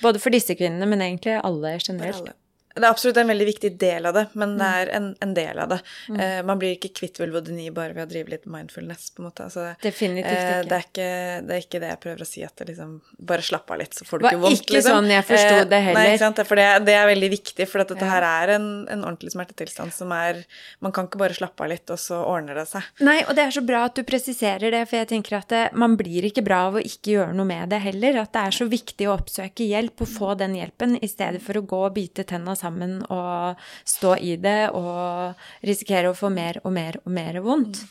både 0.00 0.20
for 0.20 0.32
disse 0.32 0.56
kvinnene, 0.56 0.88
men 0.88 1.04
egentlig 1.04 1.36
alle 1.42 1.76
generelt. 1.76 2.22
For 2.22 2.32
alle. 2.32 2.40
Det 2.76 2.84
er 2.84 2.92
absolutt 2.92 3.16
en 3.16 3.30
veldig 3.30 3.46
viktig 3.48 3.70
del 3.80 4.06
av 4.06 4.12
det, 4.12 4.22
men 4.36 4.50
det 4.58 4.66
mm. 4.66 4.74
er 4.76 4.90
en, 4.98 5.06
en 5.24 5.30
del 5.36 5.60
av 5.62 5.70
det. 5.72 5.78
Mm. 6.12 6.16
Uh, 6.20 6.40
man 6.50 6.58
blir 6.60 6.74
ikke 6.76 6.90
kvitt 6.98 7.20
vulvodyni 7.22 7.70
bare 7.72 7.96
ved 7.96 8.04
å 8.04 8.10
drive 8.10 8.34
litt 8.34 8.44
mindfulness, 8.52 9.08
på 9.16 9.22
en 9.22 9.28
måte. 9.30 9.46
Altså, 9.46 9.70
Definitivt 9.80 10.28
ikke. 10.28 10.58
Uh, 10.60 10.66
det, 10.68 10.76
er 10.76 10.84
ikke. 10.84 11.06
det, 11.46 11.56
er 11.56 11.64
ikke. 11.64 11.80
det 11.80 11.92
jeg 11.94 12.00
prøver 12.02 12.24
å 12.24 12.28
si, 12.28 12.42
at 12.44 12.60
det 12.60 12.68
liksom 12.72 12.98
Bare 13.30 13.44
slapp 13.46 13.72
av 13.72 13.80
litt, 13.80 13.96
så 13.96 14.04
får 14.04 14.20
du 14.20 14.26
ikke 14.28 14.42
vondt, 14.42 14.50
liksom. 14.52 14.66
Det 14.66 14.76
var 14.76 14.82
ikke 14.82 14.90
sånn 14.90 15.08
jeg 15.14 15.26
forsto 15.30 15.54
uh, 15.56 15.62
det 15.72 15.80
heller. 15.86 15.98
Nei, 15.98 16.10
ikke 16.12 16.22
sant. 16.26 16.42
For 16.50 16.60
det, 16.60 16.66
det 16.84 16.98
er 16.98 17.08
veldig 17.10 17.30
viktig, 17.32 17.68
for 17.70 17.82
dette 17.82 17.96
ja. 18.02 18.10
her 18.12 18.26
er 18.28 18.52
en, 18.58 18.68
en, 18.92 19.06
ordentlig 19.06 19.32
smertetilstand 19.32 19.96
som 19.96 20.12
er 20.12 20.42
Man 20.84 20.92
kan 20.92 21.08
ikke 21.08 21.22
bare 21.22 21.38
slappe 21.38 21.64
av 21.64 21.72
litt, 21.72 21.88
og 21.94 22.00
så 22.02 22.20
ordner 22.26 22.60
det 22.60 22.66
seg. 22.68 22.84
Nei, 23.06 23.16
og 23.24 23.32
det 23.38 23.46
er 23.46 23.56
så 23.56 23.64
bra 23.64 23.86
at 23.88 23.96
du 23.96 24.04
presiserer 24.04 24.74
det, 24.74 24.84
for 24.90 25.00
jeg 25.00 25.10
tenker 25.14 25.38
at 25.40 25.48
det, 25.54 25.64
man 25.80 25.96
blir 25.96 26.28
ikke 26.28 26.44
bra 26.44 26.66
av 26.68 26.76
å 26.76 26.84
ikke 26.84 27.16
gjøre 27.16 27.32
noe 27.38 27.48
med 27.48 27.72
det 27.72 27.80
heller. 27.86 28.20
At 28.20 28.34
det 28.36 28.44
er 28.50 28.60
så 28.60 28.68
viktig 28.68 29.08
å 29.08 29.16
oppsøke 29.16 29.64
hjelp 29.64 30.04
og 30.04 30.12
få 30.12 30.36
den 30.36 30.58
hjelpen, 30.60 30.98
i 31.00 31.08
stedet 31.08 31.40
for 31.44 31.56
å 31.56 31.64
gå 31.64 31.80
og 31.88 31.96
bite 31.96 32.26
tenna 32.28 32.52
sammen 32.52 32.65
og 33.12 33.68
stå 33.86 34.16
i 34.18 34.36
det 34.40 34.70
og 34.76 35.36
risikere 35.66 36.10
å 36.10 36.16
få 36.16 36.30
mer 36.32 36.60
og 36.64 36.74
mer 36.74 37.00
og 37.04 37.12
mer 37.12 37.40
vondt. 37.44 37.82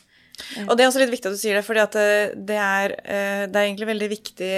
Mm. 0.56 0.66
Og 0.68 0.76
det 0.76 0.84
er 0.84 0.90
også 0.90 1.00
litt 1.00 1.14
viktig 1.14 1.30
at 1.30 1.36
du 1.36 1.40
sier 1.40 1.56
det, 1.56 1.64
for 1.64 1.78
det, 1.78 2.04
det, 2.48 2.58
eh, 2.60 3.46
det 3.48 3.56
er 3.56 3.64
egentlig 3.64 3.88
veldig 3.88 4.08
viktig 4.12 4.52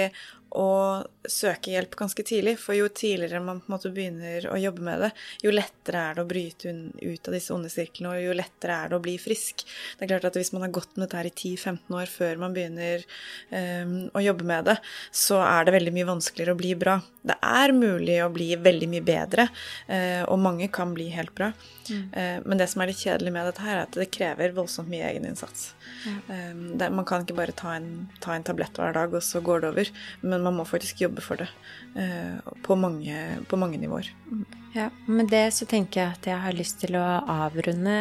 å 0.55 1.05
søke 1.29 1.73
hjelp 1.73 1.93
ganske 1.99 2.23
tidlig. 2.25 2.55
For 2.61 2.77
jo 2.77 2.87
tidligere 2.89 3.41
man 3.43 3.61
på 3.61 3.69
en 3.69 3.75
måte 3.75 3.91
begynner 3.93 4.47
å 4.49 4.57
jobbe 4.59 4.85
med 4.85 5.03
det, 5.03 5.09
jo 5.45 5.53
lettere 5.53 6.01
er 6.01 6.17
det 6.17 6.23
å 6.23 6.29
bryte 6.29 6.73
ut 6.73 7.29
av 7.29 7.35
disse 7.35 7.53
onde 7.53 7.71
sirklene, 7.71 8.13
og 8.15 8.23
jo 8.23 8.37
lettere 8.37 8.77
er 8.77 8.91
det 8.91 8.97
å 8.97 9.03
bli 9.03 9.15
frisk. 9.21 9.65
Det 9.97 10.05
er 10.05 10.13
klart 10.13 10.29
at 10.31 10.39
Hvis 10.39 10.53
man 10.55 10.63
har 10.63 10.71
gått 10.73 10.95
med 10.95 11.05
dette 11.05 11.19
her 11.19 11.27
i 11.27 11.33
10-15 11.35 11.97
år 11.99 12.09
før 12.09 12.39
man 12.39 12.53
begynner 12.55 13.03
um, 13.51 13.95
å 14.15 14.23
jobbe 14.23 14.47
med 14.47 14.69
det, 14.71 14.77
så 15.11 15.41
er 15.43 15.67
det 15.67 15.75
veldig 15.75 15.93
mye 15.97 16.07
vanskeligere 16.13 16.55
å 16.55 16.59
bli 16.59 16.73
bra. 16.79 16.95
Det 17.21 17.35
er 17.43 17.75
mulig 17.75 18.15
å 18.23 18.29
bli 18.31 18.53
veldig 18.55 18.89
mye 18.93 19.05
bedre, 19.05 19.49
uh, 19.89 20.23
og 20.31 20.39
mange 20.41 20.69
kan 20.71 20.95
bli 20.95 21.09
helt 21.13 21.35
bra. 21.35 21.51
Mm. 21.89 22.05
Uh, 22.13 22.37
men 22.45 22.61
det 22.61 22.69
som 22.71 22.81
er 22.81 22.91
litt 22.91 23.03
kjedelig 23.03 23.35
med 23.35 23.49
dette 23.49 23.65
her, 23.65 23.81
er 23.81 23.85
at 23.85 23.99
det 23.99 24.09
krever 24.15 24.55
voldsomt 24.55 24.89
mye 24.89 25.11
egeninnsats. 25.11 25.73
Mm. 26.05 26.19
Um, 26.29 26.63
det, 26.79 26.89
man 26.95 27.07
kan 27.09 27.25
ikke 27.25 27.37
bare 27.37 27.55
ta 27.57 27.75
en, 27.75 28.07
ta 28.23 28.33
en 28.35 28.47
tablett 28.47 28.79
hver 28.79 28.95
dag, 28.95 29.13
og 29.13 29.25
så 29.25 29.43
går 29.43 29.65
det 29.65 29.73
over. 29.73 29.93
Men 30.23 30.38
man 30.43 30.57
må 30.59 30.65
faktisk 30.67 31.01
jobbe 31.03 31.23
for 31.23 31.41
det 31.41 31.47
uh, 31.95 32.39
på, 32.65 32.77
mange, 32.79 33.15
på, 33.49 33.59
mange, 33.59 33.79
nivåer. 33.81 34.11
Mm. 34.29 34.45
Ja, 34.75 34.89
Med 35.07 35.31
det 35.33 35.47
så 35.55 35.65
tenker 35.69 36.01
jeg 36.01 36.17
at 36.17 36.29
jeg 36.29 36.41
har 36.43 36.57
lyst 36.57 36.79
til 36.83 36.97
å 36.99 37.05
avrunde 37.23 37.95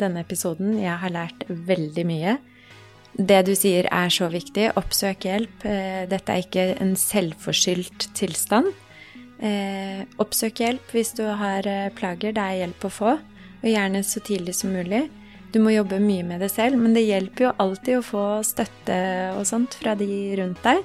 denne 0.00 0.22
episoden. 0.24 0.78
Jeg 0.80 0.96
har 1.02 1.12
lært 1.12 1.44
veldig 1.48 2.06
mye. 2.08 2.38
Det 3.16 3.42
du 3.48 3.54
sier 3.56 3.88
er 3.92 4.12
så 4.12 4.28
viktig. 4.32 4.70
Oppsøk 4.80 5.28
hjelp. 5.28 5.64
Uh, 5.64 6.04
dette 6.10 6.32
er 6.32 6.44
ikke 6.44 6.66
en 6.80 6.96
selvforskyldt 7.00 8.10
tilstand. 8.16 8.72
Uh, 9.36 10.02
oppsøk 10.22 10.64
hjelp 10.64 10.96
hvis 10.96 11.12
du 11.18 11.26
har 11.28 11.68
plager. 11.98 12.36
Det 12.36 12.42
er 12.42 12.64
hjelp 12.64 12.88
å 12.88 12.96
få, 13.02 13.14
og 13.62 13.70
gjerne 13.70 14.04
så 14.06 14.24
tidlig 14.24 14.56
som 14.56 14.72
mulig. 14.76 15.06
Du 15.56 15.60
må 15.62 15.72
jobbe 15.72 15.96
mye 16.02 16.24
med 16.26 16.42
det 16.42 16.50
selv, 16.52 16.76
men 16.76 16.92
det 16.92 17.06
hjelper 17.06 17.46
jo 17.46 17.50
alltid 17.62 17.96
å 17.96 18.04
få 18.04 18.24
støtte 18.44 18.96
og 19.38 19.46
sånt 19.48 19.76
fra 19.78 19.94
de 19.96 20.08
rundt 20.36 20.60
deg. 20.66 20.82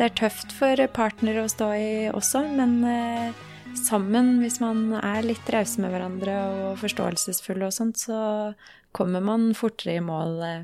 Det 0.00 0.06
er 0.06 0.14
tøft 0.16 0.54
for 0.56 0.80
partnere 0.96 1.42
å 1.44 1.48
stå 1.52 1.66
i 1.76 1.88
også, 2.08 2.40
men 2.56 2.70
eh, 2.88 3.40
sammen, 3.76 4.38
hvis 4.40 4.56
man 4.62 4.94
er 4.96 5.26
litt 5.28 5.50
rause 5.52 5.82
med 5.84 5.92
hverandre 5.92 6.36
og 6.54 6.78
forståelsesfulle 6.80 7.68
og 7.68 7.74
sånt, 7.76 8.00
så 8.00 8.20
kommer 8.96 9.20
man 9.20 9.50
fortere 9.52 9.98
i 9.98 10.00
mål, 10.00 10.38
eh, 10.46 10.62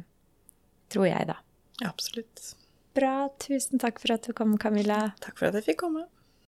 tror 0.88 1.10
jeg, 1.10 1.28
da. 1.28 1.36
Absolutt. 1.84 2.54
Bra. 2.96 3.26
Tusen 3.44 3.84
takk 3.84 4.00
for 4.00 4.16
at 4.16 4.24
du 4.24 4.32
kom, 4.32 4.56
Camilla. 4.56 5.10
Takk 5.20 5.36
for 5.36 5.50
at 5.50 5.60
jeg 5.60 5.68
fikk 5.68 5.82
komme. 5.84 6.06